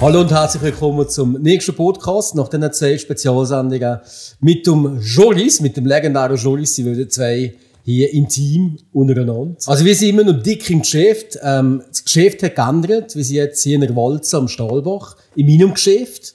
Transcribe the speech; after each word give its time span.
Hallo 0.00 0.22
und 0.22 0.30
herzlich 0.30 0.62
willkommen 0.62 1.06
zum 1.10 1.34
nächsten 1.42 1.74
Podcast 1.74 2.34
nach 2.34 2.48
den 2.48 2.72
zwei 2.72 2.96
Spezialsendungen 2.96 3.98
mit 4.40 4.66
dem 4.66 4.98
Jolis, 4.98 5.60
mit 5.60 5.76
dem 5.76 5.84
legendären 5.84 6.38
Jolis, 6.38 6.74
sind 6.74 6.96
wir 6.96 7.06
zwei 7.10 7.52
hier 7.84 8.10
intim 8.14 8.78
untereinander. 8.94 9.56
Also 9.66 9.84
wir 9.84 9.94
sind 9.94 10.08
immer 10.08 10.24
noch 10.24 10.42
dick 10.42 10.70
im 10.70 10.80
Geschäft. 10.80 11.38
Ähm, 11.42 11.82
das 11.86 12.02
Geschäft 12.02 12.42
hat 12.42 12.56
geändert. 12.56 13.14
Wir 13.14 13.22
sind 13.22 13.36
jetzt 13.36 13.62
hier 13.62 13.74
in 13.74 13.82
der 13.82 13.94
Walze 13.94 14.38
am 14.38 14.48
Stahlbach, 14.48 15.18
in 15.36 15.46
meinem 15.46 15.74
Geschäft. 15.74 16.34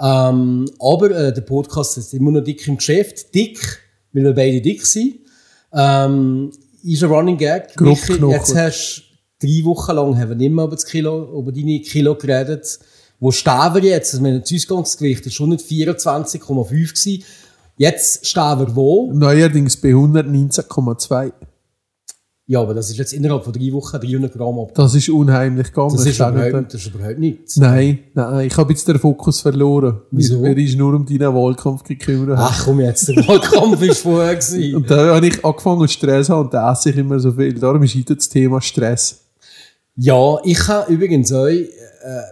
Ähm, 0.00 0.68
aber 0.80 1.10
äh, 1.12 1.32
der 1.32 1.42
Podcast 1.42 1.98
ist 1.98 2.12
immer 2.12 2.32
noch 2.32 2.42
dick 2.42 2.66
im 2.66 2.76
Geschäft. 2.76 3.32
Dick, 3.32 3.60
weil 4.12 4.24
wir 4.24 4.34
beide 4.34 4.60
dick 4.60 4.84
sind. 4.84 5.20
Ähm, 5.72 6.50
ist 6.82 7.04
ein 7.04 7.10
Running 7.10 7.38
Gag. 7.38 7.80
Michi, 7.80 8.14
jetzt 8.14 8.56
hast 8.56 9.04
du 9.40 9.46
drei 9.46 9.64
Wochen 9.64 9.94
lang 9.94 10.18
haben 10.18 10.30
wir 10.30 10.36
nicht 10.36 10.50
mehr 10.50 10.64
über, 10.64 10.74
das 10.74 10.86
Kilo, 10.86 11.38
über 11.38 11.52
deine 11.52 11.80
Kilo 11.82 12.16
geredet. 12.16 12.80
Wo 13.18 13.30
stehen 13.30 13.74
wir 13.74 13.82
jetzt? 13.82 14.14
Also, 14.14 14.22
mein 14.22 14.42
Ausgangsgewicht 14.42 15.26
ist 15.26 15.34
schon 15.34 15.50
nicht 15.50 15.64
24,5 15.64 16.68
gewesen. 16.68 17.24
Jetzt 17.78 18.26
stehen 18.26 18.58
wir 18.58 18.74
wo? 18.74 19.12
Neuerdings 19.12 19.76
bei 19.76 19.90
119,2. 19.90 21.32
Ja, 22.48 22.60
aber 22.62 22.74
das 22.74 22.90
ist 22.90 22.96
jetzt 22.96 23.12
innerhalb 23.12 23.42
von 23.42 23.52
drei 23.52 23.72
Wochen 23.72 23.98
300 23.98 24.32
Gramm 24.32 24.60
ab. 24.60 24.72
Das 24.74 24.94
ist 24.94 25.08
unheimlich 25.08 25.66
gegangen. 25.66 25.96
Das 25.96 26.06
ist, 26.06 26.16
überhaupt, 26.16 26.72
das 26.72 26.80
ist 26.80 26.94
überhaupt 26.94 27.18
nichts. 27.18 27.56
Nein, 27.56 27.98
nein, 28.14 28.46
ich 28.46 28.56
habe 28.56 28.72
jetzt 28.72 28.86
den 28.86 29.00
Fokus 29.00 29.40
verloren. 29.40 30.00
Wieso? 30.12 30.40
Wer 30.42 30.56
ist 30.56 30.78
nur 30.78 30.94
um 30.94 31.04
deinen 31.04 31.34
Wahlkampf 31.34 31.82
gekümmert. 31.82 32.38
Ach 32.38 32.64
komm 32.64 32.80
jetzt, 32.80 33.08
der 33.08 33.16
Wahlkampf 33.16 33.82
ist 33.82 33.98
vorher 33.98 34.36
gewesen. 34.36 34.74
Und 34.76 34.88
da 34.88 35.16
habe 35.16 35.26
ich 35.26 35.44
angefangen 35.44 35.88
Stress 35.88 36.28
zu 36.28 36.34
haben 36.34 36.44
und 36.44 36.54
da 36.54 36.72
esse 36.72 36.90
ich 36.90 36.96
immer 36.96 37.18
so 37.18 37.32
viel. 37.32 37.58
Darum 37.58 37.82
ist 37.82 37.96
heute 37.96 38.14
das 38.14 38.28
Thema 38.28 38.60
Stress. 38.60 39.25
Ja, 39.96 40.38
ich 40.44 40.68
habe 40.68 40.92
übrigens 40.92 41.32
auch 41.32 41.46
äh, 41.46 41.68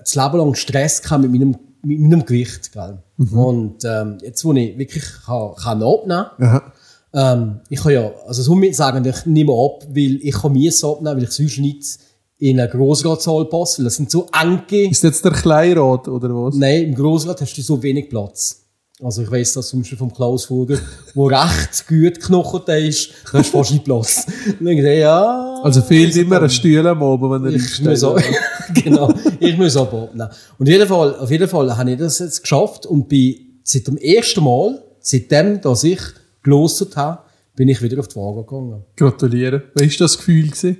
das 0.00 0.14
Leben 0.14 0.38
lang 0.38 0.54
Stress 0.54 1.02
gehabt 1.02 1.22
mit 1.22 1.32
meinem, 1.32 1.56
mit 1.82 2.00
meinem 2.00 2.24
Gewicht. 2.24 2.72
Gell? 2.72 2.98
Und 3.32 3.84
ähm, 3.84 4.18
jetzt, 4.20 4.44
wo 4.44 4.52
ich 4.52 4.76
wirklich 4.76 5.04
kann, 5.24 5.54
kann 5.56 5.82
abnehmen 5.82 6.26
Aha. 6.38 6.72
ähm, 7.12 7.60
ich 7.68 7.80
kann 7.80 7.92
ja, 7.92 8.10
also 8.26 8.42
somit 8.42 8.76
sagen, 8.76 9.04
ich 9.04 9.26
nehme 9.26 9.52
ab, 9.52 9.84
weil 9.88 10.18
ich 10.22 10.34
kann 10.34 10.52
mir 10.52 10.72
abnehmen, 10.82 11.16
weil 11.16 11.24
ich 11.24 11.30
sonst 11.30 11.58
nicht 11.58 11.98
in 12.38 12.60
eine 12.60 12.68
Grossratzahl 12.68 13.46
passe, 13.46 13.78
weil 13.78 13.84
das 13.84 13.96
sind 13.96 14.10
so 14.10 14.26
enge... 14.38 14.90
Ist 14.90 15.02
jetzt 15.02 15.24
der 15.24 15.32
Kleinrad 15.32 16.08
oder 16.08 16.28
was? 16.30 16.56
Nein, 16.56 16.84
im 16.84 16.94
Grossrat 16.94 17.40
hast 17.40 17.56
du 17.56 17.62
so 17.62 17.82
wenig 17.82 18.10
Platz. 18.10 18.63
Also 19.02 19.22
ich 19.22 19.30
weiss 19.30 19.52
das 19.54 19.68
zum 19.68 19.80
Beispiel 19.80 19.98
vom 19.98 20.14
Klaus 20.14 20.44
Vogel, 20.44 20.80
wo 21.14 21.26
recht 21.26 21.88
gut 21.88 22.14
geknocht 22.14 22.68
ist, 22.68 23.10
da 23.32 23.38
hast 23.38 23.52
du 23.52 23.58
fast 23.58 23.72
nicht 23.72 23.84
Platz. 23.84 24.24
Und 24.46 24.68
ich 24.68 24.76
denke, 24.76 24.98
ja... 24.98 25.60
Also 25.64 25.82
fehlt 25.82 26.14
immer 26.14 26.40
ein 26.40 26.48
Stuhl 26.48 26.86
am 26.86 27.02
Abend, 27.02 27.30
wenn 27.30 27.44
er 27.44 27.56
Ich 27.56 27.82
muss 27.82 28.04
auch, 28.04 28.20
genau, 28.84 29.12
ich 29.40 29.58
muss 29.58 29.76
auch 29.76 29.92
abnehmen. 29.92 30.30
Und 30.58 30.68
auf 30.68 30.72
jeden 30.72 30.86
Fall, 30.86 31.16
auf 31.16 31.30
jeden 31.30 31.48
Fall 31.48 31.76
habe 31.76 31.90
ich 31.90 31.98
das 31.98 32.20
jetzt 32.20 32.42
geschafft 32.42 32.86
und 32.86 33.08
bin 33.08 33.34
seit 33.64 33.88
dem 33.88 33.96
ersten 33.96 34.44
Mal, 34.44 34.80
seitdem, 35.00 35.60
dass 35.60 35.82
ich 35.82 36.00
gelosert 36.44 36.96
habe, 36.96 37.18
bin 37.56 37.68
ich 37.68 37.82
wieder 37.82 37.98
auf 37.98 38.06
die 38.06 38.16
Waage 38.16 38.44
gegangen. 38.44 38.84
Gratuliere. 38.96 39.64
Wie 39.74 39.90
war 39.90 39.98
das 39.98 40.18
Gefühl? 40.18 40.46
Gewesen? 40.46 40.76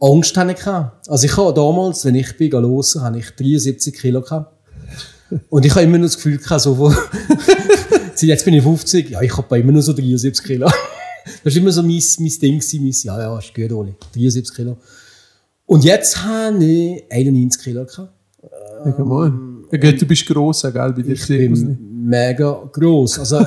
Angst 0.00 0.36
hatte 0.36 0.52
ich. 0.52 0.66
Also 1.10 1.26
ich 1.26 1.36
habe 1.36 1.52
damals, 1.52 2.04
wenn 2.04 2.14
ich 2.14 2.36
bin 2.36 2.52
losen, 2.52 3.02
habe 3.02 3.18
ich 3.18 3.30
73 3.30 3.98
Kilo 3.98 4.20
gehabt. 4.20 4.54
Und 5.48 5.64
ich 5.64 5.72
habe 5.72 5.82
immer 5.82 5.98
noch 5.98 6.06
das 6.06 6.16
Gefühl 6.16 6.38
gehabt, 6.38 6.60
so 6.60 6.74
von, 6.74 6.94
jetzt 8.20 8.44
bin 8.44 8.54
ich 8.54 8.62
50, 8.62 9.10
ja, 9.10 9.20
ich 9.22 9.36
habe 9.36 9.58
immer 9.58 9.72
noch 9.72 9.82
so 9.82 9.92
73 9.92 10.44
Kilo. 10.44 10.70
Das 11.44 11.54
war 11.54 11.60
immer 11.60 11.70
so 11.70 11.82
mein, 11.82 12.02
mein 12.20 12.32
Ding, 12.40 12.62
mein, 12.80 12.94
ja, 13.02 13.20
ja, 13.20 13.38
ist 13.38 13.54
gut, 13.54 13.70
Oli. 13.70 13.94
73 14.14 14.56
Kilo. 14.56 14.78
Und 15.66 15.84
jetzt 15.84 16.24
habe 16.24 16.64
ich 16.64 17.04
91 17.10 17.62
Kilo 17.62 17.84
gehabt. 17.84 18.10
Sag 18.84 18.98
mal. 19.00 19.32
Ja, 19.70 19.92
du 19.92 20.06
bist 20.06 20.26
gross, 20.26 20.62
gell? 20.62 20.72
Bei 20.72 21.02
dir 21.02 21.12
Ich 21.12 21.26
bin 21.26 21.78
mega 22.06 22.62
gross. 22.72 23.18
Also, 23.18 23.40
äh, 23.40 23.46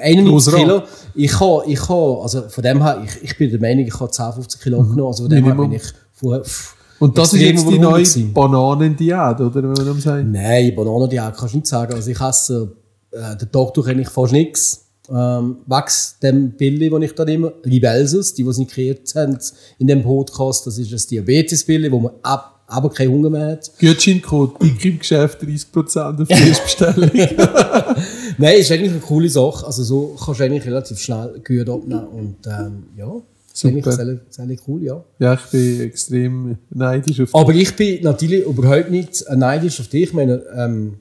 91 0.02 0.26
Grosser 0.26 0.56
Kilo. 0.56 0.82
Ich 1.14 1.38
habe, 1.40 1.62
ich 1.68 1.88
habe, 1.88 2.22
also 2.22 2.48
von 2.48 2.64
dem 2.64 2.82
her, 2.82 3.04
ich, 3.06 3.22
ich 3.30 3.38
bin 3.38 3.50
der 3.50 3.60
Meinung, 3.60 3.86
ich 3.86 4.00
habe 4.00 4.10
10, 4.10 4.32
15 4.32 4.60
Kilo 4.60 4.80
abgenommen. 4.80 5.06
Also 5.06 5.22
von 5.24 5.30
dem 5.30 5.44
her 5.44 5.54
Mhm. 5.54 5.60
Bin 5.60 5.72
ich 5.74 5.82
vorher, 6.12 6.42
pff, 6.44 6.74
Und 7.02 7.18
das 7.18 7.34
ist 7.34 7.40
jetzt 7.40 7.68
die 7.68 7.80
neue. 7.80 8.04
Bananendiät, 8.32 9.40
oder? 9.40 9.54
Wenn 9.54 9.86
man 9.86 10.00
sagt. 10.00 10.24
Nein, 10.24 10.72
Bananendiät 10.76 11.36
kannst 11.36 11.54
du 11.54 11.58
nicht 11.58 11.66
sagen. 11.66 11.94
Also 11.94 12.08
ich 12.08 12.20
esse 12.20 12.76
äh, 13.10 13.36
den 13.36 13.50
Tag 13.50 13.74
durch 13.74 13.88
eigentlich 13.88 14.08
fast 14.08 14.32
nichts. 14.32 14.86
Ähm, 15.10 15.56
wegen 15.66 15.92
dem 16.22 16.50
Billy, 16.52 16.90
den 16.90 17.02
ich 17.02 17.12
da 17.12 17.24
nehme, 17.24 17.54
Libelsus, 17.64 18.34
die, 18.34 18.44
die 18.44 18.48
es 18.48 18.58
nicht 18.58 18.70
kreiert 18.70 19.12
haben 19.16 19.36
in 19.80 19.88
dem 19.88 20.04
Podcast, 20.04 20.64
das 20.64 20.78
ist 20.78 20.92
das 20.92 21.08
Diabetes-Billy, 21.08 21.90
wo 21.90 21.98
man 21.98 22.12
ab, 22.22 22.62
aber 22.68 22.88
keinen 22.88 23.10
Hunger 23.10 23.30
mehr 23.30 23.46
hat. 23.48 23.72
Gutscheincode, 23.80 24.62
dick 24.62 24.84
im 24.84 25.00
Geschäft, 25.00 25.42
30% 25.42 26.22
auf 26.22 26.28
die 26.28 26.34
Erstbestellung. 26.34 27.10
Nein, 28.38 28.58
ist 28.58 28.70
eigentlich 28.70 28.92
eine 28.92 29.00
coole 29.00 29.28
Sache. 29.28 29.66
Also 29.66 29.82
so 29.82 30.16
kannst 30.24 30.38
du 30.38 30.44
eigentlich 30.44 30.66
relativ 30.66 31.00
schnell 31.00 31.42
gut 31.44 31.68
abnehmen 31.68 32.06
und 32.06 32.36
ähm, 32.46 32.84
ja, 32.96 33.12
ist 33.52 33.64
eigentlich 33.64 33.84
Super. 33.84 33.96
sehr, 33.96 34.20
sehr 34.46 34.56
cool, 34.66 34.82
ja. 34.82 35.04
ja, 35.18 35.34
ich 35.34 35.40
bin 35.50 35.80
extrem 35.82 36.58
neidisch 36.70 37.20
auf 37.20 37.34
Aber 37.34 37.52
ich 37.54 37.74
bin 37.76 38.02
natürlich 38.02 38.44
überhaupt 38.44 38.90
nicht 38.90 39.24
neidisch 39.34 39.80
auf 39.80 39.88
dich. 39.88 40.04
Ich 40.04 40.12
meine, 40.12 40.42
ähm, 40.56 40.98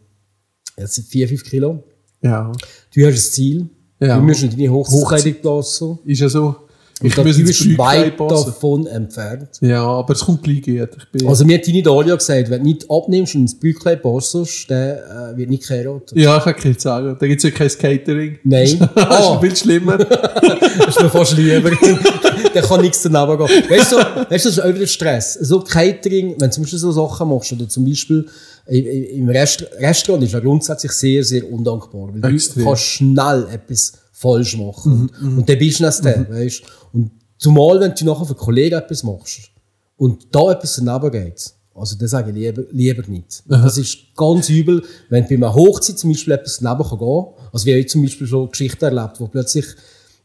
jetzt 0.78 0.96
sind 0.96 1.08
4, 1.08 1.28
5 1.30 1.44
Kilo. 1.46 1.84
Ja, 2.22 2.52
Du 2.94 3.06
hast 3.06 3.14
ein 3.14 3.32
Ziel. 3.32 3.70
Ja. 4.00 4.18
Du 4.18 4.24
musst 4.24 4.44
deine 4.44 4.70
Hochzeit 4.72 5.44
lassen. 5.44 6.00
ist 6.06 6.20
ja 6.22 6.30
so. 6.30 6.56
Ich 7.04 7.14
Flugzeug 7.16 7.78
weit 7.80 8.20
davon 8.20 8.86
entfernt. 8.86 9.50
Ja, 9.62 9.84
aber 9.84 10.14
es 10.14 10.20
kommt 10.20 10.44
gleich 10.44 10.62
gut. 10.62 10.90
Ich 10.98 11.12
bin, 11.12 11.28
Also 11.28 11.46
mir 11.46 11.58
hat 11.58 11.68
deine 11.68 11.82
Dalia 11.82 12.16
gesagt, 12.16 12.50
wenn 12.52 12.60
du 12.62 12.68
nicht 12.68 12.86
abnimmst 12.92 13.34
und 13.34 13.42
ins 13.42 13.60
Büchlein 13.60 14.00
passest, 14.00 14.70
dann 14.70 15.34
äh, 15.34 15.38
wird 15.38 15.50
nicht 15.50 15.68
geheiratet. 15.68 16.16
ja, 16.16 16.38
ich 16.38 16.44
kann 16.44 16.56
nichts 16.64 16.84
sagen. 16.84 17.16
Da 17.20 17.28
gibt 17.28 17.44
es 17.44 17.50
ja 17.52 17.58
kein 17.58 17.70
Catering. 17.70 18.38
Nein. 18.44 18.78
Das 18.96 19.20
ist 19.20 19.26
Ah, 19.26 19.40
viel 19.40 19.56
schlimmer. 19.56 19.98
das 19.98 20.88
ist 20.90 21.02
mir 21.02 21.10
fast 21.10 21.36
lieber. 21.38 21.72
da 22.62 22.62
kann 22.62 22.82
nichts 22.82 23.02
daneben 23.04 23.38
gehen. 23.38 23.70
Weißt 23.70 23.92
du, 23.92 23.96
weißt 23.96 24.18
du, 24.18 24.26
das 24.30 24.46
ist 24.46 24.60
auch 24.60 24.74
wieder 24.74 24.88
Stress. 24.88 25.34
So 25.36 25.62
Catering, 25.62 26.36
wenn 26.40 26.50
du 26.50 26.52
zum 26.52 26.64
Beispiel 26.64 26.80
so 26.80 26.92
Sachen 26.92 27.30
machst, 27.30 27.52
oder 27.54 27.68
zum 27.68 27.86
Beispiel 27.86 28.28
im, 28.68 29.30
Rest 29.30 29.66
Restaurant 29.80 30.24
ist 30.24 30.34
ja 30.34 30.40
grundsätzlich 30.40 30.92
sehr, 30.92 31.24
sehr 31.24 31.52
undankbar. 31.52 32.10
Weil 32.14 32.36
Extrem. 32.36 32.64
du 32.64 32.70
kannst 32.70 32.84
schnell 32.84 33.48
etwas 33.52 33.94
falsch 34.12 34.58
machen. 34.58 35.10
und, 35.22 35.38
und 35.38 35.50
der 35.50 35.56
Business 35.56 36.02
der, 36.02 36.30
weißt 36.30 36.62
Und 36.94 37.12
zumal, 37.38 37.80
wenn 37.80 37.94
du 37.94 38.06
nachher 38.06 38.26
für 38.26 38.36
Kollegen 38.36 38.76
etwas 38.76 39.04
machst 39.04 39.50
und 39.98 40.28
da 40.32 40.52
etwas 40.52 40.82
daneben 40.84 41.12
geht, 41.12 41.54
also 41.74 41.96
das 41.98 42.12
sage 42.12 42.32
ich 42.32 42.36
lieber, 42.36 42.64
lieber 42.72 43.04
nicht. 43.08 43.44
Das 43.48 43.78
ist 43.78 43.98
ganz 44.16 44.50
übel, 44.50 44.84
wenn 45.10 45.28
bei 45.28 45.36
einer 45.36 45.54
Hochzeit 45.54 45.98
zum 45.98 46.12
Beispiel 46.12 46.34
etwas 46.34 46.60
daneben 46.60 46.88
kann 46.88 47.00
gehen 47.00 47.26
Also 47.52 47.66
wir 47.66 47.78
haben 47.78 47.88
zum 47.88 48.02
Beispiel 48.04 48.28
schon 48.28 48.50
Geschichten 48.50 48.84
erlebt, 48.84 49.20
wo 49.20 49.28
plötzlich 49.28 49.66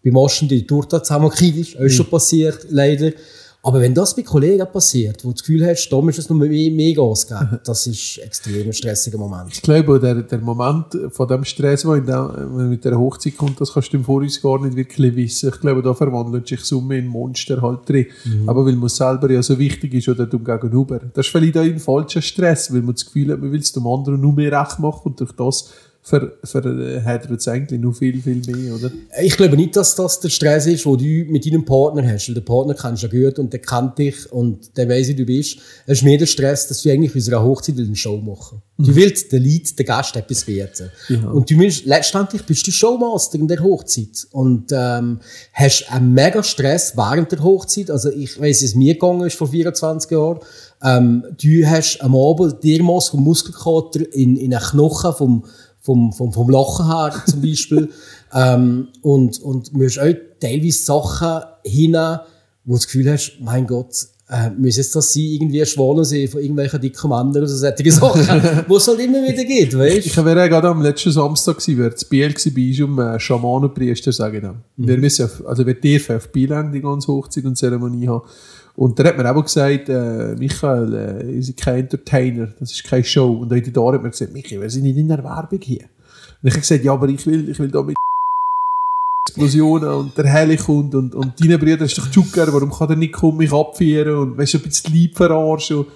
beim 0.07 0.17
Aschen 0.19 0.49
die 0.49 0.67
Torte 0.67 1.03
zusammengekriegt 1.03 1.75
ist. 1.75 1.79
Auch 1.79 1.89
schon 1.89 2.07
passiert, 2.07 2.67
leider. 2.71 3.11
Aber 3.67 3.81
wenn 3.81 3.93
das 3.93 4.15
bei 4.15 4.23
Kollegen 4.23 4.65
passiert, 4.73 5.25
wo 5.25 5.31
du 5.31 5.35
das 5.35 5.43
Gefühl 5.43 5.67
hast, 5.67 5.89
da 5.89 6.01
du 6.01 6.09
es 6.09 6.31
noch 6.31 6.37
mehr, 6.37 6.71
mehr 6.71 6.95
Gas 6.95 7.27
geben, 7.27 7.59
das 7.65 7.89
ist 7.89 8.19
extrem 8.19 8.65
ein 8.65 8.73
stressiger 8.73 9.19
Moment. 9.19 9.53
Ich 9.53 9.61
glaube, 9.61 9.99
der, 9.99 10.23
der 10.23 10.39
Moment 10.39 10.97
von 11.11 11.27
dem 11.27 11.43
Stress, 11.43 11.83
der 11.83 12.01
der, 12.01 12.47
mit 12.47 12.85
der 12.85 12.97
Hochzeit 12.97 13.37
kommt, 13.37 13.61
das 13.61 13.73
kannst 13.73 13.93
du 13.93 13.97
im 13.97 14.05
Voraus 14.05 14.41
gar 14.41 14.63
nicht 14.63 14.77
wirklich 14.77 15.17
wissen. 15.17 15.49
Ich 15.53 15.61
glaube, 15.61 15.83
da 15.83 15.95
verwandelt 15.95 16.47
sich 16.47 16.61
Summe 16.61 16.99
in 16.99 17.09
Monster 17.09 17.61
halt 17.61 17.89
drin. 17.89 18.07
Mhm. 18.25 18.49
Aber 18.49 18.65
weil 18.65 18.77
man 18.77 18.89
selber 18.89 19.29
ja 19.33 19.43
so 19.43 19.59
wichtig 19.59 19.95
ist 19.95 20.09
oder 20.09 20.27
dem 20.27 20.45
Gegenüber. 20.45 21.01
Das 21.13 21.27
ist 21.27 21.33
vielleicht 21.33 21.59
auch 21.59 21.63
ein 21.63 21.81
falscher 21.81 22.23
Stress, 22.23 22.73
weil 22.73 22.83
man 22.83 22.95
das 22.95 23.05
Gefühl 23.05 23.33
hat, 23.33 23.41
man 23.41 23.51
will 23.51 23.59
es 23.59 23.73
dem 23.73 23.87
anderen 23.89 24.21
nur 24.21 24.33
mehr 24.33 24.53
recht 24.53 24.79
machen 24.79 25.03
und 25.07 25.19
durch 25.19 25.33
das 25.33 25.71
ver, 26.07 26.33
verhedert 26.45 27.31
es 27.33 27.49
eigentlich 27.49 27.81
noch 27.81 27.93
viel, 27.93 28.23
viel 28.23 28.41
mehr, 28.47 28.77
oder? 28.77 28.93
Ich 29.21 29.37
glaube 29.37 29.57
nicht, 29.57 29.75
dass 29.75 29.97
das 29.97 30.21
der 30.21 30.29
Stress 30.29 30.67
ist, 30.67 30.85
den 30.85 30.99
du 30.99 31.33
mit 31.33 31.45
deinem 31.45 31.65
Partner 31.65 32.07
hast. 32.07 32.29
Weil 32.29 32.37
der 32.37 32.43
Partner 32.43 32.75
kennst 32.75 33.03
du 33.03 33.09
ja 33.09 33.29
gut 33.29 33.41
und 33.41 33.53
der 33.53 33.61
kennt 33.61 33.99
dich 33.99 34.31
und 34.31 34.77
der 34.77 34.89
weiss, 34.89 35.09
wie 35.09 35.17
du 35.17 35.27
bist. 35.27 35.59
Es 35.85 35.99
ist 35.99 36.05
mehr 36.05 36.17
der 36.17 36.27
Stress, 36.27 36.69
dass 36.69 36.83
du 36.83 36.91
eigentlich 36.91 37.11
in 37.11 37.17
unserer 37.17 37.43
Hochzeit 37.43 37.77
eine 37.77 37.97
Show 37.97 38.19
machen 38.19 38.63
Du 38.79 38.95
willst 38.95 39.33
den 39.33 39.43
Leuten, 39.43 39.75
den 39.75 39.87
Gast 39.87 40.15
etwas 40.17 40.45
bieten. 40.45 40.91
Ja. 41.09 41.31
Und 41.31 41.51
du 41.51 41.55
musst, 41.55 41.87
letztendlich 41.87 42.43
bist 42.43 42.67
du 42.67 42.71
Showmaster 42.71 43.39
in 43.39 43.49
der 43.49 43.61
Hochzeit. 43.61 44.29
Und 44.31 44.71
ähm, 44.71 45.19
hast 45.55 45.91
einen 45.91 46.13
mega 46.13 46.43
Stress 46.43 46.97
während 46.97 47.33
der 47.33 47.43
Hochzeit. 47.43 47.91
Also 47.91 48.11
ich 48.11 48.41
wie 48.41 48.51
es 48.51 48.75
mir 48.77 48.95
gegangen 48.95 49.27
ist 49.27 49.37
vor 49.37 49.49
24 49.49 50.11
Jahren. 50.11 50.39
Ähm, 50.83 51.25
du 51.43 51.67
hast 51.67 52.01
am 52.03 52.15
Abend 52.15 52.59
vom 53.09 53.25
Muskelkater 53.25 54.13
in, 54.13 54.37
in 54.37 54.55
einen 54.55 54.63
Knochen 54.63 55.15
vom 55.15 55.45
vom, 55.87 56.13
vom, 56.13 56.33
vom 56.33 56.51
Lachen 56.51 56.87
her 56.87 57.15
zum 57.27 57.41
Beispiel. 57.41 57.89
ähm, 58.35 58.89
und, 59.03 59.41
und 59.41 59.73
du 59.73 59.79
musst 59.79 59.99
auch 59.99 60.13
teilweise 60.41 60.83
Sachen 60.83 61.43
hin, 61.65 61.95
wo 62.65 62.73
du 62.73 62.79
das 62.79 62.87
Gefühl 62.87 63.11
hast, 63.11 63.39
mein 63.41 63.67
Gott, 63.67 63.95
äh, 64.29 64.51
müssen 64.51 64.81
jetzt 64.81 64.97
das 64.97 65.13
sein, 65.13 65.23
irgendwie 65.23 65.65
schwanger 65.65 66.05
sein 66.05 66.27
von 66.27 66.41
irgendwelchen 66.41 66.81
dicken 66.81 67.09
Männern 67.09 67.31
oder 67.31 67.47
so 67.47 67.57
solche 67.57 67.93
Sachen, 67.93 68.65
wo 68.69 68.77
es 68.77 68.89
halt 68.89 68.99
immer 68.99 69.23
wieder 69.23 69.45
geht, 69.45 69.79
weißt 69.79 70.05
Ich 70.05 70.17
wäre 70.17 70.41
ja 70.41 70.49
gerade 70.49 70.69
am 70.69 70.83
letzten 70.83 71.13
Samstag 71.13 71.59
gewesen, 71.59 71.79
wer 71.79 71.95
zu 72.35 72.51
Biel 72.53 72.79
war, 72.81 72.85
um 72.85 72.99
äh, 72.99 73.21
Schamanenpriester, 73.21 74.11
sage 74.11 74.39
ich 74.39 74.43
dann. 74.43 74.65
Wir 74.77 74.99
müssen 74.99 75.27
auf, 75.27 75.47
also 75.47 75.65
wir 75.65 75.75
dürfen 75.75 76.17
auf 76.17 76.29
Biel 76.33 76.49
die 76.75 76.81
ganze 76.81 77.07
Hochzeit 77.13 77.45
und 77.45 77.57
Zeremonie 77.57 78.09
haben. 78.09 78.23
Und 78.77 78.99
da 78.99 79.05
hat 79.05 79.17
mir 79.17 79.35
auch 79.35 79.43
gesagt, 79.43 79.89
äh, 79.89 80.35
Michael, 80.39 80.95
äh, 80.95 81.37
ihr 81.37 81.43
seid 81.43 81.57
kein 81.57 81.79
Entertainer, 81.81 82.49
das 82.61 82.73
ist 82.73 82.85
keine 82.85 83.05
Show. 83.05 83.33
Und 83.33 83.51
heute 83.51 83.71
da 83.71 83.93
hat 83.93 84.03
mir 84.03 84.11
gesagt, 84.11 84.35
Michael, 84.35 84.61
wir 84.61 84.71
sind 84.71 84.83
nicht 84.83 84.99
in 84.99 85.09
der 85.09 85.25
Werbung 85.25 85.61
hier. 85.63 85.85
Und 86.43 86.49
ich 86.49 86.53
habe 86.53 86.61
gesagt, 86.61 86.85
ja, 86.85 86.93
aber 86.93 87.09
ich 87.09 87.27
will, 87.27 87.49
ich 87.49 87.59
will 87.59 87.69
da 87.69 87.83
mit 87.83 87.97
Explosionen 89.29 89.89
und 89.89 90.19
der 90.19 90.27
Heli 90.27 90.59
kommt 90.59 90.95
und, 90.95 91.15
und 91.15 91.41
deine 91.43 91.59
Brüder 91.59 91.87
ist 91.87 91.97
doch 91.97 92.11
Zucker, 92.11 92.53
warum 92.53 92.71
kann 92.71 92.89
der 92.89 92.97
nicht 92.99 93.15
kommen, 93.15 93.39
mich 93.39 93.53
abführen 93.53 94.17
und 94.17 94.39
weißt 94.39 94.55
du, 94.55 94.59
ein 94.59 94.65
bisschen 94.65 94.93
lieb 94.93 95.17
verarschen. 95.17 95.87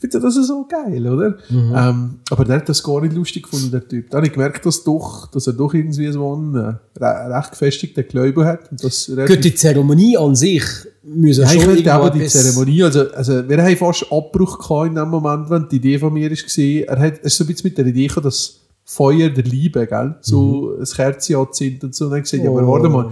Ich 0.00 0.12
finde 0.12 0.20
das 0.20 0.34
so 0.36 0.64
geil, 0.68 1.06
oder? 1.08 1.38
Ähm, 1.50 2.20
aber 2.30 2.44
der 2.44 2.56
hat 2.58 2.68
das 2.68 2.82
gar 2.84 3.00
nicht 3.00 3.14
lustig 3.14 3.42
gefunden, 3.42 3.72
der 3.72 3.86
Typ. 3.88 4.10
Da 4.10 4.18
habe 4.18 4.28
ich 4.28 4.32
gemerkt, 4.32 4.64
dass, 4.64 4.84
doch, 4.84 5.26
dass 5.26 5.48
er 5.48 5.54
doch 5.54 5.74
irgendwie 5.74 6.10
so 6.12 6.34
einen 6.34 6.54
äh, 6.54 6.74
re- 7.04 7.36
recht 7.36 7.50
gefestigten 7.50 8.06
Glaube 8.06 8.44
hat. 8.44 8.70
Und 8.70 8.84
das 8.84 9.06
Gut, 9.26 9.42
die 9.44 9.54
Zeremonie 9.56 10.16
an 10.16 10.36
sich 10.36 10.62
müssen 11.02 11.42
ja, 11.42 11.52
ich 11.52 11.60
schon 11.62 11.72
möchte 11.72 11.92
aber 11.92 12.04
irgendwo 12.06 12.22
die 12.24 12.28
Zeremonie, 12.30 12.82
also, 12.84 13.10
also 13.10 13.48
wir 13.48 13.60
haben 13.60 13.76
fast 13.76 14.06
Abbruch 14.12 14.58
gehabt 14.58 14.88
in 14.90 14.94
dem 14.94 15.08
Moment, 15.08 15.50
wenn 15.50 15.68
die 15.68 15.76
Idee 15.76 15.98
von 15.98 16.12
mir 16.12 16.30
ist 16.30 16.44
gesehen, 16.44 16.86
er 16.86 16.98
hat, 17.00 17.18
er 17.18 17.24
ist 17.24 17.36
so 17.36 17.42
ein 17.42 17.48
bisschen 17.48 17.68
mit 17.68 17.78
der 17.78 17.86
Idee 17.86 18.06
gekommen, 18.06 18.24
das 18.24 18.60
Feuer 18.84 19.28
der 19.30 19.44
Liebe, 19.44 19.84
gell, 19.86 20.14
so 20.20 20.76
ein 20.78 20.84
Kerzchen 20.84 21.36
anzündet 21.36 21.82
und 21.84 21.94
so, 21.94 22.04
und 22.04 22.12
dann 22.12 22.22
gesagt, 22.22 22.42
ja, 22.44 22.50
aber 22.50 22.62
Oh. 22.62 22.68
warte 22.72 22.88
mal, 22.88 23.10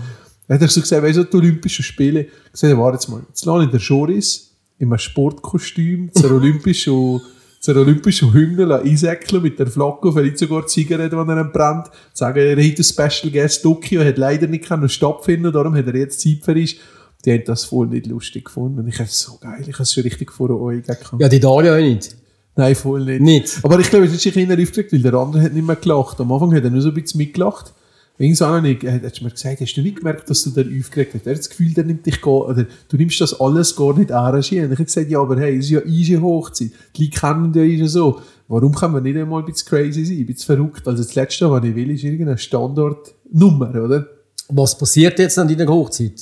er 0.49 0.61
hat 0.61 0.71
so 0.71 0.81
gesagt, 0.81 1.03
weißt 1.03 1.19
du, 1.19 1.25
die 1.25 1.37
Olympischen 1.37 1.83
Spiele, 1.85 2.27
gesagt, 2.53 2.73
ja, 2.73 2.79
warte 2.79 2.97
jetzt 2.97 3.09
mal, 3.09 3.21
jetzt 3.29 3.45
lasse 3.45 3.65
ich 3.65 3.71
den 3.71 3.81
Joris 3.81 4.53
in 4.79 4.89
einem 4.89 4.99
Sportkostüm 4.99 6.11
zur 6.13 6.33
Olympischen, 6.33 7.21
zur 7.61 7.77
Olympischen 7.77 8.33
Hymne 8.33 8.81
einsäckeln 8.81 9.43
mit 9.43 9.59
der 9.59 9.67
Flagge, 9.67 10.13
vielleicht 10.13 10.39
sogar 10.39 10.63
die 10.63 10.69
Zigarette, 10.69 11.17
die 11.17 11.31
er 11.31 11.45
brennt, 11.45 11.87
sagen, 12.13 12.39
er 12.39 12.57
hat 12.57 12.79
ein 12.79 12.85
Special 12.85 13.33
Guest 13.33 13.63
Tokio, 13.63 14.05
hat 14.05 14.19
leider 14.19 14.47
nicht 14.47 14.65
können 14.65 14.89
stattfinden, 14.89 15.53
darum 15.53 15.75
hat 15.75 15.87
er 15.87 15.97
jetzt 15.97 16.21
Zeit 16.21 16.39
für 16.43 16.53
uns. 16.53 16.77
Die 17.25 17.33
haben 17.33 17.43
das 17.45 17.65
voll 17.65 17.89
nicht 17.89 18.07
lustig 18.07 18.45
gefunden. 18.45 18.81
Und 18.81 18.89
ich 18.89 18.95
habe 18.97 19.09
es 19.09 19.19
so 19.19 19.39
geil, 19.41 19.65
ich 19.67 19.73
habe 19.75 19.83
es 19.83 19.93
schon 19.93 20.05
richtig 20.05 20.31
vor 20.31 20.51
euch 20.61 20.83
gehabt. 20.83 21.13
Ja, 21.19 21.29
die 21.29 21.41
Daria 21.41 21.75
auch 21.75 21.81
nicht. 21.81 22.15
Nein, 22.55 22.75
voll 22.75 23.05
nicht. 23.05 23.21
Nicht? 23.21 23.59
Aber 23.63 23.79
ich 23.81 23.91
glaube, 23.91 24.07
es 24.07 24.13
ist 24.13 24.23
sich 24.23 24.37
eher 24.37 24.59
aufgeregt, 24.59 24.93
weil 24.93 25.03
der 25.03 25.15
andere 25.15 25.43
hat 25.43 25.53
nicht 25.53 25.67
mehr 25.67 25.77
gelacht. 25.77 26.21
Am 26.21 26.33
Anfang 26.33 26.55
hat 26.55 26.65
er 26.65 26.71
nur 26.71 26.81
so 26.81 26.89
ein 26.89 26.95
bisschen 26.95 27.19
mitgelacht. 27.19 27.75
Irgendwann 28.19 28.49
habe 28.49 28.69
ich, 28.71 28.83
hat 28.87 29.03
hat 29.03 29.23
mir 29.23 29.31
gesagt, 29.31 29.61
hast 29.61 29.75
du 29.75 29.83
nicht 29.83 29.97
gemerkt, 29.99 30.31
dass 30.31 30.43
du 30.43 30.51
da 30.51 30.63
aufgeregt 30.63 31.15
hast? 31.15 31.27
Er 31.27 31.33
hat 31.33 31.39
das 31.39 31.51
Gefühl, 31.51 31.75
der 31.75 31.85
nimmt 31.85 32.07
dich 32.07 32.21
gar, 32.21 32.49
oder 32.49 32.65
du 32.89 32.97
nimmst 32.97 33.21
das 33.21 33.39
alles 33.39 33.77
gar 33.77 33.97
nicht. 33.97 34.11
Und 34.11 34.45
ich 34.45 34.61
habe 34.61 34.85
gesagt, 34.85 35.11
ja, 35.11 35.21
aber 35.21 35.39
hey, 35.39 35.59
es 35.59 35.67
ist 35.67 35.71
ja 35.73 35.85
easy 35.85 36.15
Hochzeit. 36.15 36.71
Die 36.97 37.05
Leute 37.05 37.21
kennen 37.21 37.53
ja 37.55 37.63
easy 37.63 37.87
so. 37.87 38.21
Warum 38.49 38.75
kann 38.75 38.93
man 38.93 39.03
nicht 39.03 39.17
einmal 39.17 39.41
ein 39.41 39.47
bisschen 39.47 39.69
crazy 39.69 40.05
sein, 40.05 40.19
ein 40.19 40.27
bisschen 40.27 40.57
verrückt? 40.57 40.87
Also 40.89 41.03
das 41.03 41.15
Letzte, 41.15 41.51
was 41.51 41.65
ich 41.65 41.75
will, 41.75 41.91
ist 41.91 42.05
irgendeine 42.05 42.39
Standardnummer, 42.39 43.71
oder? 43.71 44.07
Was 44.49 44.79
passiert 44.79 45.19
jetzt 45.19 45.39
an 45.39 45.49
deiner 45.49 45.71
Hochzeit? 45.71 46.13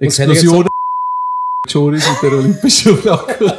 Was 0.00 0.18
hätte 0.18 0.32
ich 0.32 0.42
jetzt 0.42 0.44
Explosion. 0.44 0.68
Joris 1.68 2.04
mit 2.10 2.22
der 2.22 2.38
Olympischen 2.38 2.96
Flagge. 2.96 3.54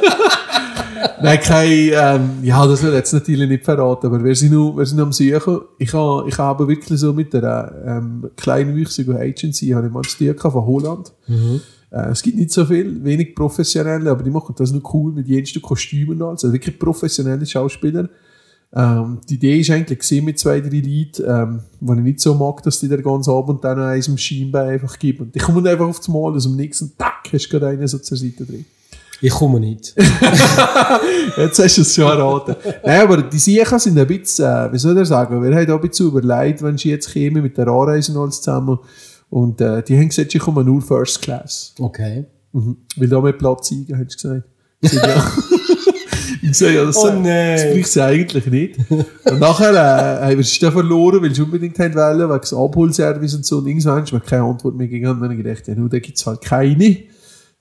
Nein, 1.22 1.40
kein, 1.40 1.68
ähm, 1.92 2.30
ja, 2.42 2.66
das 2.66 2.82
wird 2.82 2.94
jetzt 2.94 3.12
natürlich 3.12 3.48
nicht 3.48 3.64
verraten, 3.64 4.06
aber 4.06 4.22
wir 4.22 4.34
sind 4.34 4.52
noch, 4.52 4.76
wir 4.76 4.84
sind 4.84 4.98
noch 4.98 5.06
am 5.06 5.12
Suchen. 5.12 5.60
Ich 5.78 5.92
habe, 5.92 6.28
ich 6.28 6.38
habe 6.38 6.68
wirklich 6.68 7.00
so 7.00 7.12
mit 7.12 7.32
der, 7.32 7.82
ähm, 7.86 8.30
kleinen 8.36 8.74
Wüchsigen 8.74 9.16
Agency, 9.16 9.68
habe 9.68 9.86
ich 9.86 9.92
mal 9.92 10.02
Tür 10.02 10.34
von 10.38 10.66
Holland. 10.66 11.12
Äh, 11.90 12.10
es 12.10 12.22
gibt 12.22 12.36
nicht 12.36 12.50
so 12.50 12.64
viel, 12.66 13.02
wenig 13.02 13.34
professionelle, 13.34 14.10
aber 14.10 14.22
die 14.22 14.30
machen 14.30 14.54
das 14.58 14.72
noch 14.72 14.92
cool 14.92 15.12
mit 15.12 15.26
jensten 15.28 15.62
Kostümen 15.62 16.20
und. 16.20 16.30
Also 16.30 16.52
wirklich 16.52 16.78
professionelle 16.78 17.46
Schauspieler. 17.46 18.08
Ähm, 18.74 19.20
die 19.28 19.34
Idee 19.34 19.60
ist 19.60 19.70
eigentlich 19.70 20.00
gesehen 20.00 20.24
mit 20.24 20.38
zwei, 20.38 20.60
drei 20.60 20.80
Leuten, 20.80 21.24
ähm, 21.26 21.60
wo 21.80 21.94
ich 21.94 22.00
nicht 22.00 22.20
so 22.20 22.34
mag, 22.34 22.62
dass 22.62 22.80
die 22.80 22.88
der 22.88 23.00
ganze 23.00 23.30
Abend 23.30 23.64
dann 23.64 23.78
noch 23.78 23.86
eins 23.86 24.08
im 24.08 24.18
Schienbein 24.18 24.68
einfach 24.68 24.98
geben. 24.98 25.24
Und 25.24 25.34
die 25.34 25.38
kommen 25.38 25.66
einfach 25.66 25.86
aufs 25.86 26.08
Mal, 26.08 26.32
also 26.32 26.50
am 26.50 26.56
nächsten 26.56 26.96
Tag 26.98 27.28
hast 27.32 27.46
du 27.46 27.50
gerade 27.50 27.68
einen 27.68 27.86
so 27.86 27.98
zur 27.98 28.16
Seite 28.16 28.44
drin. 28.44 28.66
Ich 29.20 29.32
komme 29.32 29.60
nicht. 29.60 29.94
Jetzt 31.36 31.58
hast 31.58 31.76
du 31.78 31.82
es 31.82 31.94
schon 31.94 32.04
erraten. 32.04 32.54
Nein, 32.84 33.00
aber 33.00 33.22
die 33.22 33.38
Siechen 33.38 33.78
sind 33.78 33.98
ein 33.98 34.06
bisschen, 34.06 34.44
äh, 34.44 34.72
wie 34.72 34.78
soll 34.78 35.00
ich 35.00 35.08
sagen, 35.08 35.42
wir 35.42 35.56
haben 35.56 35.70
auch 35.70 35.82
ein 35.82 35.88
bisschen 35.88 36.08
überlegt, 36.08 36.62
wenn 36.62 36.76
sie 36.76 36.90
jetzt 36.90 37.10
kämen 37.12 37.42
mit 37.42 37.56
der 37.56 37.68
Anreise 37.68 38.12
und 38.12 38.18
alles 38.18 38.42
zusammen. 38.42 38.78
Und 39.30 39.60
äh, 39.60 39.82
die 39.82 39.96
haben 39.96 40.08
gesagt, 40.08 40.32
sie 40.32 40.38
kommen 40.38 40.66
nur 40.66 40.82
First 40.82 41.22
Class. 41.22 41.74
Okay. 41.78 42.26
Mhm. 42.52 42.76
Weil 42.96 43.08
da 43.08 43.20
mehr 43.20 43.32
Platz 43.32 43.72
eingehen, 43.72 43.98
haben 43.98 44.08
sie 44.08 44.16
gesagt. 44.16 44.44
Ich 44.80 44.92
sag, 44.92 45.08
ja. 45.08 45.32
ich 46.42 46.58
sage, 46.58 46.74
ja, 46.74 46.84
das, 46.84 46.96
Oh 46.96 47.10
nein. 47.10 47.56
das 47.56 47.64
bräuchte 47.72 47.88
sie 47.88 48.04
eigentlich 48.04 48.46
nicht. 48.46 48.78
Und 48.90 49.40
nachher 49.40 49.72
äh, 49.72 50.24
haben 50.26 50.30
wir 50.32 50.40
es 50.40 50.58
dann 50.58 50.72
verloren, 50.72 51.22
weil 51.22 51.34
sie 51.34 51.42
unbedingt 51.42 51.78
haben 51.78 51.94
wollen, 51.94 52.28
wegen 52.30 52.40
des 52.40 52.52
Abholservice 52.52 53.34
und 53.34 53.46
so. 53.46 53.58
Und 53.58 53.66
irgendwann 53.66 54.04
ist 54.04 54.12
mir 54.12 54.20
keine 54.20 54.44
Antwort 54.44 54.76
mehr 54.76 54.88
gegangen. 54.88 55.16
Und 55.16 55.22
dann 55.22 55.30
habe 55.30 55.40
ich 55.40 55.44
gedacht, 55.44 55.68
ja, 55.68 55.74
nun, 55.74 55.88
da 55.88 55.98
gibt 55.98 56.18
es 56.18 56.26
halt 56.26 56.42
keine. 56.42 56.98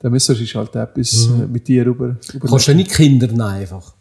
Dann 0.06 0.12
müssen 0.12 0.38
wir 0.38 0.46
halt 0.54 0.76
etwas 0.76 1.26
äh, 1.26 1.48
mit 1.48 1.68
dir 1.68 1.84
über, 1.84 2.16
über 2.32 2.48
Kannst 2.48 2.68
du 2.68 2.76
nicht 2.76 2.92
Kinder 2.92 3.26
nehmen 3.26 3.42
einfach. 3.42 3.96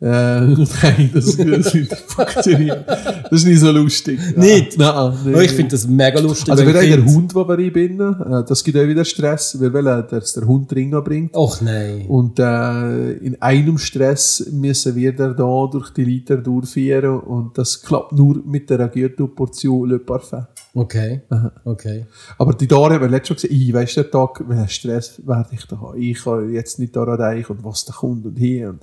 Äh, 0.00 0.40
nein, 0.40 1.10
das, 1.14 1.36
das 1.36 1.38
wird 1.38 1.74
nicht 1.74 1.92
funktionieren. 2.06 2.84
Das 2.86 3.32
ist 3.32 3.46
nicht 3.46 3.58
so 3.60 3.70
lustig. 3.72 4.20
Nicht? 4.36 4.78
Nein, 4.78 4.94
nein, 4.94 5.34
Ja, 5.34 5.40
ich 5.40 5.48
nein. 5.48 5.48
finde 5.48 5.70
das 5.72 5.86
mega 5.88 6.20
lustig. 6.20 6.50
Also 6.50 6.64
wenn 6.64 6.72
wir 6.74 6.80
haben 6.80 6.88
den 6.90 7.04
Kind- 7.04 7.14
Hund, 7.16 7.32
den 7.34 7.48
wir 7.48 7.58
einbinden, 7.58 8.20
äh, 8.22 8.44
das 8.46 8.62
gibt 8.62 8.78
auch 8.78 8.86
wieder 8.86 9.04
Stress. 9.04 9.60
Wir 9.60 9.72
wollen, 9.72 10.04
dass 10.08 10.34
der 10.34 10.46
Hund 10.46 10.72
Ringe 10.72 11.02
bringt. 11.02 11.34
Ach 11.36 11.60
nein. 11.60 12.06
Und 12.06 12.38
äh, 12.38 13.12
in 13.14 13.42
einem 13.42 13.78
Stress 13.78 14.48
müssen 14.52 14.94
wir 14.94 15.12
da 15.16 15.32
durch 15.32 15.90
die 15.90 16.04
Leiter 16.04 16.36
durchführen 16.36 17.18
und 17.20 17.58
das 17.58 17.82
klappt 17.82 18.12
nur 18.12 18.40
mit 18.46 18.70
der 18.70 18.86
guten 18.88 19.34
Portion 19.34 19.88
Le 19.88 19.98
Parfum. 19.98 20.46
Okay. 20.74 21.22
Okay. 21.64 22.06
Aber 22.38 22.52
die 22.54 22.68
Dare 22.68 22.94
haben 22.94 23.00
wir 23.00 23.08
letztes 23.08 23.30
Mal 23.30 23.34
gesagt, 23.48 23.52
ich 23.52 23.72
weiss 23.72 23.94
der 23.94 24.10
Tag, 24.10 24.44
welchen 24.46 24.68
Stress 24.68 25.20
werde 25.26 25.48
ich 25.50 25.64
da 25.66 25.80
haben. 25.80 26.00
Ich 26.00 26.22
kann 26.22 26.52
jetzt 26.52 26.78
nicht 26.78 26.94
daran 26.94 27.18
denken 27.18 27.52
und 27.54 27.64
was 27.64 27.84
da 27.84 27.92
kommt 27.94 28.24
und 28.26 28.36
hier. 28.38 28.68
Und 28.70 28.80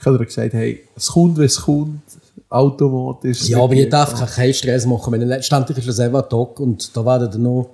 ich 0.00 0.06
habe 0.06 0.24
gesagt, 0.24 0.54
hey, 0.54 0.80
es 0.96 1.08
kommt, 1.08 1.38
wie 1.38 1.44
es 1.44 1.60
kommt, 1.60 2.00
automatisch. 2.48 3.48
Ja, 3.48 3.62
aber 3.62 3.74
ihr 3.74 3.88
darf 3.88 4.14
keinen 4.34 4.54
Stress 4.54 4.86
machen. 4.86 5.12
Wenn 5.12 5.22
letztendlich 5.22 5.78
ist 5.78 5.88
das 5.88 5.96
selber 5.96 6.24
ein 6.24 6.28
Tag 6.28 6.58
und 6.58 6.96
da 6.96 7.04
werden 7.04 7.30
dann 7.30 7.42
noch 7.42 7.70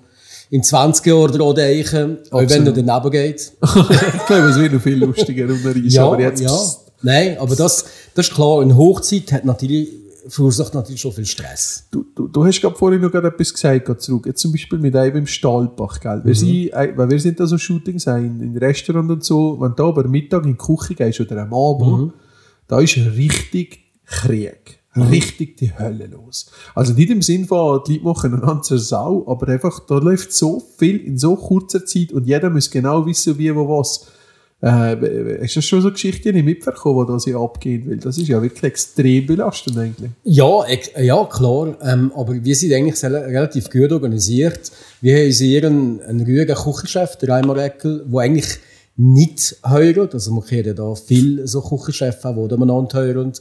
in 0.50 0.62
20 0.62 1.06
Jahren 1.06 1.32
dran 1.32 1.54
denken, 1.54 2.18
auch 2.30 2.40
wenn 2.40 2.66
er 2.66 2.72
daneben 2.72 3.10
geht. 3.10 3.52
ich 3.62 4.26
glaube, 4.26 4.48
es 4.48 4.58
wird 4.58 4.72
noch 4.72 4.82
viel 4.82 4.98
lustiger 4.98 5.44
um 5.44 5.58
eine 5.64 5.74
Reise. 5.74 6.02
aber 6.02 6.20
jetzt, 6.20 6.40
ja. 6.40 6.58
Nein, 7.02 7.38
aber 7.38 7.54
das, 7.54 7.84
das 8.14 8.28
ist 8.28 8.34
klar. 8.34 8.60
Eine 8.60 8.76
Hochzeit 8.76 9.30
hat 9.32 9.44
natürlich, 9.44 9.88
verursacht 10.28 10.74
natürlich 10.74 11.00
schon 11.00 11.12
viel 11.12 11.26
Stress. 11.26 11.88
Du, 11.90 12.04
du, 12.14 12.28
du 12.28 12.44
hast 12.44 12.60
gerade 12.60 12.76
vorhin 12.76 13.00
noch 13.00 13.10
gerade 13.10 13.28
etwas 13.28 13.52
gesagt, 13.52 13.84
gerade 13.84 13.98
zurück. 13.98 14.26
Jetzt 14.26 14.40
zum 14.40 14.52
Beispiel 14.52 14.78
mit 14.78 14.94
einem 14.96 15.16
im 15.16 15.26
Stallbach, 15.26 16.00
gell? 16.00 16.20
Wir, 16.24 16.34
sind, 16.34 16.72
äh, 16.72 16.92
weil 16.96 17.10
wir 17.10 17.20
sind 17.20 17.40
da 17.40 17.46
so 17.46 17.58
Shootings 17.58 18.06
in, 18.06 18.40
in 18.40 18.56
Restaurant 18.56 19.10
und 19.10 19.24
so, 19.24 19.60
wenn 19.60 19.74
du 19.74 19.84
aber 19.84 20.06
Mittag 20.08 20.44
in 20.44 20.52
die 20.52 20.58
Küche 20.58 20.94
gehst 20.94 21.20
oder 21.20 21.42
am 21.42 21.54
Abend, 21.54 22.12
da 22.68 22.80
ist 22.80 22.96
richtig 22.96 23.84
Krieg. 24.04 24.80
Richtig 24.96 25.58
die 25.58 25.78
Hölle 25.78 26.06
los. 26.06 26.50
Also 26.74 26.94
nicht 26.94 27.10
im 27.10 27.20
Sinn 27.20 27.44
von, 27.44 27.82
die 27.86 27.98
Leute 27.98 28.04
machen 28.04 28.34
einander 28.34 28.62
zur 28.62 28.78
Sau, 28.78 29.24
aber 29.28 29.48
einfach, 29.48 29.80
da 29.80 29.98
läuft 29.98 30.32
so 30.32 30.62
viel 30.78 30.96
in 30.96 31.18
so 31.18 31.36
kurzer 31.36 31.84
Zeit 31.84 32.12
und 32.12 32.26
jeder 32.26 32.48
muss 32.48 32.70
genau 32.70 33.04
wissen, 33.04 33.36
wie, 33.38 33.54
wo, 33.54 33.68
was. 33.68 34.06
Äh, 34.62 35.44
ist 35.44 35.56
das 35.56 35.64
schon 35.66 35.82
so 35.82 35.90
Geschichten 35.90 36.34
mitbekommen, 36.44 37.06
die 37.06 37.12
da 37.12 37.18
sie 37.18 37.34
abgehen? 37.34 37.90
Weil 37.90 37.98
das 37.98 38.16
ist 38.16 38.28
ja 38.28 38.40
wirklich 38.40 38.62
extrem 38.62 39.26
belastend 39.26 39.76
eigentlich. 39.76 40.10
Ja, 40.24 40.64
ja 40.98 41.24
klar. 41.24 41.76
Ähm, 41.82 42.10
aber 42.14 42.42
wir 42.42 42.56
sind 42.56 42.72
eigentlich 42.72 43.02
relativ 43.02 43.68
gut 43.70 43.92
organisiert. 43.92 44.72
Wir 45.02 45.18
haben 45.18 45.30
hier 45.30 45.64
einen, 45.64 46.00
einen 46.00 46.20
ruhigen 46.22 46.56
Küchenchef, 46.56 47.16
der 47.16 47.28
Reimer 47.28 47.56
Eckel, 47.58 48.06
der 48.06 48.20
eigentlich 48.20 48.58
nicht 48.96 49.56
heiratet. 49.64 50.14
Also 50.14 50.32
man 50.32 50.44
kennt 50.44 50.66
ja 50.66 50.72
da 50.72 50.94
viele 50.94 51.46
so 51.46 51.60
Küchenchefs, 51.60 52.22
die 52.22 52.48
da 52.48 52.56
miteinander 52.56 52.98
heiraten. 52.98 53.34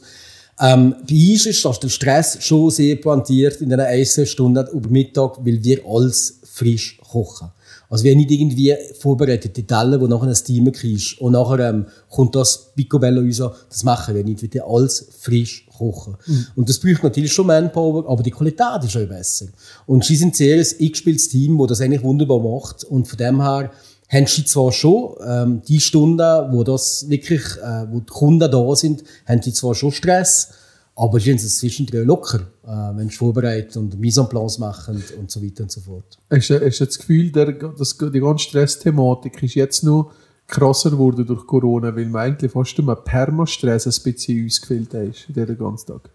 Ähm, 0.60 0.96
bei 1.08 1.32
uns 1.32 1.46
ist 1.46 1.66
das 1.66 1.80
der 1.80 1.90
Stress 1.90 2.38
schon 2.42 2.72
sehr 2.72 2.96
pointiert 2.98 3.62
in 3.62 3.74
einer 3.74 3.86
einzelnen 3.86 4.28
Stunde 4.28 4.70
über 4.72 4.90
Mittag, 4.90 5.38
weil 5.46 5.64
wir 5.64 5.82
alles 5.86 6.40
frisch 6.44 6.98
kochen. 6.98 7.50
Also 7.96 8.04
wir 8.04 8.12
haben 8.12 8.18
nicht 8.18 8.32
irgendwie 8.32 8.76
vorbereitete 9.00 9.64
Teller, 9.64 9.98
die 9.98 10.08
nachher 10.10 10.28
ein 10.28 10.36
Steamer 10.36 10.72
kriegst. 10.72 11.18
Und 11.22 11.32
nachher 11.32 11.70
ähm, 11.70 11.86
kommt 12.10 12.36
das 12.36 12.74
Picobello 12.76 13.22
raus. 13.22 13.54
Das 13.70 13.86
machen 13.86 14.16
wir 14.16 14.24
nicht. 14.26 14.42
Wir 14.42 14.50
tun 14.50 14.64
alles 14.68 15.08
frisch 15.18 15.66
kochen. 15.78 16.18
Und 16.58 16.68
das 16.68 16.78
braucht 16.78 17.04
natürlich 17.04 17.32
schon 17.32 17.48
Manpower, 17.48 18.10
aber 18.10 18.22
die 18.22 18.32
Qualität 18.32 18.84
ist 18.84 18.98
auch 18.98 19.08
besser. 19.08 19.46
Und 19.86 20.04
sie 20.04 20.18
sind 20.18 20.36
sehr 20.36 20.58
ein 20.58 20.68
eingespieltes 20.78 21.30
Team, 21.30 21.58
das 21.58 21.68
das 21.68 21.80
eigentlich 21.80 22.04
wunderbar 22.04 22.42
macht. 22.42 22.84
Und 22.84 23.08
von 23.08 23.18
dem 23.18 23.42
her 23.42 23.72
haben 24.10 24.28
sie 24.28 24.44
zwar 24.44 24.74
schon 24.74 25.16
ähm, 25.26 25.62
die 25.66 25.80
Stunden, 25.80 26.52
wo 26.52 26.66
das 26.66 27.10
wirklich, 27.10 27.44
äh, 27.64 27.86
wo 27.90 28.02
die 28.02 28.12
Kunden 28.12 28.52
da 28.52 28.76
sind, 28.76 29.06
haben 29.26 29.40
die 29.40 29.54
zwar 29.54 29.74
schon 29.74 29.94
Stress, 29.94 30.50
Aber 30.98 31.18
es 31.18 31.58
zwischendrin 31.58 32.06
locker, 32.06 32.40
äh, 32.64 32.98
wenn 32.98 33.10
sie 33.10 33.18
vorbereitet 33.18 33.76
und 33.76 34.00
Mise 34.00 34.22
en 34.22 34.30
place 34.30 34.60
machen 34.60 34.96
und, 34.96 35.20
und 35.20 35.32
so 35.32 35.44
weiter 35.44 35.64
und 35.64 35.72
so 35.72 35.82
fort. 35.82 36.18
Hast 36.30 36.50
du, 36.50 36.66
hast 36.66 36.80
du 36.80 36.86
das 36.86 36.98
Gefühl, 36.98 37.32
der, 37.32 37.52
dass 37.52 37.98
die 37.98 38.20
ganze 38.20 38.46
Stressthematik 38.46 39.44
ist 39.44 39.56
jetzt 39.56 39.84
noch 39.84 40.12
krasser 40.48 40.92
geworden 40.92 41.26
durch 41.26 41.46
Corona, 41.46 41.96
weil 41.96 42.06
man 42.06 42.22
eigentlich 42.22 42.52
fast 42.52 42.78
um 42.80 42.90
einen 42.90 43.04
Permastress 43.04 43.86
ein 43.88 44.04
bisschen 44.04 44.46
ausgefüllt 44.46 44.94
ist, 44.94 45.26
den 45.30 45.58
ganzen 45.58 45.88
Tag? 45.88 46.10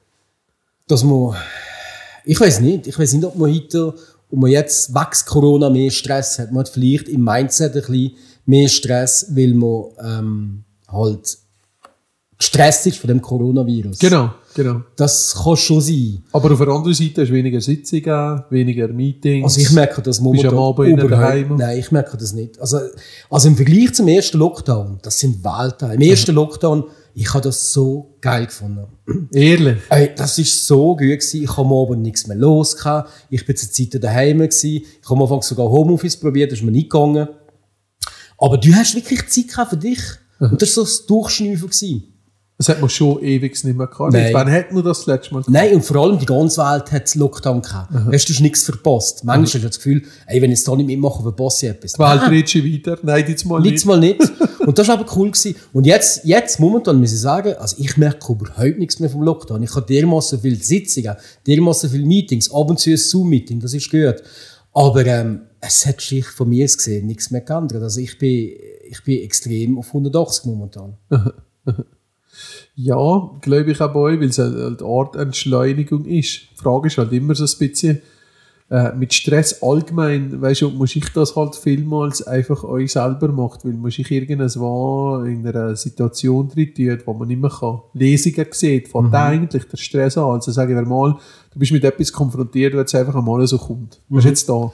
Dass 0.86 1.04
man, 1.04 1.36
ich 2.24 2.40
weiß 2.40 2.60
nicht, 2.60 2.86
ich 2.86 2.98
weiß 2.98 3.12
nicht, 3.14 3.24
ob 3.24 3.36
man 3.36 3.52
heute, 3.52 3.94
ob 4.30 4.38
man 4.38 4.50
jetzt 4.50 4.94
wächst 4.94 5.26
Corona 5.26 5.68
mehr 5.68 5.90
Stress 5.90 6.38
hat. 6.38 6.52
Man 6.52 6.60
hat 6.60 6.68
vielleicht 6.68 7.08
im 7.08 7.22
Mindset 7.22 7.74
ein 7.74 7.82
bisschen 7.82 8.16
mehr 8.46 8.68
Stress, 8.68 9.26
weil 9.30 9.54
man 9.54 9.84
ähm, 10.02 10.64
halt 10.88 11.38
gestresst 12.38 12.86
ist 12.86 12.98
von 12.98 13.08
dem 13.08 13.20
Coronavirus. 13.20 13.98
Genau, 13.98 14.32
genau. 14.54 14.82
Das 14.96 15.34
kann 15.42 15.56
schon 15.56 15.80
sein. 15.80 16.22
Aber 16.32 16.52
auf 16.52 16.58
der 16.58 16.68
anderen 16.68 16.94
Seite 16.94 17.22
hast 17.22 17.28
du 17.28 17.34
weniger 17.34 17.60
Sitzungen, 17.60 18.42
weniger 18.50 18.88
Meetings. 18.88 19.44
Also 19.44 19.60
ich 19.60 19.70
merke 19.70 20.02
das 20.02 20.22
Bist 20.22 20.44
du 20.44 20.48
am 20.48 20.58
Abend 20.58 21.02
überhaupt-? 21.02 21.58
Nein, 21.58 21.78
ich 21.78 21.90
merke 21.90 22.16
das 22.16 22.32
nicht. 22.32 22.60
Also, 22.60 22.78
also 23.28 23.48
im 23.48 23.56
Vergleich 23.56 23.94
zum 23.94 24.08
ersten 24.08 24.38
Lockdown, 24.38 24.98
das 25.02 25.18
sind 25.18 25.44
Welten. 25.44 25.92
Im 25.92 26.00
ersten 26.00 26.34
Lockdown, 26.34 26.84
ich 27.14 27.28
habe 27.32 27.42
das 27.42 27.72
so 27.72 28.16
geil 28.20 28.46
gefunden. 28.46 28.86
Ehrlich. 29.32 29.78
Ey, 29.88 30.12
das 30.16 30.38
ist 30.38 30.66
so 30.66 30.88
gut 30.90 30.98
gewesen. 30.98 31.42
Ich 31.42 31.50
habe 31.50 31.62
am 31.62 31.72
Abend 31.72 32.02
nichts 32.02 32.26
mehr 32.26 32.36
los 32.36 32.76
gehabt. 32.76 33.10
Ich 33.30 33.44
bin 33.44 33.56
zur 33.56 33.70
Zeit 33.70 34.02
daheim 34.02 34.38
gewesen. 34.38 34.82
Ich 34.82 35.04
habe 35.04 35.14
am 35.16 35.22
Anfang 35.22 35.42
sogar 35.42 35.68
Homeoffice 35.68 36.16
probiert, 36.16 36.52
das 36.52 36.60
ist 36.60 36.64
mir 36.64 36.70
nicht 36.70 36.90
gegangen. 36.90 37.28
Aber 38.38 38.56
du 38.56 38.72
hast 38.74 38.94
wirklich 38.94 39.28
Zeit 39.28 39.48
gehabt 39.48 39.70
für 39.70 39.76
dich. 39.76 40.00
Und 40.38 40.62
das 40.62 40.74
war 40.76 40.84
so 40.86 40.90
das 40.90 41.06
Durchschnüffeln 41.06 41.70
gewesen. 41.70 42.04
Das 42.60 42.68
hat 42.68 42.80
man 42.82 42.90
schon 42.90 43.24
ewig 43.24 43.64
nicht 43.64 43.74
mehr 43.74 43.86
gehabt. 43.86 44.12
Nein. 44.12 44.34
Wann 44.34 44.52
hat 44.52 44.70
man 44.70 44.84
das 44.84 45.06
letzte 45.06 45.32
Mal 45.32 45.40
gehabt? 45.40 45.50
Nein, 45.50 45.76
und 45.76 45.82
vor 45.82 45.96
allem 45.96 46.18
die 46.18 46.26
ganze 46.26 46.60
Welt 46.60 46.92
hat 46.92 47.14
Lockdown 47.14 47.62
gehabt. 47.62 47.90
Weißt 47.90 48.28
du, 48.28 48.34
du 48.34 48.36
hast 48.36 48.42
nichts 48.42 48.64
verpasst. 48.64 49.24
Manchmal 49.24 49.44
hast 49.46 49.54
du 49.54 49.60
das 49.60 49.76
Gefühl, 49.78 50.02
ey, 50.26 50.42
wenn 50.42 50.52
ich 50.52 50.58
es 50.58 50.64
da 50.64 50.76
nicht 50.76 50.84
mitmache, 50.84 51.22
verpasse 51.22 51.64
ich 51.64 51.72
etwas. 51.72 51.94
Die 51.94 51.98
Welt 52.00 52.20
dreht 52.26 52.50
schon 52.50 52.64
weiter. 52.64 52.98
Nein, 53.02 53.24
jetzt 53.26 53.46
mal 53.46 53.62
Letztes 53.62 53.86
nicht. 53.86 53.86
Mal 53.86 53.98
nicht. 53.98 54.60
Und 54.66 54.78
das 54.78 54.88
war 54.88 54.98
aber 54.98 55.06
cool. 55.16 55.30
Gewesen. 55.30 55.56
Und 55.72 55.86
jetzt, 55.86 56.26
jetzt, 56.26 56.60
momentan, 56.60 57.00
muss 57.00 57.14
ich 57.14 57.20
sagen, 57.20 57.54
also 57.54 57.76
ich 57.78 57.96
merke 57.96 58.30
überhaupt 58.30 58.78
nichts 58.78 59.00
mehr 59.00 59.08
vom 59.08 59.22
Lockdown. 59.22 59.62
Ich 59.62 59.74
habe 59.74 59.86
dermassen 59.86 60.38
viele 60.42 60.56
Sitzungen, 60.56 61.16
dermassen 61.46 61.88
viele 61.88 62.04
Meetings, 62.04 62.52
ab 62.52 62.68
und 62.68 62.78
zu 62.78 62.90
ein 62.90 62.98
Zoom-Meeting, 62.98 63.60
das 63.60 63.72
ist 63.72 63.90
gut. 63.90 64.16
Aber 64.74 65.06
ähm, 65.06 65.46
es 65.60 65.86
hat 65.86 66.02
sich 66.02 66.26
von 66.26 66.50
mir 66.50 66.66
gesehen 66.66 67.06
nichts 67.06 67.30
mehr 67.30 67.40
geändert. 67.40 67.82
Also 67.82 68.00
ich 68.00 68.18
bin, 68.18 68.50
ich 68.86 69.02
bin 69.02 69.22
extrem 69.22 69.78
auf 69.78 69.86
180 69.88 70.44
momentan. 70.44 70.98
Ja, 72.82 73.30
glaube 73.40 73.72
ich 73.72 73.80
auch 73.80 73.92
bei 73.92 74.00
euch, 74.00 74.20
weil 74.20 74.28
es 74.28 74.38
halt 74.38 74.80
eine 74.82 74.88
Art 74.88 75.16
Entschleunigung 75.16 76.04
ist. 76.04 76.40
Die 76.52 76.62
Frage 76.62 76.86
ist 76.88 76.98
halt 76.98 77.12
immer 77.12 77.34
so 77.34 77.44
ein 77.44 77.58
bisschen, 77.58 78.00
äh, 78.70 78.92
mit 78.94 79.12
Stress 79.12 79.62
allgemein, 79.62 80.40
weißt 80.40 80.60
du, 80.62 80.70
muss 80.70 80.94
ich 80.94 81.04
das 81.12 81.34
halt 81.34 81.56
vielmals 81.56 82.22
einfach 82.24 82.62
euch 82.62 82.92
selber 82.92 83.26
macht, 83.28 83.64
weil 83.64 83.72
muss 83.72 83.98
ich 83.98 84.08
irgendwas 84.10 84.54
in 84.54 85.44
einer 85.46 85.74
Situation 85.74 86.48
drin 86.48 86.72
tun, 86.74 86.98
wo 87.04 87.12
man 87.14 87.26
nicht 87.28 87.40
mehr 87.40 87.50
kann. 87.50 87.80
Lesungen 87.94 88.46
sieht, 88.52 88.86
fängt 88.88 89.12
eigentlich 89.14 89.64
der 89.64 89.76
Stress 89.76 90.16
an. 90.16 90.24
Also 90.24 90.52
sagen 90.52 90.74
wir 90.74 90.82
mal, 90.82 91.16
du 91.52 91.58
bist 91.58 91.72
mit 91.72 91.82
etwas 91.84 92.12
konfrontiert, 92.12 92.74
was 92.76 92.94
einfach 92.94 93.16
einmal 93.16 93.44
so 93.48 93.58
kommt. 93.58 94.00
Du 94.08 94.14
bist 94.14 94.26
jetzt 94.28 94.48
da 94.48 94.54
und 94.54 94.72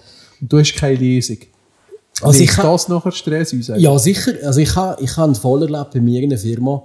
du 0.53 0.59
hast 0.59 0.75
keine 0.77 0.97
Lesung. 0.97 1.39
Also 2.21 2.43
ich 2.43 2.57
ha- 2.57 2.63
das 2.63 2.89
nachher 2.89 3.13
Stress 3.13 3.55
aus? 3.55 3.71
Ja, 3.79 3.99
sicher. 3.99 4.33
Also 4.45 4.61
ich 4.61 4.75
habe 4.77 5.03
ich 5.03 5.17
ha 5.17 5.25
einen 5.25 5.35
Fall 5.35 5.63
erlebt 5.63 5.93
bei 5.95 6.01
mir 6.03 6.23
in 6.23 6.31
einer 6.31 6.39
Firma, 6.41 6.83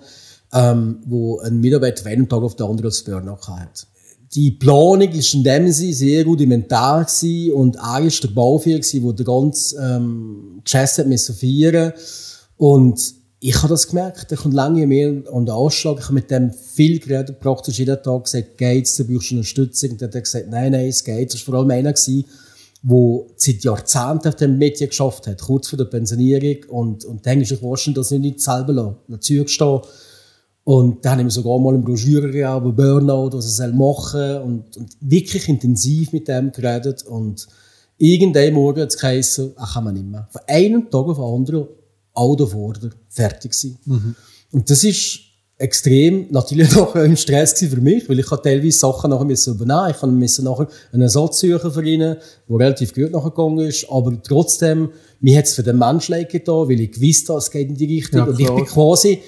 ähm, 0.53 1.00
wo 1.05 1.39
ein 1.39 1.60
Mitarbeiter 1.60 2.03
von 2.03 2.12
einem 2.12 2.29
Tag 2.29 2.41
auf 2.41 2.55
den 2.55 2.65
anderen 2.65 2.89
das 2.89 3.03
Burnout 3.03 3.48
hat. 3.48 3.88
Die 4.34 4.51
Planung 4.51 5.12
ist 5.12 5.34
in 5.34 5.43
dem 5.43 5.70
Sinne 5.72 5.93
sehr 5.93 6.25
rudimentär 6.25 7.05
gewesen 7.05 7.53
und 7.53 7.75
er 7.75 8.01
ist 8.01 8.24
der 8.24 8.29
Bauführer 8.29 8.79
gewesen, 8.79 9.03
der 9.03 9.13
den 9.13 9.25
ganzen 9.25 9.79
ähm, 9.84 10.62
Jazz 10.65 10.98
hat 10.98 11.08
feiern 11.38 11.93
Und 12.55 13.22
ich 13.43 13.58
habe 13.58 13.70
das 13.70 13.88
gemerkt, 13.88 14.31
er 14.31 14.38
kommt 14.38 14.53
lange 14.53 14.86
mehr 14.86 15.24
an 15.34 15.46
den 15.46 15.55
Anschlag. 15.55 15.98
Ich 15.98 16.05
habe 16.05 16.13
mit 16.13 16.29
dem 16.29 16.53
viel 16.53 17.00
geredet, 17.00 17.39
praktisch 17.39 17.79
jeden 17.79 18.01
Tag 18.01 18.25
gesagt, 18.25 18.58
geht's, 18.58 18.96
du 18.98 19.05
brauchst 19.05 19.31
Unterstützung. 19.31 19.91
Und 19.91 20.01
dann 20.01 20.10
hat 20.10 20.15
er 20.15 20.22
gesagt, 20.22 20.50
nein, 20.50 20.72
nein, 20.72 20.88
es 20.88 21.03
geht. 21.03 21.34
Das 21.34 21.41
war 21.41 21.46
vor 21.46 21.55
allem 21.55 21.72
einer 21.72 21.91
gewesen, 21.91 22.25
der 22.84 23.20
seit 23.36 23.63
Jahrzehnten 23.63 24.27
auf 24.27 24.36
dem 24.36 24.58
Medien 24.60 24.89
geschafft 24.89 25.25
hat, 25.25 25.41
kurz 25.41 25.70
vor 25.70 25.77
der 25.77 25.86
Pensionierung. 25.86 26.58
Und, 26.70 27.03
und 27.03 27.25
dann 27.25 27.41
ist 27.41 27.51
ich 27.51 27.63
wahrscheinlich, 27.63 27.96
dass 27.96 28.12
ich 28.12 28.20
nicht 28.20 28.39
selber 28.39 28.74
lasse, 28.74 28.98
dazu 29.08 29.48
stehen. 29.48 29.81
Und 30.71 31.03
dann 31.03 31.11
habe 31.11 31.21
ich 31.23 31.25
mir 31.25 31.31
sogar 31.31 31.59
mal 31.59 31.73
eine 31.73 31.83
Broschüre 31.83 32.27
gegeben, 32.27 32.69
über 32.69 32.71
Burnout, 32.71 33.33
was 33.33 33.59
er 33.59 33.73
machen 33.73 34.21
soll. 34.21 34.41
Und, 34.41 34.77
und 34.77 34.95
wirklich 35.01 35.49
intensiv 35.49 36.13
mit 36.13 36.29
dem 36.29 36.49
geredet. 36.53 37.03
Und 37.03 37.45
irgendein 37.97 38.53
Morgen 38.53 38.79
hat 38.79 38.87
es 38.87 38.97
geheißen, 38.97 39.51
ach, 39.57 39.73
kann 39.73 39.83
man 39.83 39.95
nicht 39.95 40.05
mehr. 40.05 40.29
Von 40.31 40.41
einem 40.47 40.89
Tag 40.89 41.07
auf 41.07 41.17
den 41.17 41.25
anderen, 41.25 41.67
all 42.13 42.37
der 42.37 42.47
Vorder, 42.47 42.89
fertig 43.09 43.53
sein. 43.53 43.77
Und 44.53 44.69
das 44.69 44.85
ist 44.85 45.19
extrem, 45.57 46.27
natürlich 46.29 46.73
auch 46.77 46.95
ein 46.95 47.17
Stress 47.17 47.59
für 47.59 47.81
mich, 47.81 48.07
weil 48.07 48.19
ich 48.19 48.27
teilweise 48.27 48.77
Sachen 48.77 49.09
nachher 49.09 49.25
müssen 49.25 49.55
übernehmen. 49.55 49.93
Ich 49.93 50.01
musste 50.01 50.41
nachher 50.41 50.69
einen 50.93 51.01
Ersatz 51.01 51.41
suchen 51.41 51.69
für 51.69 51.85
ihn, 51.85 51.99
der 51.99 52.17
relativ 52.47 52.93
gut 52.93 53.11
nachgegangen 53.11 53.67
ist. 53.67 53.87
Aber 53.89 54.17
trotzdem, 54.23 54.91
mir 55.19 55.37
hat 55.37 55.47
es 55.47 55.53
für 55.53 55.63
den 55.63 55.77
Menschen 55.77 56.13
leid 56.13 56.29
getan, 56.29 56.69
weil 56.69 56.79
ich 56.79 56.93
gewusst 56.93 57.27
habe, 57.27 57.39
es 57.39 57.51
geht 57.51 57.67
in 57.67 57.75
die 57.75 57.93
Richtung. 57.93 58.19
Ja, 58.19 58.23
und 58.23 58.39
ich 58.39 58.49
bin 58.49 58.65
quasi, 58.65 59.21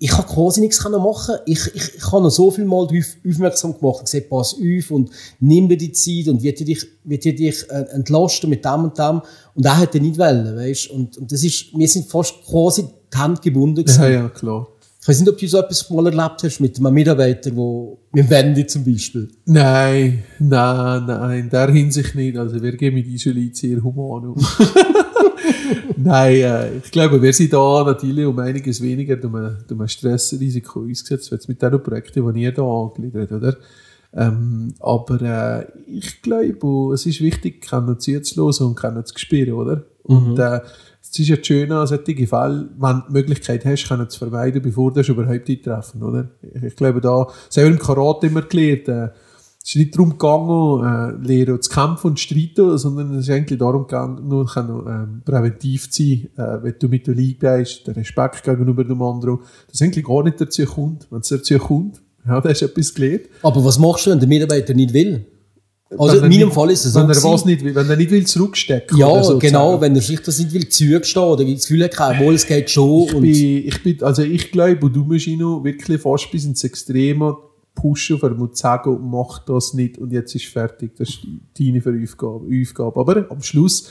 ich 0.00 0.16
habe 0.16 0.28
quasi 0.28 0.60
nichts 0.60 0.82
können 0.82 1.02
machen. 1.02 1.36
Ich, 1.44 1.60
ich, 1.74 1.96
ich 1.96 2.12
habe 2.12 2.22
noch 2.22 2.30
so 2.30 2.50
viel 2.50 2.64
Mal 2.64 2.86
darauf 2.86 3.06
aufmerksam 3.26 3.76
gemacht 3.76 4.00
und 4.00 4.04
gesagt, 4.04 4.30
pass 4.30 4.54
auf 4.54 4.90
und 4.92 5.10
nimm 5.40 5.68
dir 5.68 5.76
die 5.76 5.90
Zeit 5.90 6.28
und 6.28 6.42
wird 6.42 6.60
dich, 6.60 6.86
wird 7.04 7.24
dich 7.24 7.68
äh, 7.68 7.84
entlasten 7.92 8.48
mit 8.48 8.64
dem 8.64 8.84
und 8.84 8.96
dem. 8.96 9.22
Und 9.54 9.64
er 9.66 9.76
hat 9.76 9.94
nicht 9.94 10.18
wollen, 10.18 10.56
weißt? 10.56 10.90
Und, 10.90 11.18
und 11.18 11.32
das 11.32 11.42
ist, 11.42 11.76
wir 11.76 11.88
sind 11.88 12.06
fast 12.06 12.34
quasi 12.48 12.84
die 13.12 13.18
Hände 13.18 13.40
gebunden 13.40 13.84
gewesen. 13.84 14.02
Ja, 14.02 14.08
ja, 14.08 14.28
klar. 14.28 14.68
Ich 15.00 15.08
weiß 15.08 15.20
nicht, 15.20 15.28
ob 15.30 15.38
du 15.38 15.48
so 15.48 15.58
etwas 15.58 15.90
mal 15.90 16.06
erlebt 16.06 16.42
hast 16.42 16.60
mit 16.60 16.78
einem 16.78 16.94
Mitarbeiter, 16.94 17.50
wo, 17.56 17.98
mit 18.12 18.28
Wendy 18.30 18.66
zum 18.66 18.84
Beispiel. 18.84 19.28
Nein, 19.46 20.22
nein, 20.38 21.06
nein, 21.06 21.38
in 21.40 21.50
der 21.50 21.70
Hinsicht 21.70 22.14
nicht. 22.14 22.36
Also 22.36 22.62
wir 22.62 22.76
gehen 22.76 22.94
mit 22.94 23.06
Isolit 23.06 23.56
sehr 23.56 23.82
human 23.82 24.28
um. 24.28 24.36
nein, 26.02 26.34
äh, 26.34 26.76
ich 26.78 26.90
glaube, 26.90 27.20
wir 27.20 27.32
sind 27.32 27.52
da 27.52 27.84
natürlich 27.84 28.26
um 28.26 28.38
einiges 28.38 28.82
weniger 28.82 29.16
durch 29.16 29.34
ein, 29.34 29.58
durch 29.66 29.80
ein 29.80 29.88
Stressrisiko 29.88 30.80
ausgesetzt, 30.80 31.30
jetzt 31.30 31.48
mit 31.48 31.60
den 31.60 31.82
Projekten, 31.82 32.32
die 32.34 32.42
ihr 32.42 32.52
da 32.52 32.62
angegliedert 32.62 33.32
oder? 33.32 33.56
Ähm, 34.14 34.74
aber 34.80 35.20
äh, 35.20 35.66
ich 35.86 36.22
glaube, 36.22 36.94
es 36.94 37.04
ist 37.04 37.20
wichtig, 37.20 37.60
können 37.68 37.98
zuzulassen 38.00 38.66
und 38.66 38.74
können 38.74 39.04
zu 39.04 39.18
spüren, 39.18 39.52
oder? 39.52 39.84
Und 40.02 40.38
äh, 40.38 40.60
es 41.02 41.18
ist 41.18 41.28
ja 41.28 41.36
schön 41.42 41.70
an 41.72 41.86
solchen 41.86 42.26
Fällen, 42.26 42.70
wenn 42.78 42.96
du 42.96 43.02
die 43.08 43.12
Möglichkeit 43.12 43.64
hast, 43.66 43.86
können 43.86 44.08
zu 44.08 44.18
vermeiden, 44.18 44.62
bevor 44.62 44.92
du 44.92 45.00
es 45.00 45.08
überhaupt 45.08 45.48
eintreffen, 45.50 46.02
oder? 46.02 46.30
Ich, 46.40 46.62
ich 46.62 46.76
glaube, 46.76 47.00
da, 47.00 47.26
selber 47.50 47.70
im 47.70 47.78
Karate 47.78 48.28
immer 48.28 48.42
gelernt, 48.42 48.88
äh, 48.88 49.08
es 49.68 49.74
ist 49.74 49.80
nicht 49.80 49.94
darum 49.94 50.12
gegangen, 50.12 51.20
äh, 51.22 51.26
lernen 51.26 51.60
zu 51.60 51.68
kämpfen 51.68 52.06
und 52.06 52.18
zu 52.18 52.24
streiten, 52.24 52.78
sondern 52.78 53.12
es 53.16 53.28
ist 53.28 53.34
eigentlich 53.34 53.58
darum 53.58 53.82
gegangen, 53.82 54.26
nur 54.26 54.50
ähm, 54.56 55.20
präventiv 55.26 55.90
zu 55.90 56.02
sein, 56.02 56.28
äh, 56.38 56.62
wenn 56.64 56.74
du 56.80 56.88
mit 56.88 57.06
der 57.06 57.14
Liebe 57.14 57.58
bist, 57.58 57.86
der 57.86 57.94
Respekt 57.94 58.42
gegenüber 58.44 58.82
dem 58.82 59.02
anderen, 59.02 59.40
das 59.70 59.82
eigentlich 59.82 60.06
gar 60.06 60.22
nicht 60.24 60.40
dazu 60.40 60.64
kommt. 60.64 61.06
Wenn 61.10 61.20
es 61.20 61.28
dazu 61.28 61.58
kommt, 61.58 62.00
ja, 62.26 62.40
da 62.40 62.48
hast 62.48 62.62
du 62.62 62.64
etwas 62.64 62.94
gelernt. 62.94 63.24
Aber 63.42 63.62
was 63.62 63.78
machst 63.78 64.06
du, 64.06 64.10
wenn 64.10 64.18
der 64.20 64.28
Mitarbeiter 64.28 64.72
nicht 64.72 64.94
will? 64.94 65.26
Also 65.98 66.16
Wenn 66.16 66.32
in 66.32 66.38
meinem 66.38 66.48
nicht- 66.48 66.54
Fall 66.54 66.70
ist 66.70 66.86
es 66.86 66.94
so. 66.94 67.00
Wenn 67.00 67.10
er 67.10 67.22
was 67.22 67.44
nicht 67.44 67.62
will, 67.62 67.74
wenn 67.74 67.90
er 67.90 67.96
nicht 67.96 68.10
will 68.10 68.26
zurückstecken 68.26 68.96
ja, 68.96 69.22
so 69.22 69.38
genau, 69.38 69.72
sagen. 69.72 69.82
wenn 69.82 69.94
er 69.96 70.00
sich 70.02 70.20
das 70.22 70.38
nicht 70.38 70.54
will 70.54 70.66
zugestehen 70.70 71.24
oder 71.26 71.44
das 71.44 71.66
Gefühl 71.66 71.84
hat, 71.84 71.92
obwohl 72.00 72.34
es 72.34 72.46
geht 72.46 72.70
schon. 72.70 73.02
Ich 73.02 73.12
bin, 73.12 73.66
ich 73.68 73.82
bin, 73.82 74.02
also 74.02 74.22
ich 74.22 74.50
glaube, 74.50 74.86
und 74.86 74.96
du 74.96 75.04
musst 75.04 75.26
ihn 75.26 75.40
noch 75.40 75.62
wirklich 75.62 76.00
fast 76.00 76.30
bis 76.30 76.46
ins 76.46 76.64
Extreme 76.64 77.36
pushen, 77.80 78.18
für 78.18 78.36
zu 78.36 78.48
sagen, 78.54 78.98
mach 79.10 79.38
das 79.44 79.74
nicht 79.74 79.98
und 79.98 80.12
jetzt 80.12 80.34
ist 80.34 80.46
fertig. 80.46 80.96
Das 80.96 81.08
ist 81.08 81.20
deine 81.58 81.78
Aufgabe. 81.78 82.46
Aufgabe. 82.62 83.00
Aber 83.00 83.26
am 83.30 83.42
Schluss 83.42 83.88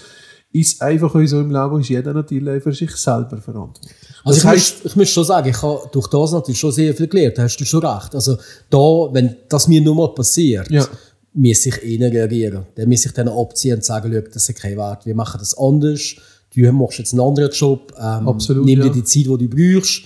ist 0.51 0.81
einfach 0.81 1.11
so 1.25 1.39
im 1.39 1.51
Leben, 1.51 1.79
ist 1.79 1.89
jeder 1.89 2.13
natürlich 2.13 2.63
für 2.63 2.73
sich 2.73 2.91
selber 2.95 3.37
verantwortlich. 3.37 3.93
Also 4.23 4.35
das 4.35 4.37
ich, 4.37 4.45
heisst, 4.45 4.83
muss, 4.83 4.91
ich 4.91 4.95
muss 4.97 5.09
schon 5.09 5.23
sagen, 5.25 5.49
ich 5.49 5.61
habe 5.61 5.89
durch 5.91 6.07
das 6.07 6.31
natürlich 6.31 6.59
schon 6.59 6.71
sehr 6.71 6.93
viel 6.95 7.07
gelernt. 7.07 7.37
Da 7.37 7.43
hast 7.43 7.57
du 7.57 7.65
schon 7.65 7.85
recht. 7.85 8.15
Also 8.15 8.37
da, 8.69 8.77
wenn 9.11 9.35
das 9.49 9.67
mir 9.67 9.81
nur 9.81 9.95
mal 9.95 10.13
passiert, 10.13 10.69
Ja. 10.71 10.85
muss 11.33 11.65
ich 11.65 11.83
eh 11.83 11.97
nicht 11.97 12.13
reagieren. 12.13 12.65
Dann 12.75 12.89
muss 12.89 13.05
ich 13.05 13.11
dann 13.11 13.27
abziehen 13.27 13.75
und 13.75 13.85
sagen, 13.85 14.11
schau, 14.13 14.29
das 14.33 14.49
ist 14.49 14.59
kein 14.59 14.77
Wert. 14.77 15.05
Wir 15.05 15.15
machen 15.15 15.37
das 15.39 15.57
anders. 15.57 16.15
Du 16.55 16.71
machst 16.71 16.99
jetzt 16.99 17.13
einen 17.13 17.21
anderen 17.21 17.51
Job. 17.51 17.93
Ähm, 17.97 18.27
Absolut, 18.27 18.65
Nimm 18.65 18.79
dir 18.79 18.87
ja. 18.87 18.93
die 18.93 19.03
Zeit, 19.03 19.25
die 19.25 19.47
du 19.47 19.49
brauchst. 19.49 20.03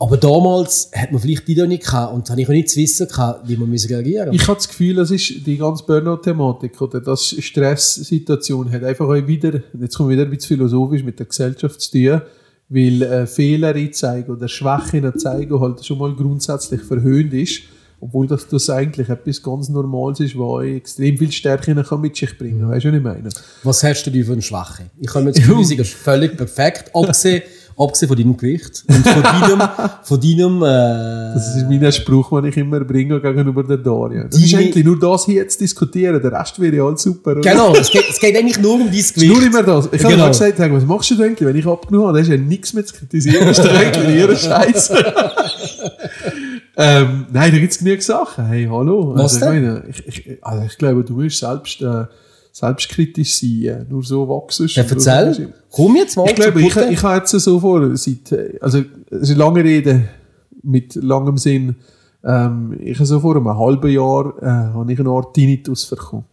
Aber 0.00 0.16
damals 0.16 0.90
hat 0.94 1.10
man 1.10 1.20
vielleicht 1.20 1.48
die 1.48 1.56
da 1.56 1.66
nicht 1.66 1.84
gehabt 1.84 2.14
und 2.14 2.30
habe 2.30 2.40
ich 2.40 2.46
auch 2.46 2.52
nicht 2.52 2.70
zu 2.70 2.78
wissen 2.78 3.08
gehabt, 3.08 3.48
wie 3.48 3.56
man 3.56 3.68
muss 3.68 3.88
reagieren 3.88 4.32
ich 4.32 4.46
habe 4.46 4.54
das 4.54 4.68
Gefühl, 4.68 4.94
das 4.94 5.10
ist 5.10 5.44
die 5.44 5.56
ganze 5.56 5.84
Burnout-Thematik 5.84 6.80
oder 6.80 7.00
das 7.00 7.34
Stresssituation 7.38 8.70
hat 8.70 8.84
einfach 8.84 9.06
auch 9.06 9.26
wieder, 9.26 9.60
jetzt 9.78 9.98
wir 9.98 10.08
wieder 10.08 10.22
ein 10.22 10.30
bisschen 10.30 10.56
philosophisch 10.56 11.02
mit 11.02 11.18
der 11.18 11.26
Gesellschaft 11.26 11.80
zu 11.80 11.90
tun, 11.90 12.20
weil 12.68 13.02
äh, 13.02 13.26
Fehler 13.26 13.74
zeigen 13.92 14.30
oder 14.30 14.46
Schwächen 14.46 15.18
zeigen 15.18 15.60
halt 15.60 15.84
schon 15.84 15.98
mal 15.98 16.14
grundsätzlich 16.14 16.82
verhöhnt 16.82 17.34
ist. 17.34 17.62
Obwohl 18.00 18.28
das, 18.28 18.46
das 18.46 18.70
eigentlich 18.70 19.08
etwas 19.08 19.42
ganz 19.42 19.68
Normales 19.68 20.20
ist, 20.20 20.38
was 20.38 20.64
extrem 20.64 21.18
viel 21.18 21.32
Stärke 21.32 21.74
kann 21.74 22.00
mit 22.00 22.14
sich 22.14 22.38
bringen 22.38 22.60
kann. 22.60 22.70
Weißt 22.70 22.84
du, 22.84 22.90
was 22.90 22.96
ich 22.96 23.02
meine? 23.02 23.28
Was 23.64 23.82
hast 23.82 24.04
du 24.04 24.12
denn 24.12 24.24
für 24.24 24.34
eine 24.34 24.42
Schwäche? 24.42 24.90
Ich 25.00 25.08
kann 25.08 25.24
mir 25.24 25.30
jetzt 25.30 25.42
Physik 25.42 25.78
ist 25.80 25.94
völlig 25.94 26.36
perfekt, 26.36 26.94
abgesehen, 26.94 27.42
abgesehen 27.78 28.08
von 28.08 28.16
deinem 28.18 28.36
Gewicht 28.36 28.84
und 28.88 29.06
von 29.06 29.22
deinem, 29.22 29.62
von 30.02 30.20
deinem, 30.20 30.62
äh, 30.62 31.34
Das 31.34 31.56
ist 31.56 31.68
mein 31.68 31.92
Spruch, 31.92 32.30
den 32.30 32.46
ich 32.46 32.56
immer 32.56 32.80
bringe 32.80 33.20
gegenüber 33.20 33.62
der 33.62 33.76
Daria. 33.76 34.24
Das 34.24 34.40
ist 34.40 34.54
eigentlich 34.54 34.84
nur 34.84 34.98
das 34.98 35.24
hier 35.26 35.36
jetzt 35.36 35.60
diskutieren, 35.60 36.20
der 36.20 36.32
Rest 36.32 36.60
wäre 36.60 36.74
ja 36.74 36.84
alles 36.84 37.02
super. 37.02 37.32
oder? 37.32 37.40
genau, 37.40 37.74
es 37.74 37.90
geht, 37.90 38.04
es 38.10 38.18
geht 38.18 38.36
eigentlich 38.36 38.58
nur 38.58 38.74
um 38.74 38.80
dein 38.80 38.90
Gewicht. 38.90 39.16
Nur 39.16 39.42
immer 39.42 39.62
das. 39.62 39.88
Ich 39.92 40.02
habe 40.04 40.14
Genau. 40.14 40.28
gesagt, 40.28 40.58
hey, 40.58 40.72
was 40.72 40.84
machst 40.84 41.10
du 41.10 41.14
denn 41.14 41.26
eigentlich, 41.26 41.48
wenn 41.48 41.56
ich 41.56 41.66
abgenommen 41.66 42.08
habe? 42.08 42.18
Da 42.18 42.22
ist 42.22 42.28
ja 42.30 42.36
nichts 42.36 42.72
mehr 42.74 42.84
zu 42.84 42.94
kritisieren. 42.94 43.46
Das 43.46 43.58
ist 43.58 43.68
eigentlich 43.68 44.16
ihre 44.16 44.36
Scheiße. 44.36 44.94
ähm, 46.76 47.26
nein, 47.32 47.52
da 47.52 47.58
gibt 47.58 47.72
es 47.72 47.78
genug 47.78 48.02
Sachen. 48.02 48.46
Hey, 48.46 48.66
hallo. 48.70 49.14
Was 49.14 49.34
also, 49.34 49.36
ich, 49.36 49.52
denn? 49.52 49.62
meine, 49.62 49.84
ich, 49.88 50.06
ich, 50.06 50.38
also 50.42 50.64
ich 50.66 50.78
glaube, 50.78 51.04
du 51.04 51.12
musst 51.14 51.38
selbst, 51.38 51.80
äh, 51.82 52.04
selbstkritisch 52.58 53.40
sein. 53.40 53.86
Nur 53.88 54.02
so 54.02 54.28
wachsen. 54.28 54.66
Ja, 54.68 54.82
erzähl. 54.82 55.52
Komm 55.70 55.96
jetzt 55.96 56.16
mal 56.16 56.26
Ich 56.28 56.34
glaube, 56.34 56.60
ich, 56.60 56.76
ich 56.76 57.02
habe 57.02 57.18
jetzt 57.18 57.30
so 57.30 57.60
vor, 57.60 57.96
seit, 57.96 58.32
also, 58.60 58.82
es 59.10 59.20
ist 59.22 59.30
eine 59.30 59.38
lange 59.38 59.62
Rede 59.62 60.08
mit 60.62 60.96
langem 60.96 61.38
Sinn. 61.38 61.76
Ähm, 62.24 62.76
ich 62.80 62.96
habe 62.96 63.06
so 63.06 63.20
vor 63.20 63.36
einem 63.36 63.56
halben 63.56 63.90
Jahr, 63.90 64.34
äh, 64.42 64.46
habe 64.46 64.92
ich 64.92 64.98
eine 64.98 65.10
Art 65.10 65.34
Tinnitus 65.34 65.86
bekommen. 65.86 66.24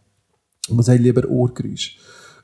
Man 0.70 0.84
sagt 0.84 1.00
lieber 1.00 1.30
Ohrgeräusch. 1.30 1.98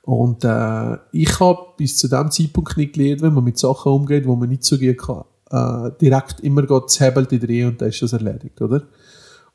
Und 0.03 0.43
äh, 0.43 0.97
ich 1.11 1.39
habe 1.39 1.59
bis 1.77 1.97
zu 1.97 2.07
dem 2.07 2.29
Zeitpunkt 2.29 2.77
nicht 2.77 2.93
gelernt, 2.93 3.21
wenn 3.21 3.33
man 3.33 3.43
mit 3.43 3.57
Sachen 3.57 3.91
umgeht, 3.91 4.27
wo 4.27 4.35
man 4.35 4.49
nicht 4.49 4.63
so 4.63 4.77
gut 4.77 4.97
kann, 4.97 5.23
äh, 5.51 5.91
direkt 5.99 6.39
immer 6.41 6.63
das 6.63 6.99
Hebel 6.99 7.25
drehen 7.25 7.69
und 7.69 7.81
dann 7.81 7.89
ist 7.89 8.01
das 8.01 8.13
erledigt, 8.13 8.61
oder? 8.61 8.83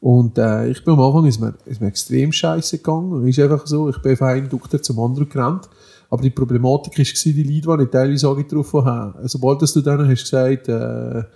Und 0.06 0.38
äh, 0.38 0.68
ich 0.68 0.84
bin 0.84 0.94
am 0.94 1.00
Anfang 1.00 1.26
ist 1.26 1.40
mir, 1.40 1.52
ist 1.64 1.80
mir 1.80 1.88
extrem 1.88 2.30
scheiße 2.30 2.78
gegangen. 2.78 3.26
Ist 3.26 3.40
einfach 3.40 3.66
so, 3.66 3.88
ich 3.88 3.98
bin 3.98 4.16
von 4.16 4.28
einem 4.28 4.48
Doktor 4.48 4.80
zum 4.80 5.00
anderen 5.00 5.28
gerannt. 5.28 5.68
Aber 6.08 6.22
die 6.22 6.30
Problematik 6.30 6.96
war, 6.96 7.32
die 7.32 7.42
Leute, 7.42 7.78
die 7.78 7.84
ich 7.86 7.90
teilweise 7.90 8.28
angetroffen 8.28 8.84
habe, 8.84 9.28
sobald 9.28 9.62
dass 9.62 9.72
du 9.72 9.80
dann 9.80 10.08
hast 10.08 10.22
gesagt, 10.22 10.68
äh, 10.68 11.22
du 11.22 11.26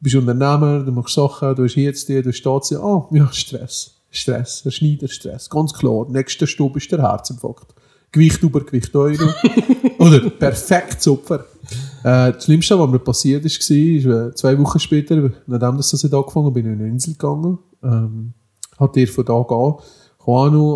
bist 0.00 0.14
Unternehmer, 0.14 0.82
du 0.82 0.92
machst 0.92 1.16
Sachen, 1.16 1.54
du 1.54 1.64
hast 1.64 1.74
jetzt 1.74 2.08
die, 2.08 2.22
du 2.22 2.30
hast 2.30 2.42
das, 2.42 2.72
ah, 2.80 3.06
ja, 3.10 3.30
Stress. 3.30 3.94
Stress, 4.10 4.64
Herr 4.64 4.72
Schneider, 4.72 5.08
Stress. 5.08 5.50
Ganz 5.50 5.74
klar. 5.74 6.06
Nächster 6.08 6.46
Stopp 6.46 6.78
ist 6.78 6.90
der 6.90 7.02
Herzinfarkt. 7.02 7.74
Gewicht 8.10 8.42
über 8.42 8.64
Gewicht 8.64 8.96
Euro. 8.96 9.28
Oder 9.98 10.30
perfektes 10.30 11.06
Opfer. 11.08 11.40
Äh, 12.02 12.32
das 12.32 12.44
Schlimmste, 12.44 12.78
was 12.78 12.88
mir 12.88 13.00
passiert 13.00 13.44
ist, 13.44 13.60
war, 13.68 14.28
äh, 14.28 14.34
zwei 14.34 14.58
Wochen 14.58 14.78
später, 14.78 15.30
nachdem 15.46 15.76
das 15.76 15.92
hat 15.92 16.14
angefangen 16.14 16.54
bin 16.54 16.64
ich 16.64 16.72
in 16.72 16.80
eine 16.80 16.88
Insel 16.88 17.12
gegangen. 17.12 17.58
Ähm, 17.84 18.32
hat 18.78 18.96
er 18.96 19.06
von 19.06 19.24
da 19.24 19.44
gehen. 19.48 19.74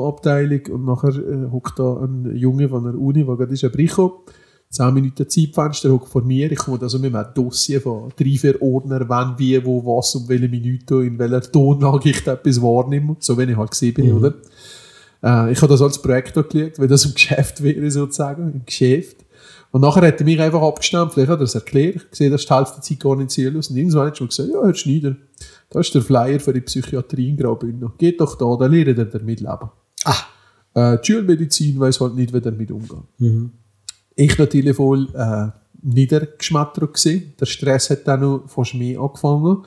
Abteilung 0.07 0.61
und 0.71 0.85
nachher 0.85 1.17
äh, 1.17 1.51
hockt 1.51 1.79
da 1.79 2.03
ein 2.03 2.37
Junge 2.37 2.69
von 2.69 2.85
der 2.85 2.95
Uni, 2.95 3.25
der 3.25 3.37
gerade 3.37 3.55
ist 3.55 3.65
ein 3.65 3.73
Bricho. 3.73 4.25
10 4.71 4.93
Minuten 4.93 5.29
Zeitfenster 5.29 5.91
hockt 5.91 6.09
vor 6.09 6.23
mir. 6.23 6.53
Ich 6.53 6.59
komme 6.59 6.79
also 6.83 6.99
mit 6.99 7.15
einem 7.15 7.33
Dossier 7.35 7.81
von 7.81 8.13
drei, 8.15 8.37
vier 8.37 8.61
Ordner, 8.61 9.09
wann, 9.09 9.39
wie, 9.39 9.65
wo, 9.65 9.83
was, 9.85 10.15
um 10.15 10.29
welche 10.29 10.49
Minute, 10.49 10.97
in 10.97 11.19
welcher 11.19 11.41
Tonlage 11.41 12.11
ich 12.11 12.23
da 12.23 12.35
etwas 12.35 12.61
wahrnehme. 12.61 13.17
So, 13.19 13.37
wenn 13.37 13.49
ich 13.49 13.57
halt 13.57 13.71
gesehen 13.71 13.95
bin, 13.95 14.13
oder? 14.13 14.35
Äh, 15.23 15.53
ich 15.53 15.63
habe 15.63 15.73
das 15.73 15.81
als 15.81 16.01
Projekt 16.03 16.37
angeschaut, 16.37 16.79
weil 16.79 16.89
das 16.89 17.07
im 17.07 17.15
Geschäft 17.15 17.63
wäre, 17.63 17.91
sozusagen, 17.91 18.53
im 18.53 18.67
Geschäft. 18.67 19.25
Und 19.71 19.83
nachher 19.83 20.07
hat 20.07 20.21
er 20.21 20.25
mich 20.25 20.41
einfach 20.41 20.63
abgestampft, 20.63 21.19
ich 21.19 21.29
habe 21.29 21.41
das 21.41 21.55
erklärt, 21.55 22.07
ich 22.11 22.17
sehe, 22.17 22.31
dass 22.31 22.47
die 22.47 22.55
Hälfte 22.55 22.77
der 22.77 22.83
Zeit 22.83 23.01
gar 23.01 23.17
nicht 23.17 23.31
ziellos. 23.31 23.69
Und 23.69 23.77
irgendwann 23.77 24.07
hat 24.07 24.15
er 24.15 24.17
schon 24.17 24.29
gesagt, 24.29 24.49
ja, 24.51 24.63
Herr 24.63 24.75
Schneider, 24.75 25.17
da 25.71 25.81
ist 25.81 25.95
der 25.95 26.03
Flyer 26.03 26.41
für 26.41 26.53
die 26.53 26.61
Psychiatrie 26.63 27.29
in 27.29 27.37
Graubünden. 27.37 27.93
Geht 27.99 28.21
doch 28.21 28.37
da, 28.37 28.57
da 28.57 28.67
lernt 28.67 28.99
ihr 28.99 29.05
damit 29.05 29.41
leben. 29.41 29.71
Ah, 30.05 30.17
Äh, 30.75 30.99
die 30.99 31.13
Schulmedizin 31.13 31.79
weiss 31.81 32.01
halt 32.01 32.15
nicht, 32.15 32.33
wie 32.33 32.41
damit 32.41 32.71
umgehen. 32.71 33.03
Ich 34.15 34.37
natürlich 34.39 34.77
voll 34.77 35.09
äh, 35.15 35.49
niedergeschmettert 35.83 36.95
gewesen. 36.95 37.35
Der 37.41 37.47
Stress 37.47 37.91
hat 37.91 38.07
dann 38.07 38.21
noch 38.21 38.49
fast 38.49 38.75
mehr 38.75 39.01
angefangen. 39.01 39.65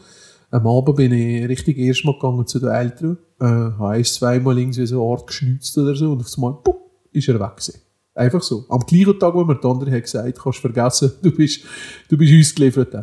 Am 0.52 0.68
Abend 0.68 0.98
bin 0.98 1.14
ich 1.14 1.48
richtig 1.48 1.78
erstmal 1.78 2.16
gegangen 2.16 2.46
zu 2.46 2.60
den 2.60 2.70
Eltern. 2.70 3.18
Äh, 3.40 3.46
habe 3.46 3.90
eins, 3.90 4.16
zweimal 4.16 4.58
irgendwie 4.58 4.86
so 4.86 5.02
eine 5.02 5.12
Art 5.12 5.28
geschnitzt 5.28 5.78
oder 5.78 5.96
so 5.96 6.12
und 6.12 6.22
auf 6.22 6.34
einmal, 6.36 6.54
pup, 6.64 6.92
ist 7.12 7.28
er 7.30 7.40
weg 7.40 7.56
gewesen. 7.58 7.80
Einfach 8.14 8.44
so. 8.44 8.66
Am 8.68 8.82
gleichen 8.82 9.18
Tag, 9.20 9.34
wo 9.34 9.44
mir 9.46 9.56
der 9.56 9.70
andere 9.70 9.92
hat 9.92 10.04
gesagt, 10.04 10.38
kannst 10.38 10.58
du 10.58 10.62
vergessen, 10.62 11.12
du 11.22 11.32
bist, 11.32 11.62
du 12.10 12.18
bist 12.18 12.34
uns 12.34 12.54
geliefert. 12.56 12.94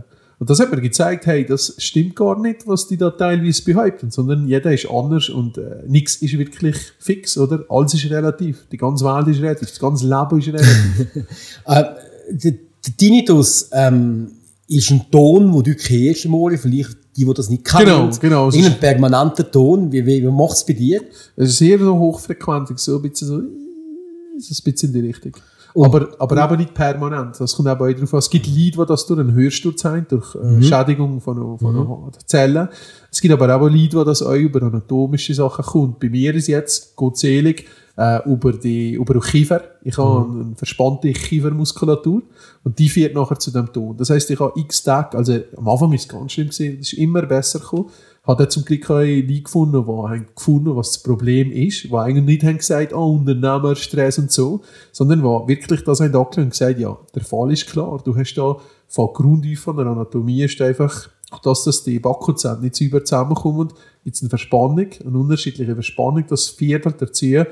Und 0.41 0.49
das 0.49 0.61
hat 0.61 0.71
mir 0.71 0.81
gezeigt, 0.81 1.27
hey, 1.27 1.45
das 1.45 1.75
stimmt 1.79 2.15
gar 2.15 2.39
nicht, 2.41 2.67
was 2.67 2.87
die 2.87 2.97
da 2.97 3.11
teilweise 3.11 3.63
behaupten, 3.65 4.11
sondern 4.13 4.47
jeder 4.47 4.73
ist 4.73 4.89
anders 4.89 5.29
und 5.29 5.59
äh, 5.59 5.83
nichts 5.89 6.17
ist 6.17 6.39
wirklich 6.39 6.77
fix, 7.01 7.37
oder? 7.37 7.65
Alles 7.69 7.95
ist 7.95 8.09
relativ. 8.09 8.67
Die 8.71 8.77
ganze 8.77 9.05
Welt 9.05 9.27
ist 9.29 9.43
relativ, 9.43 9.69
das 9.69 9.79
ganze 9.81 10.07
Leben 10.07 10.39
ist 10.39 10.47
relativ. 10.49 11.07
äh, 11.67 11.85
der, 12.31 12.55
Tinnitus 12.97 13.69
ähm, 13.73 14.31
ist 14.69 14.91
ein 14.91 15.05
Ton, 15.11 15.53
den 15.53 15.63
du 15.65 15.75
kennst 15.75 16.25
im 16.25 16.35
Ohr, 16.35 16.53
vielleicht 16.57 16.97
die, 17.17 17.25
die 17.25 17.35
das 17.35 17.51
nicht 17.51 17.65
kennen. 17.65 17.85
Genau, 17.87 18.11
genau. 18.21 18.49
Es 18.49 18.55
ist- 18.55 18.61
Irgendein 18.63 18.81
permanenter 18.81 19.51
Ton. 19.51 19.91
Wie, 19.91 20.07
wie, 20.07 20.23
wie 20.23 20.31
macht 20.31 20.55
es 20.57 20.65
bei 20.65 20.73
dir? 20.75 21.03
Es 21.37 21.51
ist 21.51 21.59
sehr 21.59 21.79
so 21.81 21.99
hochfrequent, 21.99 22.79
so 22.79 22.97
ein 22.97 23.03
bisschen 23.03 23.27
so, 23.29 23.39
so 23.41 23.43
ein 23.43 24.73
bisschen 24.73 24.95
in 24.95 25.03
die 25.03 25.09
Richtung. 25.09 25.33
Aber, 25.85 26.09
aber 26.19 26.45
eben 26.45 26.57
nicht 26.59 26.75
permanent. 26.75 27.39
Das 27.39 27.55
kommt 27.55 27.69
auch 27.69 27.79
darauf 27.79 28.15
an. 28.15 28.19
Es 28.19 28.31
gibt 28.31 28.47
Leute, 28.47 28.79
die 28.79 28.87
das 28.87 29.07
durch 29.07 29.21
einen 29.21 29.35
Hörsturz 29.35 29.85
haben, 29.85 30.07
durch 30.09 30.35
äh, 30.35 30.63
Schädigung 30.63 31.21
von, 31.21 31.59
von 31.59 31.75
mhm. 31.75 32.11
Zellen. 32.27 32.69
Es 33.11 33.21
gibt 33.21 33.33
aber 33.33 33.55
auch 33.55 33.63
Leute, 33.63 33.97
die 33.99 34.05
das 34.05 34.23
auch 34.23 34.35
über 34.35 34.63
anatomische 34.63 35.35
Sachen 35.35 35.65
kommt. 35.65 36.01
Bei 36.01 36.09
mir 36.09 36.35
ist 36.35 36.49
jetzt, 36.49 36.97
Gott 36.97 37.19
selig, 37.19 37.67
äh, 37.99 38.29
über 38.29 38.53
die, 38.53 38.93
über 38.93 39.15
den 39.15 39.23
Kiefer. 39.23 39.63
Ich 39.83 39.99
habe 39.99 40.31
eine 40.31 40.57
verspannte 40.57 41.13
Kiefermuskulatur 41.13 42.23
und 42.65 42.79
die 42.79 42.89
führt 42.89 43.15
nachher 43.15 43.39
zu 43.39 43.51
dem 43.51 43.73
Ton. 43.73 43.97
Das 43.97 44.11
heisst, 44.11 44.31
ich 44.31 44.39
habe 44.39 44.59
x 44.59 44.83
Tage, 44.85 45.19
also 45.19 45.39
am 45.57 45.69
Anfang 45.69 45.93
ist 45.93 46.03
es 46.03 46.09
ganz 46.09 46.33
schlimm 46.33 46.49
gewesen, 46.49 46.79
es 46.81 46.93
ist 46.93 46.99
immer 46.99 47.23
besser 47.23 47.59
gekommen. 47.59 47.91
Hat 48.29 48.41
er 48.41 48.51
zum 48.51 48.67
Glück 48.67 48.91
auch 48.91 49.01
Leute 49.01 49.41
gefunden, 49.41 49.87
die 49.87 49.91
haben 49.91 50.27
gefunden, 50.37 50.77
was 50.77 50.93
das 50.93 51.03
Problem 51.03 51.51
ist, 51.51 51.85
die 51.85 51.95
eigentlich 51.95 52.27
nicht 52.27 52.45
haben 52.45 52.59
gesagt, 52.59 52.93
oh, 52.93 53.15
Unternehmer, 53.15 53.75
Stress 53.75 54.19
und 54.19 54.31
so, 54.31 54.61
sondern 54.93 55.21
die 55.21 55.49
wirklich 55.49 55.83
das 55.83 56.01
haben 56.01 56.15
angeschaut 56.15 56.37
und 56.37 56.51
gesagt, 56.51 56.79
ja, 56.79 56.95
der 57.15 57.25
Fall 57.25 57.53
ist 57.53 57.71
klar, 57.71 57.99
du 58.05 58.15
hast 58.15 58.35
da 58.35 58.59
von 58.87 59.15
Grund 59.15 59.47
auf 59.51 59.59
von 59.61 59.79
der 59.79 59.87
Anatomie 59.87 60.45
ist 60.45 60.61
einfach, 60.61 61.09
dass 61.43 61.65
das 61.65 61.85
die 61.85 62.01
Backozellen 62.01 62.61
nicht 62.61 62.77
sauber 62.77 63.03
zusammenkommen, 63.03 63.73
es 64.05 64.21
eine 64.21 64.29
Verspannung, 64.29 64.89
eine 65.07 65.19
unterschiedliche 65.19 65.73
Verspannung, 65.73 66.25
das 66.29 66.49
führt 66.49 66.85
halt 66.85 67.01
dazu, 67.01 67.45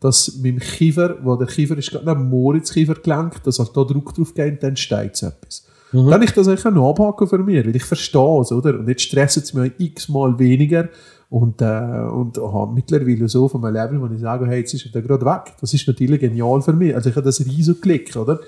dass 0.00 0.36
mit 0.38 0.56
dem 0.56 0.58
Kiefer, 0.58 1.16
wo 1.22 1.36
der 1.36 1.46
Kiefer 1.46 1.78
ist 1.78 1.92
gerade 1.92 2.06
neben 2.06 2.22
dem 2.22 2.30
Moritz 2.30 2.72
Kiefergelenk, 2.72 3.40
dass 3.44 3.60
halt 3.60 3.70
da 3.76 3.84
Druck 3.84 4.12
drauf 4.14 4.34
geht, 4.34 4.62
dann 4.64 4.76
steigt 4.76 5.22
etwas. 5.22 5.64
Dann 5.94 6.10
kann 6.10 6.22
ich 6.22 6.32
das 6.32 6.48
eigentlich 6.48 6.64
noch 6.64 6.90
abhaken 6.90 7.28
für 7.28 7.38
mich, 7.38 7.64
weil 7.64 7.76
ich 7.76 7.84
verstehe 7.84 8.40
es, 8.40 8.50
oder? 8.50 8.76
Und 8.80 8.88
jetzt 8.88 9.02
stresst 9.02 9.36
es 9.36 9.54
mich 9.54 9.72
x-mal 9.78 10.36
weniger 10.40 10.88
und, 11.30 11.62
äh, 11.62 12.08
und 12.12 12.36
habe 12.36 12.72
mittlerweile 12.72 13.28
so 13.28 13.48
von 13.48 13.60
meinem 13.60 13.74
Level, 13.74 14.00
wo 14.00 14.12
ich 14.12 14.20
sage, 14.20 14.44
hey, 14.46 14.58
jetzt 14.58 14.74
ist 14.74 14.92
er 14.92 15.02
gerade 15.02 15.24
weg. 15.24 15.54
Das 15.60 15.72
ist 15.72 15.86
natürlich 15.86 16.18
genial 16.18 16.62
für 16.62 16.72
mich. 16.72 16.96
Also 16.96 17.10
ich 17.10 17.14
habe 17.16 17.24
das 17.24 17.46
riesig 17.46 18.16
oder? 18.16 18.40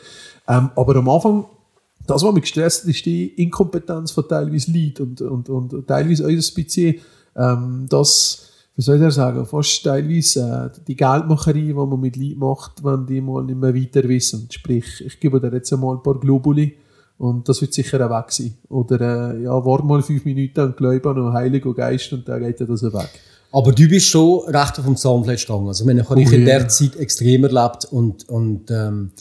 Ähm, 0.49 0.71
aber 0.75 0.97
am 0.97 1.09
Anfang, 1.09 1.45
das, 2.05 2.25
was 2.25 2.35
mich 2.35 2.43
gestresst 2.43 2.83
hat, 2.83 2.91
ist 2.91 3.07
die 3.07 3.29
Inkompetenz 3.41 4.11
von 4.11 4.27
teilweise 4.29 4.73
Leuten 4.73 5.03
und, 5.05 5.49
und, 5.49 5.73
und 5.73 5.87
teilweise 5.87 6.35
das 6.35 6.51
bisschen, 6.51 6.97
ähm, 7.37 7.87
das, 7.89 8.51
wie 8.75 8.83
soll 8.83 9.01
ich 9.01 9.15
sagen, 9.15 9.47
fast 9.47 9.85
teilweise 9.85 10.73
äh, 10.75 10.81
die 10.85 10.97
Geldmacherei, 10.97 11.61
die 11.61 11.75
man 11.75 12.01
mit 12.01 12.17
Leuten 12.17 12.41
macht, 12.41 12.83
wenn 12.83 13.07
die 13.07 13.21
mal 13.21 13.45
nicht 13.45 13.59
mehr 13.61 13.73
weiter 13.73 14.09
wissen. 14.09 14.49
Sprich, 14.51 15.05
ich 15.07 15.21
gebe 15.21 15.41
dir 15.41 15.53
jetzt 15.53 15.73
einmal 15.73 15.95
ein 15.95 16.03
paar 16.03 16.19
Globuli 16.19 16.77
und 17.19 17.49
das 17.49 17.61
wird 17.61 17.73
sicher 17.73 18.05
auch 18.05 18.11
weg 18.19 18.31
sein. 18.31 18.55
Oder 18.69 19.35
äh, 19.35 19.43
ja, 19.45 19.65
warte 19.65 19.87
mal 19.87 20.03
fünf 20.03 20.25
Minuten 20.25 20.61
und 20.61 20.77
glaube 20.77 21.09
an 21.09 21.17
den 21.17 21.33
Heiligen 21.33 21.75
Geist 21.75 22.13
und 22.13 22.29
dann 22.29 22.41
geht 22.43 22.61
dir 22.61 22.67
das 22.67 22.83
weg. 22.83 23.09
Aber 23.53 23.73
du 23.73 23.89
bist 23.89 24.07
schon 24.07 24.41
recht 24.49 24.79
auf 24.79 24.85
dem 24.85 24.97
Zahnfleisch 24.97 25.47
gegangen. 25.47 25.69
Also, 25.69 25.85
ich 25.85 25.87
meine, 25.87 26.03
ich 26.03 26.11
habe 26.11 26.21
Oh, 26.21 26.31
in 26.31 26.47
ja. 26.47 26.59
der 26.59 26.69
Zeit 26.69 26.97
extrem 26.97 27.45
erlebt 27.45 27.87
und, 27.91 28.29
und 28.29 28.71
ähm, 28.71 29.13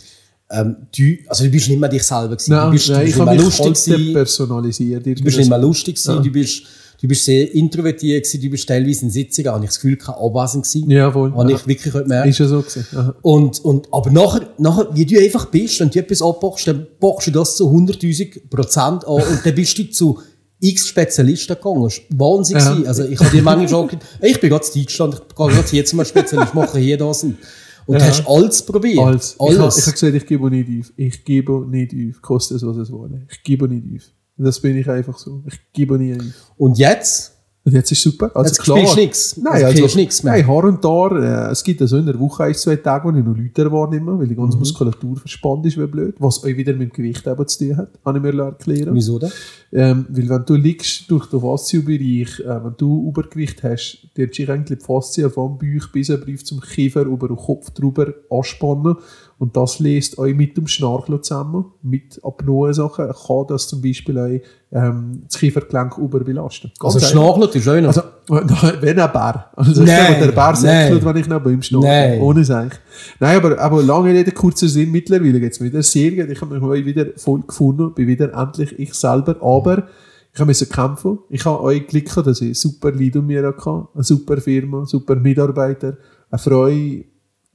ähm, 0.49 0.75
du, 0.95 1.03
also 1.27 1.43
du 1.45 1.49
bist 1.49 1.69
nicht 1.69 1.79
mehr 1.79 1.89
dich 1.89 2.03
selber 2.03 2.36
gewesen. 2.36 2.51
du 2.51 2.71
bist, 2.71 2.89
du 2.89 2.93
nein, 2.93 3.01
bist 3.01 3.10
ich 3.10 3.15
nicht 3.15 3.19
habe 3.19 3.36
mehr 3.36 3.45
mich 3.45 3.60
lustig 3.60 4.13
personalisiert. 4.13 5.05
Du 5.05 5.23
bist 5.23 5.38
nicht 5.38 5.49
mehr 5.49 5.58
lustig 5.58 5.95
gewesen. 5.95 6.23
Du 6.23 6.31
bist, 6.31 6.63
du 7.06 7.10
bist 7.10 7.26
sehr 7.26 7.54
introvertiert 7.54 8.24
gewesen. 8.26 8.41
Du 8.41 8.50
bist 8.50 8.68
teilweise 8.68 9.06
in 9.06 9.12
Sitzungen, 9.12 9.52
habe 9.52 9.63
ich 9.63 9.70
das 9.70 9.80
Gefühl, 9.80 9.96
kein 9.98 10.15
abwesend 10.15 10.65
gewesen. 10.65 10.89
Ja, 10.89 11.12
voll. 11.12 11.32
Habe 11.34 11.52
Ja. 11.52 11.58
ich 11.58 11.68
wirklich 11.68 11.94
merken. 12.08 12.30
Ist 12.30 12.39
ja 12.39 12.48
so 12.48 12.62
gewesen. 12.62 12.86
Aha. 12.96 13.15
Und, 13.22 13.60
und, 13.63 13.88
aber 13.94 14.10
nachher, 14.10 14.50
nachher, 14.58 14.88
wie 14.94 15.06
du 15.06 15.20
einfach 15.20 15.46
bist, 15.48 15.80
wenn 15.80 15.89
du 15.91 16.00
etwas 16.00 16.22
abbockst, 16.22 16.68
dann 16.68 16.88
bockst 17.00 17.28
du 17.28 17.32
das 17.32 17.56
zu 17.58 17.70
100.000 17.70 18.50
Prozent 18.50 19.06
an 19.06 19.13
und 19.22 19.39
dann 19.44 19.56
bist 19.56 19.78
du 19.78 19.89
zu 19.89 20.20
x 20.60 20.88
Spezialisten 20.88 21.56
gegangen. 21.56 21.84
Das 21.84 22.02
war 22.10 22.38
Wahnsinn. 22.38 22.58
Ja. 22.58 22.78
Also, 22.88 23.04
ich 23.04 23.20
habe 23.20 23.30
dir 23.30 23.44
manchmal 23.44 23.70
schon 23.70 23.88
gesagt, 23.88 24.06
hey, 24.20 24.32
ich 24.32 24.39
bin 24.39 24.50
gerade 24.50 24.65
in 24.74 24.82
Deutschland, 24.82 25.13
ich 25.13 25.20
gehe 25.36 25.48
gerade 25.48 25.68
hier 25.70 25.86
zum 25.86 26.06
Spezialist, 26.06 26.54
mache 26.56 26.80
hier 26.80 26.98
das 26.98 27.24
und, 27.24 27.38
und 27.86 28.00
Ja. 28.00 28.06
hast 28.06 28.28
alles 28.28 28.62
probiert. 28.63 28.98
Alles. 29.00 29.34
Ich 29.34 29.39
habe 29.39 29.62
Alles. 29.63 29.78
ich 29.78 29.86
hab 29.86 29.94
gesagt, 29.94 30.15
ich 30.15 30.26
gebe 30.26 30.50
nicht 30.50 30.70
auf. 30.80 30.94
Ich 30.98 31.24
gebe 31.24 31.65
nicht 31.70 31.94
auf. 31.94 32.22
Koste 32.22 32.56
es, 32.56 32.65
was 32.65 32.78
es 32.78 32.91
wolle. 32.91 33.28
Ich 33.30 33.44
gebe 33.44 33.68
nicht 33.68 33.84
auf. 33.96 34.10
Das 34.38 34.60
bin 34.60 34.76
ich 34.78 34.89
einfach 34.89 35.17
so. 35.17 35.41
Ich 35.48 35.60
gebe 35.74 35.98
nie 35.98 36.13
auf. 36.15 36.21
und 36.58 36.78
jetzt 36.78 37.32
Und 37.67 37.74
jetzt 37.74 37.91
ist 37.91 38.04
super. 38.04 38.30
Also 38.36 38.50
Jetzt 38.50 38.62
klar. 38.62 38.78
spielst 38.78 38.95
nix. 38.98 39.38
Nein, 39.38 39.54
Jetzt 39.62 39.82
also, 39.82 39.88
du 39.88 39.95
nix 39.98 40.21
mehr. 40.21 40.34
Nein, 40.34 40.48
Haar 40.48 40.63
und 40.65 40.86
da. 40.86 41.48
Äh, 41.48 41.52
es 41.52 41.63
gibt 41.63 41.82
also 41.82 41.98
in 41.98 42.06
der 42.06 42.19
Woche 42.19 42.43
ein, 42.43 42.54
zwei 42.54 42.76
Tage, 42.76 43.06
wo 43.12 43.17
ich 43.17 43.26
noch 43.26 43.36
Leute 43.36 43.71
wahrnehme, 43.71 44.19
weil 44.19 44.28
die 44.28 44.36
Mhm. 44.36 44.41
ganze 44.41 44.58
Muskulatur 44.60 45.17
verspannt 45.17 45.65
ist, 45.65 45.76
wie 45.80 45.88
blöd. 45.88 46.13
Was 46.19 46.39
auch 46.43 46.45
wieder 46.45 46.74
mit 46.74 46.91
dem 46.91 46.93
Gewicht 46.93 47.26
eben 47.26 47.48
zu 47.48 47.58
tun 47.65 47.78
hat, 47.78 47.89
habe 48.06 48.19
ich 48.19 48.24
mir 48.24 48.39
erklären 48.43 48.93
Wieso 48.93 49.17
denn? 49.17 49.32
ähm, 49.71 50.06
weil 50.10 50.30
wenn 50.30 50.45
du 50.45 50.54
liegst 50.54 51.10
durch 51.10 51.26
den 51.26 51.41
Faszienbereich, 51.41 52.39
äh, 52.41 52.63
wenn 52.65 52.76
du 52.78 53.08
Übergewicht 53.10 53.63
hast, 53.63 54.10
dann 54.15 54.32
sich 54.32 54.48
eigentlich 54.48 54.78
die 54.78 54.86
Faszien 54.86 55.32
vom 55.32 55.58
Bauch 55.58 55.88
bis 55.91 56.12
ein 56.12 56.19
Brief 56.19 56.45
zum 56.45 56.60
Kiefer 56.62 57.02
über 57.02 57.28
den 57.30 57.38
Kopf 57.38 57.71
drüber 57.71 58.13
anspannen. 58.30 58.95
Und 59.38 59.58
das 59.58 59.80
lässt 59.80 60.17
euch 60.17 60.34
mit 60.34 60.56
dem 60.56 60.65
Schnarchen 60.65 61.21
zusammen, 61.21 61.65
mit 61.82 62.21
Apnoe-Sachen, 62.24 63.08
kann 63.08 63.45
das 63.50 63.67
zum 63.67 63.82
Beispiel 63.82 64.17
euch 64.17 64.41
ähm, 64.71 65.24
das 65.28 65.38
Kiefergelenk 65.38 65.98
überbelasten. 65.98 66.71
Ganz 66.80 66.95
Also 66.95 67.06
einfach. 67.06 67.12
Schnarchelt 67.12 67.56
ist 67.56 67.67
auch 67.67 67.82
noch. 67.82 67.88
Also, 67.88 68.02
wenn 68.82 69.00
ein 69.00 69.12
Bär. 69.12 69.52
Also, 69.56 69.84
Nein, 69.84 70.21
der 70.21 70.32
Bär 70.32 70.56
säckelt, 70.56 71.04
wenn 71.04 71.17
ich 71.17 71.28
noch 71.28 71.41
bei 71.41 71.52
ihm 71.52 71.62
schnarche. 71.62 71.88
Nein. 71.88 72.21
Ohne 72.21 72.45
Seich. 72.45 72.71
Nein, 73.19 73.38
aber, 73.38 73.60
aber 73.60 73.84
lange 73.84 74.13
Rede, 74.13 74.32
kurzer 74.32 74.69
Sinn, 74.69 74.91
mittlerweile 74.91 75.39
geht 75.39 75.52
es 75.52 75.60
mir 75.60 75.67
wieder 75.67 75.84
sehr 75.84 76.12
gut. 76.12 76.30
Ich 76.30 76.39
habe 76.39 76.54
mich 76.54 76.63
heute 76.63 76.86
wieder 76.86 77.06
voll 77.17 77.41
gefunden, 77.41 77.93
bin 77.93 78.08
wieder 78.08 78.34
endlich 78.34 78.80
ich 78.80 78.93
selber, 78.93 79.36
aber 79.41 79.88
ich 80.34 80.39
habe 80.39 80.48
müssen 80.48 80.69
kämpfen. 80.69 81.19
Ich 81.30 81.45
habe 81.45 81.62
euch 81.62 81.88
Glück, 81.88 82.13
dass 82.24 82.41
ich 82.41 82.58
super 82.58 82.91
Leute 82.91 83.19
um 83.19 83.28
mir 83.28 83.45
hatte, 83.45 83.88
eine 83.93 84.04
super 84.04 84.38
Firma, 84.38 84.86
super 84.86 85.15
Mitarbeiter, 85.15 85.98
eine 86.30 86.39
Freude, 86.39 87.06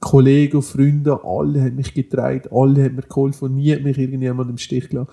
Kollegen, 0.01 0.61
Freunde, 0.61 1.23
alle 1.23 1.61
haben 1.61 1.75
mich 1.75 1.93
getragen, 1.93 2.49
alle 2.51 2.83
haben 2.83 2.95
mir 2.95 3.03
geholfen, 3.03 3.55
nie 3.55 3.71
hat 3.71 3.83
mich 3.83 3.97
irgendjemand 3.97 4.49
im 4.49 4.57
Stich 4.57 4.89
gelassen. 4.89 5.09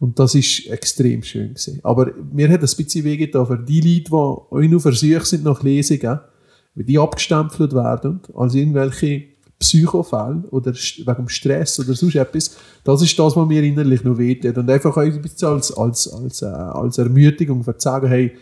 Und 0.00 0.18
das 0.18 0.34
ist 0.36 0.68
extrem 0.68 1.22
schön 1.24 1.48
gewesen. 1.48 1.80
Aber 1.82 2.12
mir 2.32 2.48
hat 2.48 2.60
ein 2.60 2.60
bisschen 2.60 3.04
wehgetan 3.04 3.46
für 3.46 3.58
die 3.58 3.80
Leute, 3.80 4.10
die 4.10 4.12
auch 4.12 4.48
nur 4.52 4.80
versucht 4.80 5.26
sind 5.26 5.44
nach 5.44 5.62
Lesungen, 5.62 6.20
wie 6.76 6.84
die 6.84 6.98
abgestempelt 6.98 7.74
werden 7.74 8.20
als 8.34 8.54
irgendwelche 8.54 9.24
Psychofälle 9.58 10.44
oder 10.52 10.72
wegen 10.72 11.28
Stress 11.28 11.80
oder 11.80 11.94
sonst 11.94 12.14
etwas. 12.14 12.56
Das 12.84 13.02
ist 13.02 13.18
das, 13.18 13.34
was 13.34 13.48
mir 13.48 13.62
innerlich 13.64 14.04
noch 14.04 14.18
wehtut. 14.18 14.56
Und 14.56 14.70
einfach 14.70 14.96
ein 14.96 15.20
bisschen 15.20 15.48
als, 15.48 15.76
als, 15.76 16.12
als, 16.12 16.42
äh, 16.42 16.46
als 16.46 16.98
Ermutigung 16.98 17.64
zu 17.64 17.74
sagen, 17.76 18.06
hey, 18.06 18.36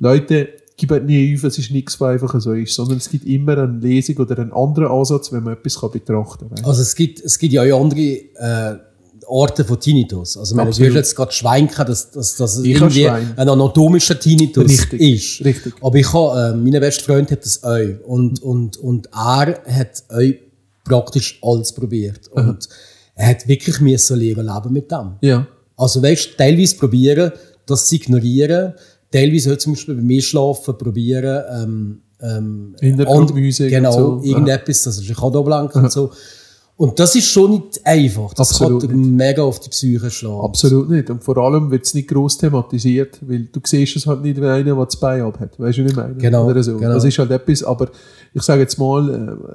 Leute, 0.00 0.48
gebt 0.86 1.04
nie 1.04 1.34
auf, 1.34 1.44
es 1.44 1.58
ist 1.58 1.70
nichts, 1.70 2.00
was 2.00 2.08
einfach 2.10 2.40
so 2.40 2.52
ist, 2.52 2.74
sondern 2.74 2.98
es 2.98 3.10
gibt 3.10 3.26
immer 3.26 3.58
eine 3.58 3.78
Lesung 3.78 4.16
oder 4.18 4.38
einen 4.38 4.52
anderen 4.52 4.88
Ansatz, 4.88 5.32
wenn 5.32 5.42
man 5.42 5.54
etwas 5.54 5.80
kann 5.80 5.90
betrachten 5.90 6.48
kann. 6.48 6.64
Also 6.64 6.82
es 6.82 6.94
gibt, 6.94 7.20
es 7.20 7.38
gibt 7.38 7.52
ja 7.52 7.62
auch 7.62 7.82
andere 7.82 8.00
äh, 8.00 8.78
Orte 9.26 9.64
von 9.64 9.78
Tinnitus. 9.78 10.36
Also 10.36 10.56
Absolut. 10.56 10.90
hast 10.90 10.96
jetzt 10.96 11.16
gerade 11.16 11.32
schwenken, 11.32 11.86
dass, 11.86 12.10
dass, 12.10 12.36
dass 12.36 12.58
irgendwie 12.58 13.08
ein 13.08 13.36
anatomischer 13.36 14.18
Tinnitus 14.18 14.64
Richtig, 14.64 15.00
ist. 15.00 15.44
richtig. 15.44 15.74
Aber 15.82 15.96
ich 15.96 16.12
habe, 16.12 16.54
äh, 16.54 16.56
mein 16.56 16.80
bester 16.80 17.04
Freund 17.04 17.30
hat 17.30 17.44
das 17.44 17.62
auch. 17.62 18.06
Und, 18.06 18.42
und, 18.42 18.76
und 18.78 19.06
er 19.12 19.60
hat 19.66 20.04
auch 20.08 20.32
praktisch 20.84 21.38
alles 21.42 21.72
probiert. 21.72 22.28
Und 22.28 22.68
er 23.14 23.28
hat 23.28 23.48
wirklich 23.48 23.80
müssen 23.80 24.18
lernen 24.18 24.46
leben 24.46 24.72
mit 24.72 24.90
dem. 24.90 25.16
Ja. 25.20 25.46
Also 25.76 26.02
weißt, 26.02 26.38
teilweise 26.38 26.76
probieren, 26.76 27.32
das 27.66 27.86
zu 27.86 27.96
ignorieren, 27.96 28.74
teilweise 29.10 29.52
auch 29.52 29.58
zum 29.58 29.72
Beispiel 29.74 29.94
bei 29.94 30.02
mir 30.02 30.22
schlafen, 30.22 30.76
probieren, 30.78 31.44
ähm, 31.62 32.00
ähm, 32.20 32.76
Hintergrundmusik 32.80 33.66
und- 33.66 33.70
Genau, 33.70 33.92
so. 33.92 34.20
irgendetwas, 34.24 34.86
er 34.86 34.92
sich 34.92 35.16
auch 35.18 35.34
ablenkt 35.34 35.74
und 35.76 35.92
so. 35.92 36.10
Und 36.80 36.96
das 37.00 37.16
ist 37.16 37.26
schon 37.26 37.50
nicht 37.50 37.84
einfach. 37.84 38.32
Das 38.34 38.52
Absolut 38.52 38.82
kann 38.82 38.90
dir 38.90 38.96
mega 38.96 39.42
auf 39.42 39.58
die 39.58 39.68
Psyche 39.68 40.12
schlagen. 40.12 40.42
Absolut 40.42 40.88
nicht. 40.88 41.10
Und 41.10 41.24
vor 41.24 41.36
allem 41.38 41.72
wird 41.72 41.84
es 41.84 41.92
nicht 41.92 42.06
gross 42.06 42.38
thematisiert, 42.38 43.18
weil 43.20 43.48
du 43.50 43.58
siehst 43.64 43.96
es 43.96 44.06
halt 44.06 44.22
nicht, 44.22 44.40
wenn 44.40 44.48
einer, 44.48 44.76
der 44.76 44.84
das 44.84 44.94
Bein 44.94 45.22
abhat. 45.22 45.58
Weißt 45.58 45.78
du, 45.78 45.84
was 45.84 45.90
ich 45.90 45.96
meine? 45.96 46.14
Genau, 46.14 46.46
Oder 46.48 46.62
so. 46.62 46.76
genau. 46.76 46.94
Das 46.94 47.02
ist 47.02 47.18
halt 47.18 47.32
etwas, 47.32 47.64
aber 47.64 47.88
ich 48.32 48.42
sage 48.42 48.60
jetzt 48.60 48.78
mal, 48.78 49.08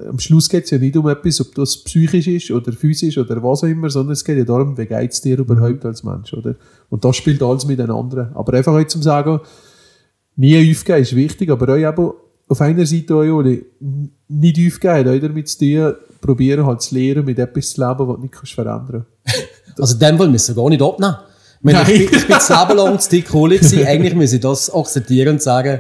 äh, 0.04 0.10
am 0.10 0.20
Schluss 0.20 0.50
geht 0.50 0.66
es 0.66 0.72
ja 0.72 0.78
nicht 0.78 0.98
um 0.98 1.08
etwas, 1.08 1.40
ob 1.40 1.56
das 1.56 1.78
psychisch 1.78 2.28
ist 2.28 2.52
oder 2.52 2.74
physisch 2.74 3.18
oder 3.18 3.42
was 3.42 3.64
auch 3.64 3.70
immer, 3.70 3.90
sondern 3.90 4.12
es 4.12 4.26
geht 4.26 4.38
ja 4.38 4.44
darum, 4.44 4.78
wie 4.78 4.86
geht 4.86 5.14
es 5.14 5.22
dir 5.22 5.40
überhaupt 5.40 5.86
als 5.86 6.04
Mensch, 6.04 6.34
oder? 6.34 6.56
Und 6.90 7.06
das 7.06 7.16
spielt 7.16 7.42
alles 7.42 7.66
miteinander. 7.66 8.34
Aber 8.36 8.52
einfach 8.52 8.74
heute 8.74 8.90
zum 8.90 9.02
sagen, 9.02 9.40
nie 10.36 10.58
aufgeben 10.70 11.02
ist 11.02 11.16
wichtig, 11.16 11.50
aber 11.52 11.72
auch 11.74 11.78
eben 11.78 12.12
auf 12.54 12.62
einer 12.62 12.86
Seite 12.86 13.16
auch, 13.16 13.42
nicht 13.42 14.60
aufgeben, 14.68 15.10
auch 15.10 15.22
damit 15.22 15.50
zu 15.50 15.60
tun, 15.60 15.96
probieren 16.22 16.66
halt 16.66 16.84
zu 16.84 16.94
lernen, 16.96 17.26
mit 17.26 17.40
etwas 17.40 17.72
zu 17.72 17.82
leben, 17.82 18.08
was 18.08 18.16
du 18.16 18.22
nicht 18.22 18.34
kannst 18.34 18.54
verändern 18.54 19.06
Also 19.80 19.96
in 19.96 20.00
dem 20.00 20.18
Fall 20.20 20.30
müssen 20.30 20.56
wir 20.56 20.62
gar 20.62 20.70
nicht 20.70 20.84
abnehmen. 20.84 21.16
Ich, 21.58 21.64
meine, 21.64 21.82
ich, 21.82 21.88
bin, 21.88 22.20
ich 22.20 22.28
bin 22.28 22.36
das 22.36 22.50
Leben 22.50 22.78
lang 22.78 23.00
zu 23.00 23.10
dick 23.10 23.28
Kohle 23.28 23.58
gewesen. 23.58 23.84
Eigentlich 23.88 24.14
muss 24.14 24.34
ich 24.34 24.40
das 24.40 24.72
akzeptieren 24.72 25.30
und 25.30 25.42
sagen, 25.42 25.80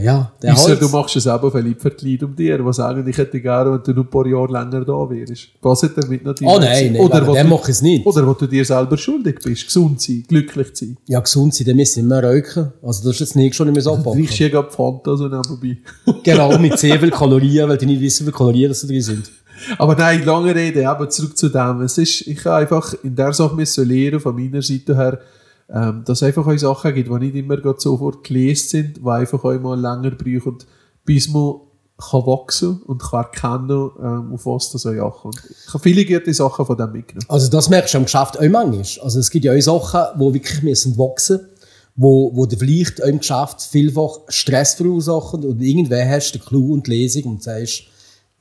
ja, 0.00 0.32
der 0.40 0.54
halt. 0.56 0.80
du 0.80 0.88
machst 0.88 1.16
es 1.16 1.26
eben 1.26 1.50
verliebt 1.50 1.82
für 1.82 1.90
die 1.90 2.12
Leute 2.12 2.26
um 2.26 2.36
dir, 2.36 2.58
die 2.58 2.72
sagen, 2.72 3.06
ich 3.08 3.18
hätte 3.18 3.40
gerne, 3.40 3.72
wenn 3.72 3.82
du 3.82 3.92
noch 3.92 4.04
ein 4.04 4.10
paar 4.10 4.26
Jahre 4.26 4.52
länger 4.52 4.84
da 4.84 5.10
wärst. 5.10 5.48
Was 5.60 5.82
hat 5.82 5.92
damit 5.96 6.24
natürlich 6.24 6.54
Oh 6.54 6.60
nein, 6.60 6.92
nein, 6.92 7.00
oder 7.00 7.20
du- 7.22 7.44
mache 7.48 7.62
ich 7.64 7.68
es 7.70 7.82
nicht. 7.82 8.06
Oder 8.06 8.24
wo 8.24 8.34
du 8.34 8.46
dir 8.46 8.64
selber 8.64 8.96
schuldig 8.96 9.40
bist, 9.42 9.66
gesund 9.66 10.00
sein, 10.00 10.24
glücklich 10.28 10.68
sein. 10.74 10.96
Ja, 11.08 11.18
gesund 11.18 11.54
sein, 11.54 11.66
dann 11.66 11.76
müssen 11.76 12.06
wir 12.06 12.22
rauchen. 12.22 12.72
Also 12.82 13.02
das 13.02 13.14
ist 13.16 13.20
jetzt 13.20 13.36
nicht 13.36 13.56
schon 13.56 13.66
nicht 13.66 13.74
mehr 13.74 13.82
so 13.82 13.96
Du 13.96 14.10
riechst 14.10 14.38
ja 14.38 14.48
gerade 14.48 14.70
Fanta 14.70 15.16
so 15.16 15.24
nebenbei. 15.28 15.78
Genau, 16.22 16.56
mit 16.58 16.78
sehr 16.78 16.98
viel 17.00 17.10
Kalorien, 17.10 17.68
weil 17.68 17.76
die 17.78 17.86
nicht 17.86 18.00
wissen, 18.00 18.20
wie 18.26 18.30
viele 18.30 18.36
Kalorien 18.36 18.68
das 18.68 18.80
da 18.82 18.86
drin 18.86 19.02
sind. 19.02 19.30
Aber 19.78 19.94
nein, 19.96 20.24
lange 20.24 20.54
Rede, 20.54 20.80
eben 20.82 21.10
zurück 21.10 21.36
zu 21.36 21.48
dem. 21.48 21.80
Es 21.82 21.98
ist, 21.98 22.26
ich 22.26 22.44
habe 22.44 22.56
einfach 22.56 22.94
in 23.02 23.14
der 23.16 23.32
Sache 23.32 23.54
müssen 23.56 23.88
lernen, 23.88 24.20
von 24.20 24.34
meiner 24.36 24.62
Seite 24.62 24.96
her, 24.96 25.18
ähm, 25.72 26.02
dass 26.04 26.18
es 26.18 26.22
einfach 26.22 26.46
auch 26.46 26.58
Sachen 26.58 26.94
gibt, 26.94 27.08
die 27.08 27.18
nicht 27.18 27.34
immer 27.34 27.56
sofort 27.78 28.24
gelesen 28.24 28.68
sind, 28.68 28.96
die 28.98 29.08
einfach 29.08 29.42
auch 29.42 29.60
mal 29.60 29.80
länger 29.80 30.10
brauchen, 30.10 30.58
bis 31.04 31.28
man 31.28 31.60
kann 31.96 32.26
wachsen 32.26 32.82
und 32.82 33.02
kann 33.02 33.24
erkennen, 33.24 33.90
ähm, 34.02 34.32
auf 34.32 34.46
was 34.46 34.72
das 34.72 34.84
auch 34.84 35.26
achtet. 35.26 35.50
Ich 35.66 35.72
habe 35.72 35.82
viele 35.82 36.04
gute 36.04 36.34
Sachen 36.34 36.66
von 36.66 36.76
dem 36.76 36.92
mitgenommen. 36.92 37.26
Also 37.28 37.48
das 37.48 37.68
merkst 37.68 37.94
du 37.94 37.98
am 37.98 38.04
Geschäft 38.04 38.38
auch 38.38 38.48
manchmal. 38.48 39.04
Also 39.04 39.20
es 39.20 39.30
gibt 39.30 39.44
ja 39.44 39.52
auch 39.54 39.60
Sachen, 39.60 40.18
die 40.18 40.34
wirklich 40.34 40.62
müssen 40.62 40.98
wachsen 40.98 41.40
wo, 41.96 42.34
wo 42.34 42.46
du 42.46 42.56
vielleicht 42.56 43.02
auch 43.02 43.06
im 43.06 43.18
Geschäft 43.20 43.62
vielfach 43.62 44.20
Stress 44.28 44.74
verursachen 44.74 45.44
und 45.44 45.60
irgendwann 45.62 46.08
hast 46.08 46.32
du 46.32 46.38
den 46.38 46.44
Clou 46.44 46.72
und 46.72 46.86
die 46.86 46.90
Lesung 46.90 47.24
und 47.24 47.42
sagst, 47.42 47.84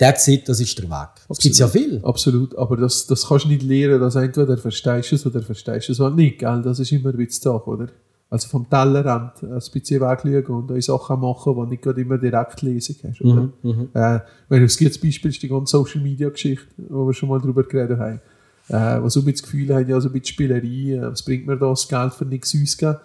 that's 0.04 0.28
it, 0.28 0.50
das 0.50 0.60
ist 0.60 0.78
der 0.78 0.90
Weg. 0.90 1.10
Das 1.28 1.38
gibt 1.38 1.56
ja 1.56 1.68
viel. 1.68 2.02
Absolut, 2.04 2.58
aber 2.58 2.78
das, 2.78 3.08
das 3.08 3.28
kannst 3.28 3.46
du 3.46 3.50
nicht 3.50 3.64
lernen, 3.64 4.00
dass 4.00 4.16
entweder 4.16 4.58
verstehst 4.58 5.12
du 5.12 5.16
es 5.16 5.26
oder 5.26 5.42
verstehst 5.42 5.88
du 5.88 5.94
es 5.94 6.00
halt 6.00 6.16
nicht, 6.16 6.40
gell? 6.40 6.62
Das 6.64 6.80
ist 6.80 6.92
immer 6.92 7.10
ein 7.10 7.18
bisschen 7.18 7.44
Sache, 7.54 7.70
oder? 7.70 7.88
Also 8.30 8.48
vom 8.48 8.68
Tellerrand 8.68 9.44
ein 9.44 9.60
bisschen 9.72 10.02
wegschauen 10.02 10.46
und 10.46 10.72
auch 10.72 10.82
Sachen 10.82 11.20
machen, 11.20 11.56
die 11.56 11.70
nicht 11.70 11.84
gerade 11.84 12.02
immer 12.02 12.18
direkt 12.18 12.62
Lesung 12.64 12.96
hast, 13.04 13.22
oder? 13.22 13.50
Äh, 13.94 14.20
wenn 14.50 14.60
du 14.60 14.66
das 14.66 14.78
gutes 14.78 14.98
Beispiel 14.98 15.30
ist 15.30 15.44
die 15.44 15.48
ganze 15.48 15.72
Social 15.72 16.02
Media 16.02 16.30
Geschichte, 16.30 16.66
wo 16.90 17.06
wir 17.06 17.14
schon 17.14 17.30
mal 17.30 17.40
drüber 17.40 17.64
geredet 17.64 18.00
haben. 18.00 18.22
Äh, 18.70 19.04
wo 19.04 19.10
so 19.10 19.20
ein 19.20 19.26
bisschen 19.26 19.32
das 19.34 19.44
Gefühl 19.44 19.76
haben, 19.76 19.90
ja, 19.90 20.00
so 20.00 20.08
ein 20.08 20.14
bisschen 20.14 20.34
Spielerei, 20.34 20.96
äh, 20.96 21.12
was 21.12 21.22
bringt 21.24 21.46
mir 21.46 21.58
das, 21.58 21.88
Geld 21.88 22.14
für 22.14 22.26
nichts 22.26 22.56
ausgeben? 22.60 22.98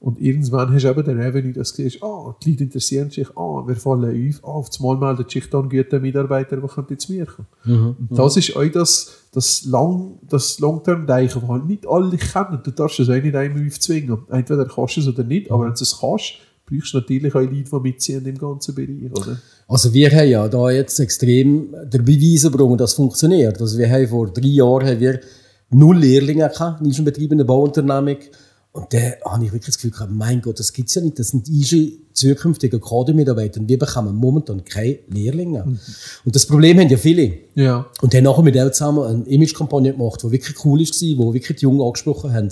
Und 0.00 0.18
irgendwann 0.18 0.72
hast 0.72 0.84
du 0.84 0.88
eben 0.88 1.04
den 1.04 1.20
Revenue, 1.20 1.52
dass 1.52 1.74
du 1.74 1.82
siehst, 1.82 2.02
ah, 2.02 2.34
die 2.42 2.52
Leute 2.52 2.64
interessieren 2.64 3.10
sich, 3.10 3.28
ah, 3.36 3.62
wir 3.66 3.76
fallen 3.76 4.30
auf, 4.30 4.40
ah, 4.42 4.46
auf 4.46 4.70
einmal 4.80 4.96
meldet 4.96 5.30
sich 5.30 5.50
dann 5.50 5.64
ein 5.64 5.68
guter 5.68 6.00
Mitarbeiter, 6.00 6.56
der 6.56 6.68
könnte 6.70 6.96
zu 6.96 7.12
mir 7.12 7.26
kommen. 7.26 7.48
Und 8.08 8.18
das 8.18 8.38
ist 8.38 8.56
auch 8.56 8.64
das, 8.64 9.10
das, 9.32 9.66
Long, 9.66 10.18
das 10.26 10.58
Long-Term-Denken, 10.58 11.40
das 11.40 11.48
halt 11.50 11.66
nicht 11.66 11.86
alle 11.86 12.16
kennen. 12.16 12.60
Du 12.64 12.70
darfst 12.70 12.98
es 12.98 13.10
auch 13.10 13.22
nicht 13.22 13.36
einmal 13.36 13.66
aufzwingen. 13.66 14.20
Entweder 14.30 14.64
kannst 14.64 14.96
du 14.96 15.00
es 15.02 15.08
oder 15.08 15.22
nicht, 15.22 15.50
aber 15.50 15.64
wenn 15.64 15.74
du 15.74 15.82
es 15.82 15.98
kannst, 16.00 16.32
brauchst 16.64 16.94
du 16.94 16.98
natürlich 16.98 17.34
auch 17.34 17.40
Leute, 17.40 17.64
die 17.70 17.80
mitziehen 17.80 18.24
im 18.24 18.38
ganzen 18.38 18.74
Bereich, 18.74 19.12
oder? 19.12 19.38
Also 19.68 19.92
wir 19.92 20.10
haben 20.10 20.28
ja 20.28 20.48
da 20.48 20.70
jetzt 20.70 20.98
extrem 20.98 21.74
den 21.84 22.04
Beweis 22.06 22.50
dass 22.78 22.90
es 22.90 22.96
funktioniert. 22.96 23.60
Also 23.60 23.78
wir 23.78 23.90
haben 23.90 24.08
vor 24.08 24.32
drei 24.32 24.48
Jahren 24.48 24.86
haben 24.86 25.00
wir 25.00 25.20
null 25.70 25.98
Lehrlinge 25.98 26.48
gehabt, 26.48 26.80
in 26.80 26.86
unserem 26.86 27.04
Betrieb 27.04 27.32
in 27.32 27.38
der 27.38 27.44
Bauunternehmung. 27.44 28.16
Und 28.72 28.92
da 28.92 28.98
habe 29.24 29.44
ich 29.44 29.52
wirklich 29.52 29.66
das 29.66 29.76
Gefühl 29.76 29.90
gehabt, 29.90 30.12
mein 30.12 30.40
Gott, 30.40 30.60
das 30.60 30.72
gibt's 30.72 30.94
ja 30.94 31.02
nicht. 31.02 31.18
Das 31.18 31.28
sind 31.28 31.48
unsere 31.48 31.90
zukünftigen 32.12 32.80
Kadermitarbeiter. 32.80 33.60
Und 33.60 33.68
wir 33.68 33.78
bekommen 33.78 34.14
momentan 34.14 34.64
keine 34.64 34.98
Lehrlinge. 35.08 35.64
Und 36.24 36.36
das 36.36 36.46
Problem 36.46 36.78
haben 36.78 36.88
ja 36.88 36.96
viele. 36.96 37.32
Ja. 37.56 37.86
Und 38.00 38.14
haben 38.14 38.22
nachher 38.24 38.42
mit 38.42 38.54
denen 38.54 38.72
zusammen 38.72 39.04
eine 39.04 39.24
Image-Kampagne 39.24 39.92
gemacht, 39.92 40.22
die 40.22 40.30
wirklich 40.30 40.64
cool 40.64 40.78
war, 40.78 41.18
wo 41.18 41.34
wirklich 41.34 41.58
die 41.58 41.64
Jungen 41.64 41.80
angesprochen 41.80 42.32
haben. 42.32 42.48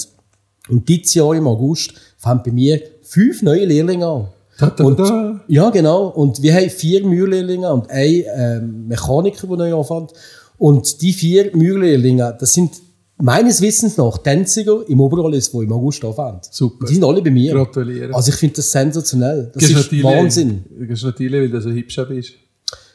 Und 0.69 0.89
dieses 0.89 1.15
Jahr 1.15 1.35
im 1.35 1.47
August 1.47 1.95
fangen 2.17 2.43
bei 2.45 2.51
mir 2.51 2.83
fünf 3.03 3.43
neue 3.43 3.65
Lehrlinge 3.65 4.07
an. 4.07 4.29
Da, 4.59 4.71
da, 4.71 4.85
Und, 4.85 4.99
da. 4.99 5.41
ja, 5.47 5.71
genau. 5.71 6.09
Und 6.09 6.43
wir 6.43 6.53
haben 6.53 6.69
vier 6.69 7.07
Mühllehrlinge 7.07 7.73
und 7.73 7.89
einen 7.91 8.25
ähm, 8.35 8.89
Mechaniker, 8.89 9.47
der 9.47 9.57
neu 9.57 9.77
anfängt. 9.79 10.13
Und 10.59 11.01
die 11.01 11.13
vier 11.13 11.57
Mühllehrlinge, 11.57 12.37
das 12.41 12.55
sind 12.55 12.73
meines 13.21 13.61
Wissens 13.61 13.97
nach 13.97 14.19
die 14.19 14.31
einzigen 14.31 14.83
im 14.87 15.01
Oberallis, 15.01 15.51
die 15.51 15.59
im 15.59 15.73
August 15.73 16.05
anfangen. 16.05 16.41
Super. 16.51 16.87
Die 16.87 16.95
sind 16.95 17.05
alle 17.05 17.21
bei 17.23 17.31
mir. 17.31 17.53
Gratuliere. 17.53 18.15
Also 18.15 18.31
ich 18.31 18.37
finde 18.37 18.57
das 18.57 18.71
sensationell. 18.71 19.51
Das 19.55 19.67
Gehst 19.67 19.93
ist 19.93 20.03
Wahnsinn. 20.03 20.65
Gehst 20.81 21.05
natürlich, 21.05 21.41
weil 21.41 21.51
du 21.51 21.61
so 21.61 21.71
hübsch 21.71 22.01
bist. 22.09 22.33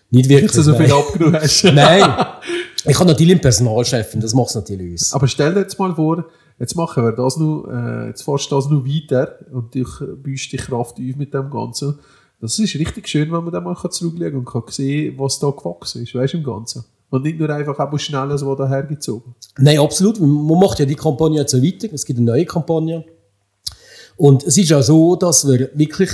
Nicht 0.09 0.29
wirklich. 0.29 0.53
Jetzt 0.53 0.65
so 0.65 0.71
nein. 0.71 0.85
viel 0.85 0.93
abgenommen 0.93 1.41
hast. 1.41 1.63
Nein. 1.73 2.15
Ich 2.85 2.99
habe 2.99 3.07
natürlich 3.07 3.31
einen 3.31 3.39
Personalchef 3.39 4.13
das 4.15 4.33
macht 4.33 4.49
es 4.49 4.55
natürlich 4.55 4.91
uns. 4.91 5.13
Aber 5.13 5.25
stell 5.25 5.53
dir 5.53 5.61
jetzt 5.61 5.79
mal 5.79 5.95
vor, 5.95 6.25
jetzt 6.59 6.75
machen 6.75 7.05
wir 7.05 7.13
das 7.13 7.37
noch, 7.37 7.65
äh, 7.71 8.07
jetzt 8.07 8.23
fährst 8.23 8.51
du 8.51 8.55
das 8.55 8.69
noch 8.69 8.85
weiter 8.85 9.37
und 9.53 9.73
du 9.73 9.85
büßt 10.17 10.51
die 10.51 10.57
Kraft 10.57 10.97
auf 10.97 11.15
mit 11.15 11.33
dem 11.33 11.49
Ganzen. 11.49 11.97
Das 12.41 12.59
ist 12.59 12.75
richtig 12.75 13.07
schön, 13.07 13.31
wenn 13.31 13.41
man 13.45 13.53
dann 13.53 13.63
mal 13.63 13.77
zurückschauen 13.89 14.35
und 14.35 14.43
kann 14.43 14.63
sehen, 14.67 15.15
was 15.17 15.39
da 15.39 15.49
gewachsen 15.49 16.03
ist, 16.03 16.13
weißt 16.13 16.33
du, 16.33 16.37
im 16.39 16.43
Ganzen. 16.43 16.83
Und 17.13 17.25
nicht 17.25 17.37
nur 17.37 17.47
einfach 17.51 17.77
aber 17.77 17.99
schnell 17.99 18.35
so 18.39 18.55
dahergezogen. 18.55 19.35
Nein, 19.59 19.77
absolut. 19.77 20.19
Man 20.19 20.59
macht 20.59 20.79
ja 20.79 20.85
die 20.85 20.95
Kampagne 20.95 21.41
jetzt 21.41 21.51
so 21.51 21.61
weiter. 21.61 21.87
Es 21.93 22.05
gibt 22.05 22.17
eine 22.17 22.25
neue 22.25 22.43
Kampagne. 22.43 23.05
Und 24.17 24.43
es 24.43 24.57
ist 24.57 24.73
auch 24.73 24.81
so, 24.81 25.15
dass 25.15 25.47
wir 25.47 25.69
wirklich, 25.75 26.09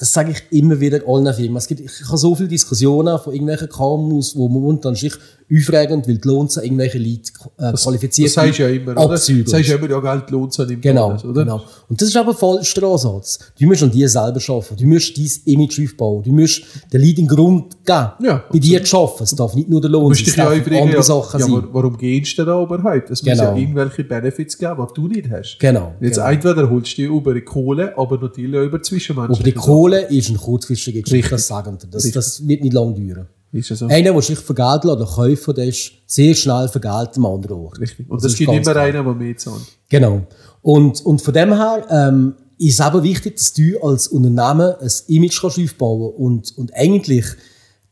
das 0.00 0.14
sage 0.14 0.30
ich 0.32 0.58
immer 0.58 0.80
wieder 0.80 1.00
allen 1.06 1.32
Firmen, 1.34 1.56
es 1.58 1.66
gibt, 1.66 1.80
ich 1.80 1.90
habe 2.08 2.16
so 2.16 2.34
viele 2.34 2.48
Diskussionen 2.48 3.18
von 3.18 3.34
irgendwelchen 3.34 3.68
KMUs, 3.68 4.34
wo 4.34 4.48
man 4.48 4.62
momentan 4.62 4.94
sich 4.94 5.12
aufregen, 5.52 6.02
weil 6.06 6.16
die 6.16 6.26
Lohns 6.28 6.56
irgendwelche 6.56 6.96
Leute 6.98 7.32
äh, 7.58 7.72
qualifiziert 7.74 8.34
Das 8.34 8.56
du 8.56 8.62
ja 8.62 8.68
immer, 8.70 8.92
oder? 8.92 9.08
Das 9.08 9.26
du 9.26 9.32
ja 9.34 9.76
immer, 9.76 9.90
ja, 9.90 10.00
Geld 10.00 10.30
lohnt 10.30 10.52
sich 10.54 10.66
nicht 10.68 10.80
Genau, 10.80 11.10
alles, 11.10 11.24
oder? 11.24 11.42
genau. 11.44 11.62
Und 11.88 12.00
das 12.00 12.08
ist 12.08 12.16
aber 12.16 12.32
falsch 12.34 12.72
der 12.72 12.84
Ansatz. 12.84 13.38
Du 13.58 13.66
musst 13.66 13.82
an 13.82 13.90
dir 13.90 14.08
selber 14.08 14.40
arbeiten. 14.48 14.76
Du 14.78 14.86
musst 14.86 15.18
dein 15.18 15.28
Image 15.54 15.80
aufbauen. 15.80 16.22
Du 16.22 16.32
musst 16.32 16.62
den 16.92 17.00
Leuten 17.04 17.26
Grund 17.26 17.84
geben, 17.84 18.08
Ja, 18.22 18.44
bei 18.50 18.58
dir 18.58 18.82
zu 18.84 18.96
arbeiten. 18.96 19.24
Es 19.24 19.34
darf 19.34 19.54
nicht 19.54 19.68
nur 19.68 19.80
der 19.80 19.90
Lohn 19.90 20.14
sein, 20.14 20.18
dich 20.24 20.28
es 20.28 20.36
ja 20.36 20.44
darf 20.44 20.54
fragen, 20.62 20.74
andere 20.76 20.96
ja, 20.96 21.02
Sachen 21.02 21.40
ja, 21.40 21.46
sein. 21.46 21.54
aber 21.56 21.74
warum 21.74 21.98
gehst 21.98 22.38
du 22.38 22.44
da 22.44 22.62
überhaupt? 22.62 23.10
Es 23.10 23.22
muss 23.22 23.32
Genau. 23.32 23.42
ja 23.42 23.56
irgendwelche 23.56 24.04
Benefits 24.04 24.56
geben, 24.56 24.86
die 24.88 24.94
du 24.94 25.08
nicht 25.08 25.30
hast. 25.30 25.58
Genau, 25.58 25.94
Jetzt 26.00 26.14
genau. 26.16 26.28
entweder 26.28 26.70
holst 26.70 26.92
du 26.92 27.02
dir 27.02 27.10
über 27.10 27.34
die 27.34 27.40
Kohle, 27.42 27.98
aber 27.98 28.18
natürlich 28.18 28.56
auch 28.56 28.64
über 28.64 28.80
Zwischenmenschen. 28.80 29.34
Aber 29.34 29.42
die 29.44 29.52
Kohle 29.52 29.89
ist 29.98 30.28
eine 30.28 30.38
kurzfristige 30.38 31.02
Geschichte, 31.02 31.30
das 31.30 31.46
sagen 31.46 31.78
wir. 31.80 31.90
Das, 31.90 32.10
das 32.10 32.46
wird 32.46 32.62
nicht 32.62 32.72
lange 32.72 32.94
dauern. 32.94 33.28
Ist 33.52 33.68
ja 33.68 33.76
so. 33.76 33.86
Einer, 33.86 34.12
der 34.12 34.22
sich 34.22 34.38
lässt 34.38 34.50
oder 34.84 35.04
kaufen, 35.04 35.54
der 35.54 35.66
ist 35.66 35.92
sehr 36.06 36.34
schnell 36.34 36.68
Geld 36.68 37.16
am 37.16 37.26
anderen 37.26 37.56
Ort. 37.58 37.80
Richtig. 37.80 38.08
Und 38.08 38.16
Also 38.16 38.28
es 38.28 38.36
gibt 38.36 38.52
immer 38.52 38.76
einen, 38.76 39.04
der 39.04 39.14
mehr 39.14 39.36
zahlt. 39.36 39.62
Genau. 39.88 40.22
Und, 40.62 41.04
und 41.04 41.20
von 41.20 41.34
dem 41.34 41.54
her 41.54 41.86
ähm, 41.90 42.34
ist 42.58 42.74
es 42.74 42.80
aber 42.80 43.02
wichtig, 43.02 43.36
dass 43.36 43.52
du 43.52 43.80
als 43.82 44.08
Unternehmen 44.08 44.74
ein 44.80 44.90
Image 45.08 45.40
kannst 45.40 45.58
aufbauen 45.58 46.14
und, 46.14 46.56
und 46.58 46.74
eigentlich 46.74 47.24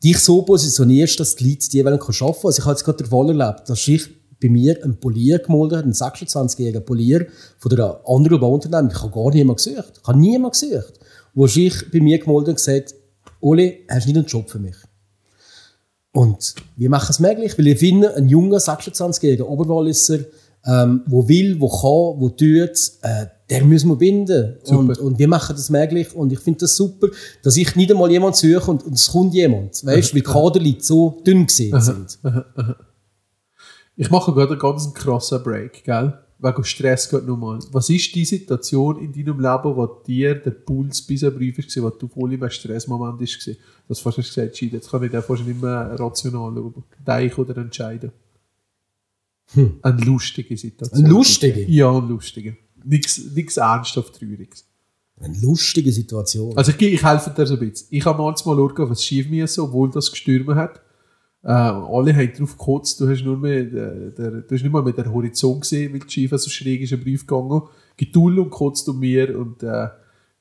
dich 0.04 0.18
so 0.18 0.42
positionierst, 0.42 1.18
dass 1.18 1.34
die 1.34 1.48
Leute 1.50 1.70
die 1.70 1.84
wollen 1.84 1.98
können 1.98 2.18
arbeiten 2.20 2.46
Also 2.46 2.58
ich 2.58 2.64
habe 2.64 2.72
jetzt 2.72 2.84
gerade 2.84 2.98
den 2.98 3.06
Fall 3.08 3.28
erlebt, 3.28 3.68
dass 3.68 3.88
ich 3.88 4.08
bei 4.40 4.48
mir 4.48 4.82
einen 4.84 5.00
Polier 5.00 5.40
gemolden 5.40 5.78
hat, 5.78 5.84
einen 5.84 5.94
26-jährigen 5.94 6.84
Polier 6.84 7.26
von 7.58 7.72
einer 7.72 8.00
anderen 8.06 8.38
Bauunternehmen. 8.38 8.90
Ich 8.94 9.02
habe 9.02 9.12
gar 9.12 9.32
niemand 9.32 9.58
gesucht. 9.58 10.00
Ich 10.00 10.06
habe 10.06 10.18
niemand 10.18 10.52
gesucht. 10.52 10.97
Wo 11.38 11.46
ich 11.46 11.88
bei 11.92 12.00
mir 12.00 12.18
gemolden 12.18 12.50
und 12.50 12.56
gesagt, 12.56 12.96
Oli, 13.40 13.84
hast 13.88 14.06
du 14.06 14.08
nicht 14.08 14.18
einen 14.18 14.26
Job 14.26 14.50
für 14.50 14.58
mich? 14.58 14.74
Und 16.10 16.56
wir 16.74 16.90
machen 16.90 17.10
es 17.10 17.20
möglich, 17.20 17.56
weil 17.56 17.64
wir 17.64 17.76
finden 17.76 18.06
einen 18.06 18.28
jungen 18.28 18.58
26-jährigen 18.58 19.46
Oberwalliser, 19.46 20.18
ähm, 20.66 21.02
wo 21.06 21.28
will, 21.28 21.60
wo 21.60 21.68
kann, 21.68 22.20
wo 22.20 22.28
tut, 22.30 22.92
äh, 23.02 23.26
der 23.48 23.64
müssen 23.64 23.88
wir 23.88 23.94
binden. 23.94 24.56
Und, 24.64 24.98
und 24.98 25.18
wir 25.20 25.28
machen 25.28 25.54
das 25.54 25.70
möglich. 25.70 26.12
Und 26.12 26.32
ich 26.32 26.40
finde 26.40 26.58
das 26.58 26.74
super, 26.74 27.06
dass 27.44 27.56
ich 27.56 27.76
nicht 27.76 27.92
einmal 27.92 28.10
jemanden 28.10 28.36
suche 28.36 28.72
und, 28.72 28.84
und 28.84 28.94
es 28.94 29.06
kommt 29.06 29.32
jemand. 29.32 29.86
Weißt 29.86 30.10
du, 30.10 30.14
weil 30.16 30.22
die 30.22 30.22
Kaderleute 30.22 30.82
so 30.82 31.22
dünn 31.24 31.46
gesehen 31.46 31.80
sind. 31.80 32.18
Ich 33.94 34.10
mache 34.10 34.32
gerade 34.32 34.50
einen 34.50 34.60
ganz 34.60 34.92
krassen 34.92 35.40
Break, 35.44 35.84
gell? 35.84 36.18
Wegen 36.40 36.64
Stress 36.64 37.10
geht 37.10 37.26
nochmal. 37.26 37.58
Was 37.72 37.90
ist 37.90 38.14
die 38.14 38.24
Situation 38.24 39.00
in 39.00 39.12
deinem 39.12 39.40
Leben, 39.40 39.76
wo 39.76 39.86
dir 39.86 40.36
der 40.36 40.52
Puls 40.52 41.02
bis 41.02 41.24
ein 41.24 41.34
Brief 41.34 41.58
ist, 41.58 41.82
wo 41.82 41.90
du 41.90 42.06
voll 42.06 42.32
im 42.32 42.48
Stressmoment 42.48 43.18
bist? 43.18 43.40
gewesen? 43.40 43.58
Das 43.88 44.04
hast 44.04 44.18
du 44.18 44.22
gesagt, 44.22 44.56
Schied, 44.56 44.72
jetzt 44.72 44.90
kann 44.90 45.02
ich 45.02 45.10
den 45.10 45.22
fast 45.22 45.44
nicht 45.44 45.60
mehr 45.60 45.98
rational. 45.98 46.72
Denken 47.04 47.40
oder 47.40 47.56
entscheiden. 47.56 48.12
Eine 49.82 50.00
lustige 50.02 50.56
Situation. 50.56 51.04
Eine 51.04 51.12
lustige? 51.12 51.64
Ja, 51.64 51.90
eine 51.90 52.06
lustige. 52.06 52.56
Nichts 52.84 53.56
ernsthaft 53.56 54.18
Trauriges. 54.18 54.64
Eine 55.20 55.36
lustige 55.40 55.90
Situation. 55.90 56.56
Also 56.56 56.70
ich, 56.70 56.80
ich 56.80 57.02
helfe 57.02 57.30
dir 57.30 57.46
so 57.46 57.54
ein 57.54 57.60
bisschen. 57.60 57.88
Ich 57.90 58.04
habe 58.04 58.22
manchmal 58.22 58.56
schauen, 58.56 58.90
was 58.90 59.04
schief 59.04 59.28
mir 59.28 59.48
so, 59.48 59.64
obwohl 59.64 59.90
das 59.90 60.10
gestürmt 60.10 60.54
hat. 60.54 60.80
Äh, 61.44 61.50
alle 61.50 62.14
haben 62.14 62.32
drauf 62.36 62.58
gekotzt, 62.58 63.00
du 63.00 63.08
hast, 63.08 63.22
nur 63.22 63.36
mehr, 63.36 63.64
der, 63.64 64.10
der, 64.10 64.30
du 64.30 64.54
hast 64.54 64.62
nicht 64.62 64.72
mal 64.72 64.82
mit 64.82 64.98
der 64.98 65.12
Horizont 65.12 65.60
gesehen, 65.62 65.92
weil 65.92 66.00
die 66.00 66.10
Schiefe 66.10 66.36
so 66.36 66.50
schräg 66.50 66.80
ist, 66.82 66.92
ein 66.92 67.00
Brief 67.00 67.26
gegangen. 67.26 67.62
Getull 67.96 68.38
und 68.38 68.50
kotzt 68.50 68.88
um 68.88 68.98
mir 68.98 69.38
und 69.38 69.62
äh, 69.62 69.86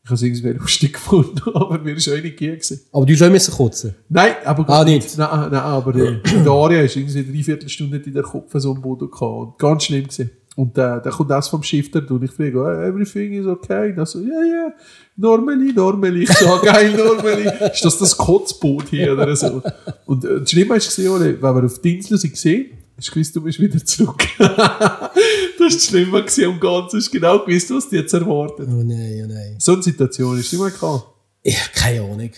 ich 0.03 0.09
habe 0.09 0.15
es 0.15 0.21
irgendwie 0.21 0.49
lustig 0.59 0.93
gefunden, 0.93 1.41
aber 1.53 1.79
mir 1.79 1.95
ist 1.95 2.07
auch 2.07 2.13
nicht 2.13 2.37
gegeben. 2.37 2.61
Aber 2.91 3.05
du 3.05 3.15
schon 3.15 3.31
müssen 3.31 3.53
kotzen. 3.53 3.95
Nein, 4.09 4.33
aber 4.45 4.67
Ah, 4.69 4.83
nicht? 4.83 5.17
Nein, 5.17 5.51
nein, 5.51 5.53
aber 5.53 5.95
äh, 5.95 6.21
die 6.23 6.47
Aria 6.47 6.81
ist 6.81 6.95
irgendwie 6.95 7.19
eine 7.19 7.27
Dreiviertelstunde 7.31 7.97
in 7.97 8.13
der 8.13 8.23
Kopf 8.23 8.51
so 8.55 8.71
am 8.71 8.81
Boden 8.81 9.11
gehabt 9.11 9.21
und 9.21 9.59
ganz 9.59 9.83
schlimm 9.83 10.03
gewesen. 10.03 10.31
Und 10.57 10.75
äh, 10.75 10.99
da 11.03 11.11
kommt 11.11 11.29
das 11.29 11.49
vom 11.49 11.61
Shifter 11.61 12.01
und 12.09 12.23
ich 12.23 12.31
frage, 12.31 12.57
oh, 12.59 12.67
everything 12.67 13.31
is 13.33 13.45
okay. 13.45 13.91
Und 13.91 13.97
er 13.99 14.05
so, 14.07 14.19
ja, 14.19 14.25
yeah, 14.25 14.41
ja, 14.41 14.53
yeah, 14.63 14.73
normally, 15.15 15.71
normally. 15.71 16.23
Ich 16.23 16.33
so, 16.33 16.47
ah, 16.47 16.59
geil, 16.63 16.97
normally. 16.97 17.47
Ist 17.71 17.85
das 17.85 17.99
das 17.99 18.17
Kotzboot 18.17 18.89
hier 18.89 19.13
oder 19.13 19.35
so? 19.35 19.61
Und 20.07 20.25
äh, 20.25 20.39
das 20.39 20.49
Schlimme 20.49 20.77
ist 20.77 20.87
gesehen, 20.87 21.13
wenn 21.39 21.39
wir 21.39 21.63
auf 21.63 21.79
die 21.79 21.97
Insel 21.97 22.17
sind 22.17 22.31
gesehen, 22.31 22.71
hast 22.97 23.07
du 23.07 23.11
gewusst, 23.11 23.35
du 23.35 23.41
bist 23.41 23.59
wieder 23.59 23.85
zurück. 23.85 24.23
das 24.39 24.49
war 24.49 25.11
das 25.59 25.85
Schlimme 25.85 26.23
gewesen 26.23 26.45
am 26.45 26.59
Ganzen. 26.59 26.97
Hast 27.01 27.11
genau 27.11 27.45
gewusst, 27.45 27.69
was 27.69 27.89
dich 27.89 27.99
jetzt 27.99 28.13
erwartet. 28.13 28.67
Oh 28.67 28.81
nein, 28.83 29.25
oh 29.25 29.31
nein. 29.31 29.57
So 29.59 29.73
eine 29.73 29.83
Situation 29.83 30.39
ist 30.39 30.51
immer 30.53 30.71
klar. 30.71 31.05
Ich 31.43 31.55
habe 31.55 31.71
keine 31.75 32.01
Ahnung. 32.01 32.31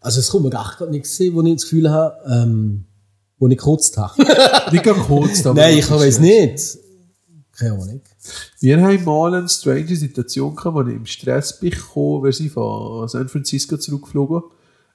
Also 0.00 0.18
es 0.18 0.28
kommt 0.28 0.42
mir 0.42 0.50
gar 0.50 0.74
nichts 0.90 1.10
gesehen, 1.10 1.36
wo 1.36 1.42
ich 1.42 1.52
das 1.52 1.62
Gefühl 1.62 1.88
habe, 1.88 2.16
ähm, 2.28 2.84
wo 3.38 3.46
ich 3.46 3.56
gekotzt 3.56 3.96
habe. 3.96 4.20
Nicht 4.72 4.84
kurz, 5.06 5.46
aber. 5.46 5.60
nein, 5.60 5.78
ich 5.78 5.88
weiß 5.88 6.18
nicht. 6.18 6.89
Keine 7.60 7.74
Ahnung. 7.74 8.00
Wir 8.60 8.80
haben 8.80 9.04
mal 9.04 9.34
eine 9.34 9.48
strange 9.48 9.94
Situation 9.94 10.56
gehabt, 10.56 10.74
wo 10.74 10.80
ich 10.80 10.96
im 10.96 11.04
Stress 11.04 11.60
bin 11.60 11.72
wir 11.72 12.32
sind 12.32 12.50
von 12.50 13.06
San 13.06 13.28
Francisco 13.28 13.76
zurückgeflogen. 13.76 14.42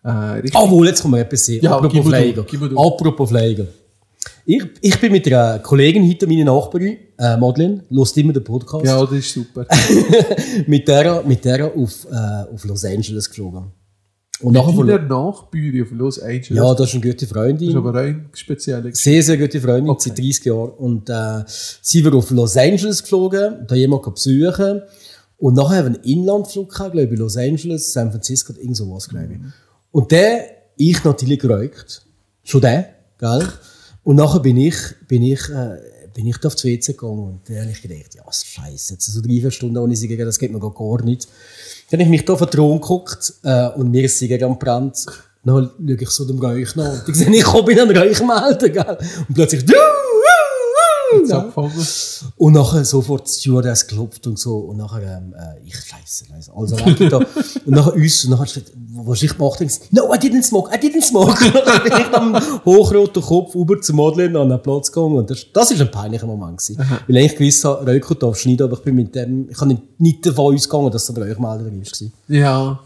Äh, 0.03 0.41
wohl, 0.71 0.87
jetzt 0.87 1.03
kommen 1.03 1.13
wir 1.13 1.21
etwas 1.21 1.45
sehen. 1.45 1.63
Ja, 1.63 1.77
Apropos 1.77 2.05
Pfleger. 2.07 2.41
Apropos 2.75 3.29
Pfleger. 3.29 3.67
Ich, 4.47 4.63
ich 4.81 4.99
bin 4.99 5.11
mit 5.11 5.27
einer 5.27 5.59
Kollegin 5.59 6.07
heute, 6.09 6.25
meine 6.25 6.45
Nachbarin, 6.45 6.97
äh, 7.19 7.37
Madeleine, 7.37 7.83
hört 7.91 8.17
immer 8.17 8.33
den 8.33 8.43
Podcast. 8.43 8.85
ja, 8.85 8.99
das 8.99 9.11
ist 9.11 9.33
super. 9.33 9.67
mit 10.67 10.87
der, 10.87 11.23
mit 11.23 11.45
der 11.45 11.65
auf, 11.65 12.05
äh, 12.11 12.53
auf 12.53 12.65
Los 12.65 12.83
Angeles 12.83 13.29
geflogen. 13.29 13.71
Und 14.41 14.53
nachher 14.53 14.69
In 14.69 14.75
von, 14.75 14.87
der 14.87 15.01
Nachbühne 15.01 15.83
auf 15.83 15.91
Los 15.91 16.19
Angeles. 16.19 16.49
ja, 16.49 16.73
das 16.73 16.89
ist 16.89 16.95
eine 16.95 17.01
gute 17.03 17.15
das 17.15 17.23
ist 17.23 17.31
Freundin. 17.31 17.77
aber 17.77 17.95
ein 17.99 18.29
spezieller 18.33 18.83
Sehr, 18.93 19.23
sehr 19.23 19.37
gute 19.37 19.61
Freundin, 19.61 19.89
Okay. 19.89 20.09
seit 20.09 20.17
30 20.19 20.45
Jahren. 20.45 20.71
Und 20.71 21.09
äh, 21.09 21.43
sie 21.81 22.03
war 22.03 22.13
auf 22.15 22.29
Los 22.31 22.57
Angeles 22.57 23.01
geflogen, 23.01 23.65
da 23.67 23.75
jemand 23.75 24.03
besuchen. 24.13 24.81
Und 25.37 25.53
nachher 25.55 25.77
haben 25.77 25.93
wir 25.93 25.99
einen 26.01 26.03
Inlandflug 26.03 26.69
gehabt, 26.69 26.91
glaube 26.93 27.13
ich, 27.13 27.19
Los 27.19 27.37
Angeles, 27.37 27.93
San 27.93 28.11
Francisco, 28.11 28.53
irgend 28.53 28.75
sowas, 28.77 29.07
glaube 29.07 29.29
ich. 29.33 29.39
Und 29.91 30.11
der, 30.11 30.45
ich 30.77 31.01
natürlich 31.03 31.39
geraucht. 31.39 32.05
Schon 32.43 32.61
der, 32.61 32.89
gell? 33.17 33.47
Und 34.03 34.17
nachher 34.17 34.39
bin 34.41 34.57
ich, 34.57 34.75
bin 35.07 35.23
ich, 35.23 35.39
äh, 35.49 35.77
bin 36.15 36.27
ich 36.27 36.37
da 36.37 36.47
auf 36.47 36.55
die 36.55 36.69
WC 36.69 36.93
gegangen 36.93 37.19
und 37.19 37.41
dann 37.49 37.63
habe 37.63 37.71
ich 37.71 37.81
gedacht, 37.81 38.15
ja, 38.15 38.23
scheiße, 38.31 38.93
jetzt 38.93 39.05
so 39.05 39.21
drei, 39.21 39.41
vier 39.41 39.51
Stunden 39.51 39.77
ohne 39.77 39.93
Zigarette, 39.95 40.25
das 40.25 40.39
geht 40.39 40.51
mir 40.51 40.59
gar 40.59 41.03
nicht. 41.03 41.27
Dann 41.91 41.99
habe 41.99 42.03
ich 42.03 42.09
mich 42.09 42.25
da 42.25 42.33
auf 42.33 42.39
den 42.39 42.49
Thron 42.49 42.79
geguckt 42.79 43.33
äh, 43.43 43.67
und 43.69 43.91
mir 43.91 44.05
ist 44.05 44.23
am 44.23 44.57
Brand. 44.57 45.05
Dann 45.43 45.69
schaue 45.77 45.97
ich 45.99 46.09
so 46.09 46.25
dem 46.25 46.39
Räuch 46.39 46.75
nach 46.75 47.05
und 47.05 47.09
ich 47.09 47.15
sehe, 47.15 47.29
ich 47.29 47.43
komme 47.43 47.71
in 47.73 47.79
einen 47.81 47.95
Räuchmelder, 47.95 48.69
gell? 48.69 48.97
Und 49.27 49.35
plötzlich, 49.35 49.65
du, 49.65 49.73
abgefangen. 51.31 51.71
Und 52.37 52.53
nachher 52.53 52.85
sofort 52.85 53.27
Stewardess 53.29 53.87
geklopft 53.87 54.27
und 54.27 54.39
so. 54.39 54.57
Und 54.57 54.77
nachher, 54.77 55.01
ähm, 55.17 55.33
äh, 55.33 55.65
ich 55.65 55.75
scheiße, 55.75 56.25
also, 56.33 56.53
also 56.53 56.75
weg 56.85 57.09
da. 57.09 57.17
Und 57.17 57.73
nachher 57.73 57.93
uns, 57.93 58.25
und 58.25 58.31
nachher 58.31 58.47
steht, 58.47 58.71
was 58.95 59.23
ich 59.23 59.37
gemacht 59.37 59.59
habe, 59.59 59.69
no, 59.91 60.13
I 60.13 60.17
didn't 60.17 60.43
smoke, 60.43 60.71
I 60.73 60.77
didn't 60.77 61.03
smoke. 61.03 61.45
Und 61.45 61.67
dann 61.67 61.83
bin 61.83 61.93
ich 61.93 62.13
am 62.13 62.63
hochroten 62.65 63.21
Kopf 63.21 63.55
über 63.55 63.79
zu 63.81 63.93
Madeleine 63.93 64.39
an 64.39 64.49
den 64.49 64.61
Platz 64.61 64.91
gegangen. 64.91 65.17
Und 65.17 65.29
das, 65.29 65.45
das 65.51 65.71
ist 65.71 65.81
ein 65.81 65.91
peinlicher 65.91 66.27
Moment 66.27 66.57
gewesen. 66.57 66.83
Weil 67.07 67.17
ich 67.17 67.35
gewusst 67.35 67.65
habe, 67.65 67.91
Röko 67.91 68.13
darf 68.13 68.37
schneiden, 68.37 68.63
aber 68.63 68.77
ich 68.77 68.83
bin 68.83 68.95
mit 68.95 69.15
dem, 69.15 69.49
ich 69.49 69.57
habe 69.57 69.67
nicht, 69.67 69.99
nicht 69.99 70.25
davon 70.25 70.55
ausgegangen, 70.55 70.91
dass 70.91 71.09
es 71.09 71.15
ein 71.15 71.21
Rauchmelder 71.21 71.65
war. 71.65 72.11
Ja. 72.27 72.79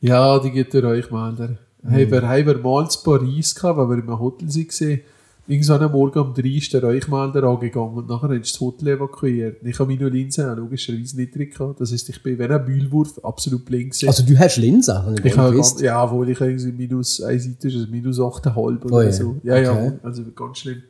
Ja, 0.00 0.38
die 0.40 0.50
gibt 0.50 0.74
der 0.74 0.84
Rauchmelder. 0.84 1.56
Mhm. 1.82 1.90
Haben 1.90 2.10
wir, 2.10 2.28
haben 2.28 2.46
wir 2.46 2.58
mal 2.58 2.84
in 2.84 3.02
Paris 3.04 3.54
gehabt, 3.54 3.78
weil 3.78 3.88
wir 3.88 3.98
im 3.98 4.18
Hotel 4.18 4.48
waren. 4.48 5.00
Irgendwann 5.48 5.82
am 5.82 5.92
Morgen 5.92 6.18
um 6.20 6.34
drei 6.34 6.50
ist 6.50 6.72
der 6.72 6.84
Rauchmelder 6.84 7.42
angegangen 7.42 7.94
und 7.94 8.08
nachher 8.08 8.30
ist 8.30 8.54
das 8.54 8.60
Hotel 8.60 8.88
evakuiert. 8.88 9.56
Ich 9.64 9.76
habe 9.80 9.92
meine 9.92 10.08
Linse 10.08 10.50
auch 10.50 10.56
logischerweise 10.56 11.16
nicht 11.16 11.34
drin 11.34 11.50
gehabt. 11.50 11.80
Das 11.80 11.92
heisst, 11.92 12.08
ich 12.08 12.22
bin 12.22 12.38
wie 12.38 12.44
ein 12.44 12.64
Mühlwurf 12.64 13.18
absolut 13.24 13.64
blind 13.64 13.90
gewesen. 13.90 14.06
Also 14.06 14.24
du 14.24 14.38
hast 14.38 14.56
Linsen, 14.58 15.16
ich 15.18 15.24
Ich 15.24 15.36
habe 15.36 15.56
ganz, 15.56 15.80
ja, 15.80 16.04
obwohl 16.04 16.30
ich 16.30 16.40
irgendwie 16.40 16.70
minus, 16.70 17.20
eine 17.20 17.40
Seite 17.40 17.68
ist 17.68 17.74
es 17.74 17.88
minus 17.88 18.20
8,5 18.20 18.84
oder 18.84 18.94
Oh 18.94 19.00
ja, 19.00 19.12
so. 19.12 19.36
Ja, 19.42 19.58
ja, 19.58 19.72
okay. 19.72 19.92
also 20.04 20.22
ganz 20.34 20.58
schlimm. 20.58 20.82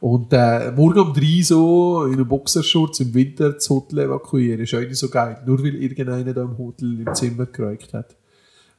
Und 0.00 0.34
äh, 0.34 0.70
morgen 0.72 0.98
um 0.98 1.14
drei 1.14 1.40
so 1.42 2.04
in 2.04 2.14
einem 2.14 2.28
Boxershorts 2.28 3.00
im 3.00 3.14
Winter 3.14 3.52
das 3.52 3.70
Hotel 3.70 4.00
evakuieren, 4.00 4.60
ist 4.60 4.72
nicht 4.74 4.96
so 4.96 5.08
geil. 5.08 5.38
Nur 5.46 5.62
weil 5.64 5.76
irgendeiner 5.76 6.34
da 6.34 6.42
im 6.42 6.58
Hotel 6.58 7.00
im 7.00 7.14
Zimmer 7.14 7.46
geräugt 7.46 7.94
hat. 7.94 8.14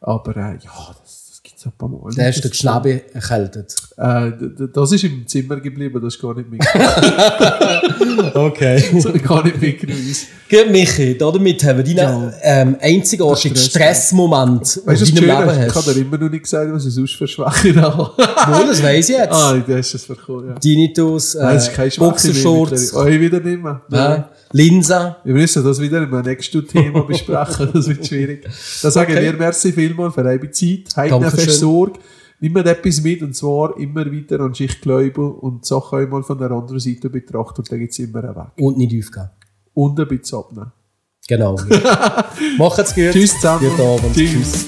Aber 0.01 0.37
äh, 0.37 0.59
ja, 0.63 0.95
das, 1.01 1.24
das 1.24 1.24
gibt 1.45 1.57
es 1.57 1.63
So 1.63 1.69
ein 1.69 1.73
paar 1.77 1.87
Mal. 1.89 2.11
Der 2.13 2.29
ist 2.29 2.43
der 2.43 2.51
Geschnabi 2.51 3.01
erkältet. 3.13 3.75
Äh, 3.97 4.31
das 4.73 4.91
ist 4.91 5.03
im 5.05 5.25
Zimmer 5.27 5.59
geblieben, 5.61 6.01
das 6.03 6.15
ist 6.15 6.21
gar 6.21 6.33
nicht 6.35 6.49
mit. 6.49 6.61
Okay. 8.33 8.83
das 8.93 9.05
ich 9.05 9.23
gar 9.23 9.43
nicht 9.43 9.61
mitgenommen. 9.61 10.15
Gut, 10.49 10.71
Michi, 10.71 11.17
damit 11.17 11.63
haben 11.63 11.77
wir 11.77 11.95
deinen 11.95 11.97
Ja. 11.97 12.33
ähm, 12.41 12.77
einzigartigen 12.79 13.55
Stress- 13.55 13.69
Stressmoment 13.71 14.61
Weißt 14.61 14.77
du, 14.85 14.91
aus 14.91 14.99
das 14.99 15.13
deinem 15.13 15.23
Leben 15.25 15.49
ich 15.67 15.69
habe 15.69 15.73
hast. 15.73 15.87
dir 15.95 16.01
immer 16.01 16.17
noch 16.17 16.29
nicht 16.29 16.43
gesagt, 16.43 16.71
was 16.73 16.85
ich 16.85 16.93
sonst 16.93 17.15
für 17.15 17.27
Schwäche 17.27 17.81
habe. 17.81 17.97
Wohl, 18.17 18.67
das 18.67 18.83
weiss 18.83 19.09
ich 19.09 19.17
jetzt. 19.17 19.31
ah, 19.33 19.53
du 19.65 19.77
hast 19.77 19.93
es 19.93 20.05
verkommen, 20.05 20.47
ja. 20.49 20.55
Nein, 20.63 20.89
das 20.95 21.35
ist 21.35 21.77
äh, 21.77 21.99
Boxershorts. 21.99 22.93
Oh, 22.93 23.05
ich 23.05 23.19
wieder 23.19 23.39
nicht 23.39 23.61
mehr. 23.61 23.81
äh, 23.91 24.34
Linsa. 24.55 25.17
Wir 25.25 25.33
müssen 25.33 25.65
das 25.65 25.81
wieder 25.81 26.01
in 26.03 26.13
einem 26.13 26.25
nächsten 26.25 26.65
Thema 26.65 27.01
besprechen, 27.07 27.69
das 27.73 27.89
wird 27.89 28.07
schwierig. 28.07 28.47
Da 28.81 28.89
sagen 28.89 29.11
Okay. 29.11 29.23
wir 29.23 29.33
merci 29.33 29.73
vielmals 29.73 30.13
für 30.13 30.21
eure 30.23 30.49
Zeit. 30.49 30.95
Habt 30.95 31.25
feste 31.31 31.51
Sorge. 31.51 31.99
Nehmt 32.39 32.65
etwas 32.65 33.01
mit, 33.01 33.21
und 33.21 33.35
zwar 33.35 33.77
immer 33.77 34.05
weiter 34.05 34.39
an 34.41 34.53
sich 34.53 34.79
glauben 34.81 35.33
und 35.35 35.63
die 35.63 35.67
Sachen 35.67 35.99
einmal 35.99 36.23
von 36.23 36.37
der 36.37 36.51
anderen 36.51 36.79
Seite 36.79 37.09
betrachten 37.09 37.61
und 37.61 37.71
dann 37.71 37.79
gibt 37.79 37.91
es 37.93 37.99
immer 37.99 38.23
einen 38.23 38.35
Weg. 38.35 38.47
Und 38.57 38.77
nicht 38.77 38.93
aufgeben. 38.97 39.29
Und 39.73 39.99
ein 39.99 40.07
bisschen 40.07 40.39
abnehmen. 40.39 40.71
Genau. 41.27 41.55
Macht's 42.57 42.93
gut. 42.95 43.11
Tschüss 43.11 43.33
zusammen. 43.35 43.69
Guten 43.69 43.81
Abend. 43.81 44.15
Tschüss. 44.15 44.65